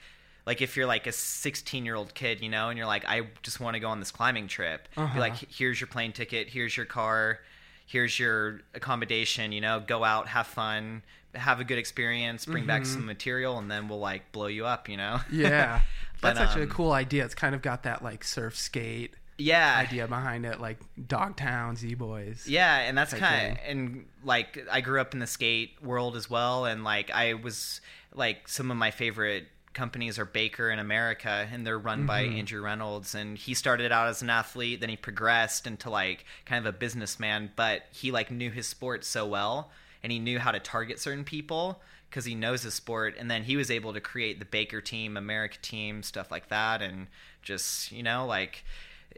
like 0.49 0.63
if 0.63 0.75
you're 0.75 0.87
like 0.87 1.05
a 1.05 1.11
16 1.11 1.85
year 1.85 1.93
old 1.93 2.15
kid, 2.15 2.41
you 2.41 2.49
know, 2.49 2.69
and 2.69 2.77
you're 2.77 2.87
like 2.87 3.05
I 3.07 3.27
just 3.43 3.59
want 3.59 3.75
to 3.75 3.79
go 3.79 3.89
on 3.89 3.99
this 3.99 4.09
climbing 4.09 4.47
trip. 4.47 4.87
Uh-huh. 4.97 5.19
like 5.19 5.35
here's 5.35 5.79
your 5.79 5.87
plane 5.87 6.11
ticket, 6.11 6.49
here's 6.49 6.75
your 6.75 6.87
car, 6.87 7.37
here's 7.85 8.17
your 8.17 8.61
accommodation, 8.73 9.51
you 9.51 9.61
know, 9.61 9.79
go 9.79 10.03
out, 10.03 10.27
have 10.27 10.47
fun, 10.47 11.03
have 11.35 11.59
a 11.59 11.63
good 11.63 11.77
experience, 11.77 12.47
bring 12.47 12.65
back 12.65 12.87
some 12.87 13.05
material 13.05 13.59
and 13.59 13.69
then 13.69 13.87
we'll 13.87 13.99
like 13.99 14.31
blow 14.31 14.47
you 14.47 14.65
up, 14.65 14.89
you 14.89 14.97
know. 14.97 15.19
Yeah, 15.31 15.81
But, 16.21 16.29
that's 16.29 16.39
actually 16.39 16.63
um, 16.63 16.71
a 16.71 16.73
cool 16.73 16.93
idea. 16.93 17.25
It's 17.25 17.35
kind 17.35 17.53
of 17.53 17.61
got 17.61 17.83
that 17.83 18.03
like 18.03 18.23
surf 18.23 18.57
skate 18.57 19.13
yeah. 19.37 19.77
idea 19.77 20.07
behind 20.07 20.47
it, 20.47 20.59
like 20.59 20.79
Dogtown, 21.07 21.75
Z 21.75 21.93
Boys. 21.93 22.45
Yeah, 22.47 22.75
and 22.79 22.97
that's 22.97 23.13
kind 23.13 23.51
of 23.51 23.57
and 23.67 24.05
like 24.23 24.67
I 24.71 24.81
grew 24.81 24.99
up 24.99 25.13
in 25.13 25.19
the 25.19 25.27
skate 25.27 25.81
world 25.83 26.15
as 26.15 26.27
well, 26.27 26.65
and 26.65 26.83
like 26.83 27.11
I 27.11 27.35
was 27.35 27.81
like 28.15 28.47
some 28.47 28.71
of 28.71 28.77
my 28.77 28.89
favorite 28.89 29.45
companies 29.73 30.17
are 30.19 30.25
Baker 30.25 30.69
in 30.69 30.79
Emerica, 30.79 31.47
and 31.51 31.65
they're 31.65 31.79
run 31.79 32.05
by 32.05 32.23
Mm-hmm. 32.23 32.39
Andrew 32.39 32.61
Reynolds, 32.61 33.15
and 33.15 33.37
he 33.37 33.53
started 33.53 33.91
out 33.91 34.07
as 34.07 34.21
an 34.21 34.29
athlete, 34.29 34.81
then 34.81 34.89
he 34.89 34.97
progressed 34.97 35.67
into 35.67 35.89
like 35.89 36.25
kind 36.45 36.65
of 36.65 36.73
a 36.73 36.77
businessman, 36.77 37.51
but 37.55 37.83
he 37.91 38.11
like 38.11 38.31
knew 38.31 38.51
his 38.51 38.67
sport 38.67 39.05
so 39.05 39.25
well, 39.25 39.71
and 40.03 40.11
he 40.11 40.19
knew 40.19 40.39
how 40.39 40.51
to 40.51 40.59
target 40.59 40.99
certain 40.99 41.23
people 41.23 41.81
because 42.09 42.25
he 42.25 42.35
knows 42.35 42.63
his 42.63 42.73
sport, 42.73 43.15
and 43.17 43.29
then 43.29 43.43
he 43.43 43.55
was 43.55 43.69
able 43.69 43.93
to 43.93 44.01
create 44.01 44.39
the 44.39 44.45
Baker 44.45 44.81
team, 44.81 45.15
Emerica 45.15 45.61
team, 45.61 46.03
stuff 46.03 46.31
like 46.31 46.49
that, 46.49 46.81
and 46.81 47.07
just 47.41 47.91
you 47.91 48.03
know 48.03 48.25
like 48.25 48.63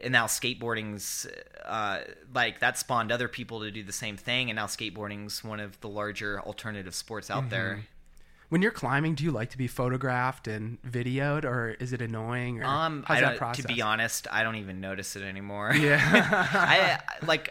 and 0.02 0.12
now 0.12 0.26
skateboarding's 0.26 1.26
uh, 1.64 2.00
like 2.34 2.60
that 2.60 2.78
spawned 2.78 3.12
other 3.12 3.28
people 3.28 3.60
to 3.60 3.70
do 3.70 3.82
the 3.82 3.92
same 3.92 4.16
thing. 4.16 4.50
And 4.50 4.56
now 4.56 4.66
skateboarding's 4.66 5.44
one 5.44 5.60
of 5.60 5.80
the 5.80 5.88
larger 5.88 6.40
alternative 6.40 6.94
sports 6.94 7.30
out 7.30 7.50
there 7.50 7.84
When 8.52 8.60
you're 8.60 8.70
climbing, 8.70 9.14
do 9.14 9.24
you 9.24 9.30
like 9.30 9.48
to 9.52 9.56
be 9.56 9.66
photographed 9.66 10.46
and 10.46 10.76
videoed, 10.82 11.46
or 11.46 11.70
is 11.70 11.94
it 11.94 12.02
annoying? 12.02 12.62
Or 12.62 12.66
um 12.66 13.02
how's 13.08 13.22
that 13.22 13.38
process? 13.38 13.64
to 13.64 13.72
be 13.72 13.80
honest 13.80 14.28
i 14.30 14.42
don't 14.42 14.56
even 14.56 14.78
notice 14.78 15.16
it 15.16 15.22
anymore 15.22 15.72
yeah, 15.74 15.98
I 16.52 17.00
like 17.26 17.48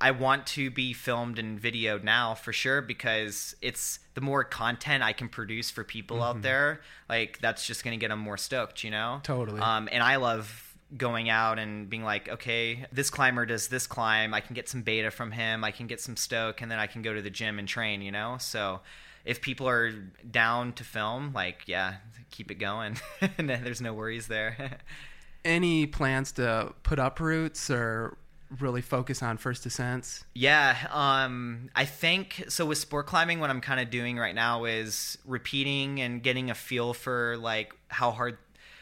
I 0.00 0.12
want 0.12 0.46
to 0.48 0.70
be 0.70 0.94
filmed 0.94 1.38
and 1.38 1.60
videoed 1.60 2.04
now 2.04 2.34
for 2.34 2.54
sure 2.54 2.80
because 2.80 3.54
it's 3.60 3.98
the 4.14 4.22
more 4.22 4.44
content 4.44 5.02
I 5.02 5.12
can 5.12 5.28
produce 5.28 5.70
for 5.70 5.84
people 5.84 6.22
out 6.22 6.40
there, 6.40 6.80
like 7.08 7.38
that's 7.40 7.66
just 7.66 7.84
going 7.84 7.98
to 7.98 8.00
get 8.02 8.08
them 8.08 8.18
more 8.18 8.38
stoked, 8.38 8.82
you 8.82 8.90
know? 8.90 9.20
Totally. 9.22 9.60
Um, 9.60 9.90
and 9.92 10.02
I 10.02 10.16
love 10.16 10.74
going 10.96 11.28
out 11.28 11.58
and 11.58 11.88
being 11.88 12.02
like, 12.02 12.28
okay, 12.28 12.86
this 12.92 13.08
climber 13.10 13.46
does 13.46 13.68
this 13.68 13.86
climb. 13.86 14.34
I 14.34 14.40
can 14.40 14.54
get 14.54 14.68
some 14.68 14.82
beta 14.82 15.10
from 15.10 15.30
him. 15.30 15.64
I 15.64 15.70
can 15.70 15.86
get 15.86 16.00
some 16.00 16.16
stoke, 16.16 16.60
and 16.60 16.70
then 16.70 16.78
I 16.78 16.86
can 16.86 17.02
go 17.02 17.14
to 17.14 17.22
the 17.22 17.30
gym 17.30 17.58
and 17.58 17.68
train, 17.68 18.02
you 18.02 18.12
know? 18.12 18.36
So 18.38 18.80
if 19.24 19.40
people 19.40 19.68
are 19.68 19.92
down 20.30 20.72
to 20.74 20.84
film, 20.84 21.32
like, 21.32 21.62
yeah, 21.66 21.96
keep 22.30 22.50
it 22.50 22.56
going. 22.56 22.98
There's 23.38 23.80
no 23.80 23.94
worries 23.94 24.26
there. 24.26 24.78
Any 25.44 25.86
plans 25.86 26.32
to 26.32 26.72
put 26.82 26.98
up 26.98 27.20
routes 27.20 27.70
or 27.70 28.16
really 28.60 28.82
focus 28.82 29.22
on 29.22 29.36
first 29.36 29.62
descents? 29.62 30.24
Yeah, 30.34 30.76
um, 30.90 31.70
I 31.74 31.84
think 31.84 32.44
so. 32.48 32.66
With 32.66 32.78
sport 32.78 33.06
climbing, 33.06 33.40
what 33.40 33.50
I'm 33.50 33.60
kind 33.60 33.80
of 33.80 33.90
doing 33.90 34.18
right 34.18 34.34
now 34.34 34.64
is 34.64 35.18
repeating 35.24 36.00
and 36.00 36.22
getting 36.22 36.50
a 36.50 36.54
feel 36.54 36.94
for 36.94 37.36
like 37.36 37.74
how 37.88 38.10
hard 38.10 38.38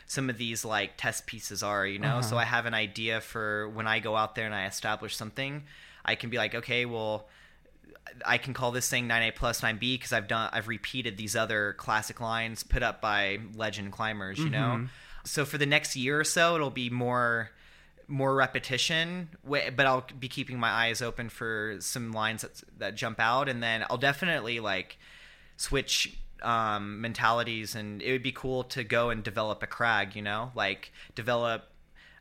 some 0.07 0.29
of 0.29 0.39
these 0.39 0.65
like 0.65 0.93
test 0.97 1.27
pieces 1.27 1.63
are. 1.63 1.87
You 1.87 1.99
know, 1.99 2.21
so 2.21 2.37
I 2.37 2.45
have 2.45 2.67
an 2.67 2.75
idea 2.75 3.21
for 3.21 3.69
when 3.69 3.87
I 3.87 3.99
go 3.99 4.17
out 4.17 4.35
there 4.35 4.47
and 4.47 4.55
I 4.55 4.67
establish 4.67 5.17
something, 5.17 5.65
I 6.05 6.15
can 6.15 6.31
be 6.31 6.37
like, 6.37 6.55
okay, 6.55 6.85
well. 6.85 7.29
I 8.27 8.39
can 8.39 8.55
call 8.55 8.73
this 8.73 8.89
thing 8.89 9.09
9A 9.09 9.35
plus 9.35 9.61
9B 9.61 9.81
because 9.81 10.13
I've 10.13 10.29
done 10.29 10.51
I've 10.53 10.69
repeated 10.69 11.17
these 11.17 11.35
other 11.35 11.75
classic 11.75 12.21
lines 12.21 12.63
put 12.63 12.83
up 12.83 13.01
by 13.01 13.39
legend 13.55 13.93
climbers, 13.93 14.39
you 14.39 14.51
know. 14.51 14.87
So 15.25 15.45
for 15.45 15.59
the 15.59 15.67
next 15.67 15.97
year 15.97 16.21
or 16.21 16.25
so, 16.25 16.55
it'll 16.57 16.71
be 16.71 16.91
more 16.91 17.51
more 18.09 18.35
repetition, 18.35 19.29
but 19.45 19.81
I'll 19.81 20.07
be 20.19 20.29
keeping 20.29 20.59
my 20.59 20.69
eyes 20.69 21.01
open 21.01 21.29
for 21.29 21.77
some 21.81 22.13
lines 22.13 22.43
that 22.43 22.63
that 22.79 22.95
jump 22.95 23.19
out, 23.21 23.49
and 23.49 23.63
then 23.63 23.85
I'll 23.89 23.99
definitely 23.99 24.61
like 24.61 24.99
switch 25.57 26.19
um, 26.43 27.01
mentalities, 27.01 27.75
and 27.75 28.03
it 28.03 28.13
would 28.13 28.23
be 28.23 28.33
cool 28.33 28.65
to 28.65 28.85
go 28.85 29.11
and 29.11 29.23
develop 29.23 29.63
a 29.63 29.67
crag, 29.67 30.15
you 30.15 30.23
know, 30.23 30.53
like 30.55 30.93
develop 31.15 31.72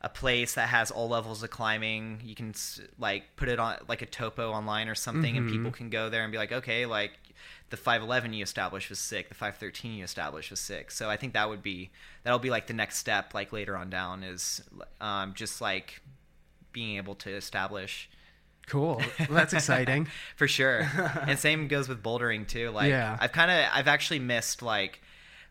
a 0.02 0.10
place 0.10 0.56
that 0.56 0.70
has 0.70 0.92
all 0.92 1.10
levels 1.10 1.44
of 1.44 1.50
climbing. 1.52 2.22
You 2.24 2.36
can 2.36 2.54
like 2.98 3.24
put 3.36 3.50
it 3.50 3.60
on 3.60 3.78
like 3.88 4.02
a 4.02 4.06
topo 4.06 4.52
online 4.52 4.88
or 4.88 4.96
something, 4.96 5.38
and 5.38 5.50
people 5.50 5.72
can 5.72 5.90
go 5.90 6.10
there 6.10 6.24
and 6.24 6.32
be 6.32 6.38
like, 6.38 6.52
okay, 6.52 6.86
like 6.86 7.12
the 7.70 7.78
511 7.78 8.34
you 8.34 8.44
established 8.44 8.90
was 8.90 9.00
sick, 9.00 9.30
the 9.30 9.36
513 9.36 9.94
you 9.94 10.04
established 10.04 10.50
was 10.50 10.60
sick. 10.60 10.92
So 10.92 11.10
I 11.10 11.18
think 11.18 11.34
that 11.34 11.48
would 11.50 11.64
be 11.64 11.92
that'll 12.24 12.40
be 12.40 12.50
like 12.50 12.68
the 12.68 12.74
next 12.74 12.98
step, 12.98 13.34
like 13.34 13.54
later 13.54 13.78
on 13.78 13.90
down, 13.90 14.24
is 14.24 14.64
um, 15.00 15.34
just 15.36 15.62
like 15.62 16.02
being 16.74 16.98
able 16.98 17.16
to 17.16 17.30
establish 17.30 18.10
Cool. 18.68 19.02
Well, 19.20 19.28
that's 19.32 19.54
exciting. 19.54 20.08
for 20.36 20.48
sure. 20.48 20.90
and 21.28 21.38
same 21.38 21.68
goes 21.68 21.90
with 21.90 22.02
bouldering 22.02 22.48
too. 22.48 22.70
Like 22.70 22.90
Yeah. 22.90 23.18
I've 23.20 23.34
kind 23.34 23.52
of 23.52 23.66
I've 23.74 23.88
actually 23.88 24.20
missed 24.20 24.62
like 24.62 25.02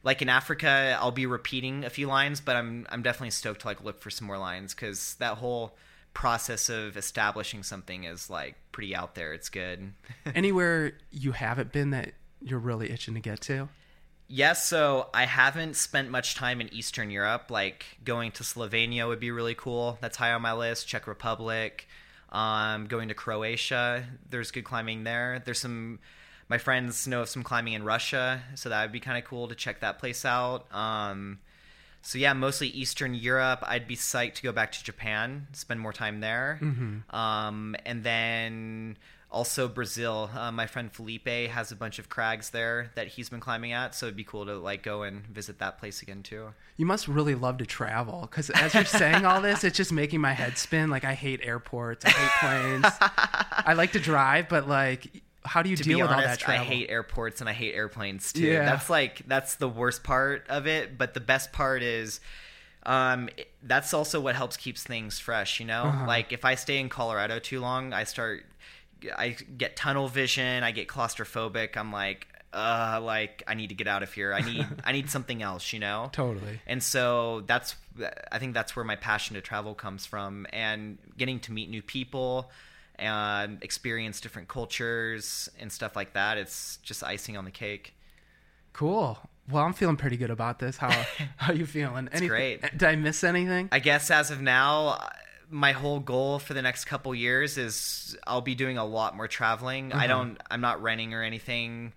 like 0.02 0.22
in 0.22 0.28
Africa 0.28 0.96
I'll 1.00 1.10
be 1.10 1.26
repeating 1.26 1.84
a 1.84 1.90
few 1.90 2.06
lines, 2.06 2.40
but 2.40 2.56
I'm 2.56 2.86
I'm 2.90 3.02
definitely 3.02 3.30
stoked 3.30 3.62
to 3.62 3.66
like 3.66 3.84
look 3.84 4.00
for 4.00 4.10
some 4.10 4.26
more 4.26 4.38
lines 4.38 4.74
cuz 4.74 5.14
that 5.16 5.38
whole 5.38 5.76
process 6.14 6.68
of 6.68 6.96
establishing 6.96 7.62
something 7.62 8.04
is 8.04 8.28
like 8.30 8.56
pretty 8.72 8.94
out 8.94 9.14
there. 9.14 9.32
It's 9.32 9.48
good. 9.48 9.92
Anywhere 10.34 10.92
you 11.10 11.32
haven't 11.32 11.72
been 11.72 11.90
that 11.90 12.12
you're 12.42 12.58
really 12.58 12.90
itching 12.90 13.14
to 13.14 13.20
get 13.20 13.40
to? 13.42 13.68
Yes, 14.32 14.64
so 14.64 15.08
I 15.12 15.24
haven't 15.24 15.74
spent 15.74 16.08
much 16.08 16.36
time 16.36 16.60
in 16.60 16.72
Eastern 16.72 17.10
Europe. 17.10 17.50
Like 17.50 17.84
going 18.04 18.30
to 18.32 18.44
Slovenia 18.44 19.08
would 19.08 19.18
be 19.18 19.32
really 19.32 19.56
cool. 19.56 19.98
That's 20.00 20.16
high 20.16 20.32
on 20.32 20.40
my 20.40 20.52
list. 20.52 20.86
Czech 20.86 21.08
Republic, 21.08 21.88
um, 22.30 22.86
going 22.86 23.08
to 23.08 23.14
Croatia. 23.14 24.04
There's 24.28 24.52
good 24.52 24.64
climbing 24.64 25.02
there. 25.04 25.42
There's 25.44 25.58
some. 25.58 25.98
My 26.50 26.58
friends 26.58 27.06
know 27.06 27.22
of 27.22 27.28
some 27.30 27.42
climbing 27.42 27.72
in 27.74 27.84
Russia, 27.84 28.42
so 28.56 28.68
that 28.68 28.82
would 28.82 28.92
be 28.92 29.00
kind 29.00 29.16
of 29.16 29.24
cool 29.24 29.48
to 29.48 29.54
check 29.54 29.80
that 29.80 29.98
place 30.00 30.24
out. 30.24 30.66
Um, 30.74 31.38
so 32.02 32.18
yeah, 32.18 32.32
mostly 32.32 32.68
Eastern 32.68 33.14
Europe. 33.14 33.60
I'd 33.62 33.86
be 33.86 33.94
psyched 33.96 34.34
to 34.34 34.42
go 34.42 34.50
back 34.52 34.72
to 34.72 34.82
Japan, 34.84 35.46
spend 35.52 35.78
more 35.80 35.92
time 35.92 36.20
there, 36.20 36.58
Mm-hmm. 36.60 37.14
um, 37.16 37.76
and 37.86 38.02
then 38.02 38.96
also 39.30 39.68
Brazil. 39.68 40.28
Uh, 40.34 40.50
my 40.50 40.66
friend 40.66 40.90
Felipe 40.92 41.28
has 41.28 41.70
a 41.70 41.76
bunch 41.76 42.00
of 42.00 42.08
crags 42.08 42.50
there 42.50 42.90
that 42.96 43.06
he's 43.06 43.28
been 43.28 43.38
climbing 43.38 43.70
at, 43.72 43.94
so 43.94 44.06
it'd 44.06 44.16
be 44.16 44.24
cool 44.24 44.44
to 44.46 44.56
like 44.58 44.82
go 44.82 45.02
and 45.04 45.24
visit 45.28 45.60
that 45.60 45.78
place 45.78 46.02
again 46.02 46.24
too. 46.24 46.48
You 46.76 46.84
must 46.86 47.06
really 47.06 47.36
love 47.36 47.58
to 47.58 47.66
travel 47.66 48.22
because 48.22 48.50
as 48.50 48.74
you're 48.74 48.84
saying 48.84 49.24
all 49.24 49.40
this, 49.40 49.62
it's 49.62 49.76
just 49.76 49.92
making 49.92 50.20
my 50.20 50.32
head 50.32 50.58
spin. 50.58 50.90
Like 50.90 51.04
I 51.04 51.14
hate 51.14 51.38
airports, 51.44 52.04
I 52.04 52.10
hate 52.10 52.30
planes. 52.82 52.94
I 53.00 53.74
like 53.74 53.92
to 53.92 54.00
drive, 54.00 54.48
but 54.48 54.66
like, 54.68 55.22
how 55.50 55.62
do 55.62 55.68
you 55.68 55.74
to 55.74 55.82
deal 55.82 55.98
with 55.98 56.10
all 56.10 56.16
that 56.18 56.26
honest, 56.26 56.48
I 56.48 56.58
hate 56.58 56.90
airports 56.90 57.40
and 57.40 57.50
I 57.50 57.52
hate 57.52 57.74
airplanes 57.74 58.32
too. 58.32 58.46
Yeah. 58.46 58.64
That's 58.64 58.88
like 58.88 59.26
that's 59.26 59.56
the 59.56 59.68
worst 59.68 60.04
part 60.04 60.46
of 60.48 60.68
it, 60.68 60.96
but 60.96 61.12
the 61.12 61.18
best 61.18 61.50
part 61.50 61.82
is 61.82 62.20
um 62.86 63.28
that's 63.64 63.92
also 63.92 64.20
what 64.20 64.36
helps 64.36 64.56
keeps 64.56 64.84
things 64.84 65.18
fresh, 65.18 65.58
you 65.58 65.66
know? 65.66 65.82
Uh-huh. 65.86 66.06
Like 66.06 66.32
if 66.32 66.44
I 66.44 66.54
stay 66.54 66.78
in 66.78 66.88
Colorado 66.88 67.40
too 67.40 67.58
long, 67.58 67.92
I 67.92 68.04
start 68.04 68.46
I 69.18 69.30
get 69.58 69.74
tunnel 69.74 70.06
vision, 70.06 70.62
I 70.62 70.70
get 70.70 70.86
claustrophobic. 70.86 71.76
I'm 71.76 71.90
like 71.90 72.28
uh 72.52 73.00
like 73.02 73.42
I 73.48 73.54
need 73.54 73.70
to 73.70 73.74
get 73.74 73.88
out 73.88 74.04
of 74.04 74.12
here. 74.12 74.32
I 74.32 74.42
need 74.42 74.64
I 74.84 74.92
need 74.92 75.10
something 75.10 75.42
else, 75.42 75.72
you 75.72 75.80
know? 75.80 76.10
Totally. 76.12 76.60
And 76.68 76.80
so 76.80 77.42
that's 77.48 77.74
I 78.30 78.38
think 78.38 78.54
that's 78.54 78.76
where 78.76 78.84
my 78.84 78.94
passion 78.94 79.34
to 79.34 79.40
travel 79.40 79.74
comes 79.74 80.06
from 80.06 80.46
and 80.52 80.96
getting 81.18 81.40
to 81.40 81.52
meet 81.52 81.68
new 81.68 81.82
people 81.82 82.52
and 83.00 83.62
experience 83.62 84.20
different 84.20 84.48
cultures 84.48 85.50
and 85.58 85.72
stuff 85.72 85.96
like 85.96 86.12
that. 86.12 86.38
It's 86.38 86.76
just 86.82 87.02
icing 87.02 87.36
on 87.36 87.44
the 87.44 87.50
cake. 87.50 87.94
Cool. 88.72 89.18
Well, 89.50 89.64
I'm 89.64 89.72
feeling 89.72 89.96
pretty 89.96 90.16
good 90.16 90.30
about 90.30 90.58
this. 90.58 90.76
How 90.76 90.90
how 91.36 91.52
you 91.52 91.66
feeling? 91.66 92.08
It's 92.12 92.20
great. 92.20 92.62
Did 92.62 92.84
I 92.84 92.96
miss 92.96 93.24
anything? 93.24 93.68
I 93.72 93.80
guess 93.80 94.10
as 94.10 94.30
of 94.30 94.40
now, 94.40 95.08
my 95.50 95.72
whole 95.72 95.98
goal 95.98 96.38
for 96.38 96.54
the 96.54 96.62
next 96.62 96.84
couple 96.84 97.14
years 97.14 97.58
is 97.58 98.16
I'll 98.26 98.40
be 98.40 98.54
doing 98.54 98.78
a 98.78 98.84
lot 98.84 99.16
more 99.16 99.26
traveling. 99.26 99.92
I 99.92 100.06
don't 100.06 100.38
I'm 100.50 100.60
not 100.60 100.82
renting 100.82 101.14
or 101.14 101.22
anything. 101.22 101.92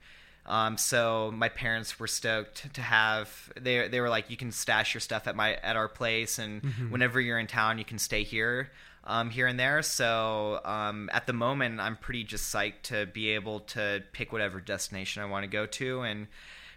Um, 0.45 0.77
so 0.77 1.31
my 1.33 1.47
parents 1.47 1.99
were 1.99 2.07
stoked 2.07 2.73
to 2.73 2.81
have 2.81 3.51
they 3.59 3.87
they 3.87 4.01
were 4.01 4.09
like 4.09 4.29
you 4.29 4.35
can 4.35 4.51
stash 4.51 4.93
your 4.93 5.01
stuff 5.01 5.27
at 5.27 5.35
my 5.35 5.55
at 5.55 5.77
our 5.77 5.87
place 5.87 6.37
and 6.37 6.61
whenever 6.89 7.21
you're 7.21 7.39
in 7.39 7.47
town 7.47 7.77
you 7.77 7.85
can 7.85 7.97
stay 7.97 8.23
here 8.23 8.69
um, 9.03 9.29
here 9.29 9.47
and 9.47 9.59
there. 9.59 9.81
So 9.81 10.61
um, 10.63 11.09
at 11.13 11.27
the 11.27 11.33
moment 11.33 11.79
I'm 11.79 11.97
pretty 11.97 12.23
just 12.23 12.53
psyched 12.53 12.83
to 12.83 13.05
be 13.05 13.29
able 13.31 13.61
to 13.61 14.03
pick 14.11 14.31
whatever 14.31 14.59
destination 14.59 15.21
I 15.21 15.25
want 15.25 15.43
to 15.43 15.49
go 15.49 15.65
to 15.65 16.01
and 16.01 16.27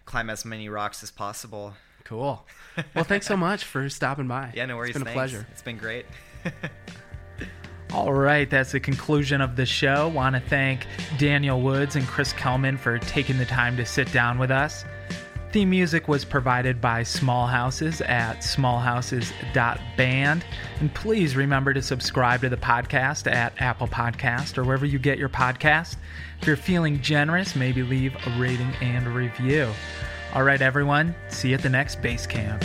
climb 0.05 0.31
as 0.31 0.45
many 0.45 0.69
rocks 0.69 1.03
as 1.03 1.11
possible. 1.11 1.75
Cool. 2.05 2.45
Well, 2.95 3.05
thanks 3.05 3.27
so 3.27 3.39
much 3.39 3.65
for 3.65 3.89
stopping 3.89 4.29
by. 4.29 4.53
Yeah, 4.55 4.67
no 4.67 4.77
worries. 4.77 4.91
It's 4.91 4.99
been 4.99 5.03
a 5.03 5.05
thanks. 5.07 5.33
pleasure. 5.33 5.47
It's 5.51 5.63
been 5.63 5.79
great. 5.79 6.05
All 7.91 8.13
right, 8.13 8.51
that's 8.51 8.73
the 8.73 8.81
conclusion 8.81 9.41
of 9.41 9.57
the 9.57 9.65
show. 9.65 10.09
Want 10.09 10.35
to 10.37 10.41
thank 10.41 10.87
Daniel 11.17 11.63
Woods 11.63 11.97
and 11.97 12.07
Chris 12.07 12.35
Kalman 12.35 12.77
for 12.77 12.99
taking 12.99 13.39
the 13.39 13.47
time 13.47 13.79
to 13.79 13.87
sit 13.87 14.13
down 14.13 14.39
with 14.39 14.51
us. 14.51 14.85
Theme 15.53 15.71
music 15.71 16.09
was 16.09 16.25
provided 16.25 16.81
by 16.81 17.03
Small 17.03 17.47
Houses 17.47 18.01
at 18.03 18.41
smallhouses.band. 18.41 20.45
And 20.81 20.95
please 20.95 21.37
remember 21.37 21.73
to 21.73 21.81
subscribe 21.81 22.41
to 22.43 22.49
the 22.49 22.57
podcast 22.57 23.31
at 23.31 23.55
Apple 23.61 23.89
Podcast 23.89 24.59
or 24.59 24.65
wherever 24.65 24.85
you 24.85 24.99
get 24.99 25.19
your 25.19 25.29
podcast. 25.29 25.97
If 26.41 26.47
you're 26.47 26.57
feeling 26.57 27.01
generous, 27.01 27.57
maybe 27.57 27.83
leave 27.83 28.15
a 28.27 28.39
rating 28.39 28.73
and 28.83 29.07
review. 29.09 29.71
All 30.35 30.43
right, 30.43 30.61
everyone, 30.61 31.15
see 31.29 31.49
you 31.49 31.55
at 31.55 31.63
the 31.63 31.71
next 31.71 32.03
base 32.03 32.27
camp. 32.27 32.63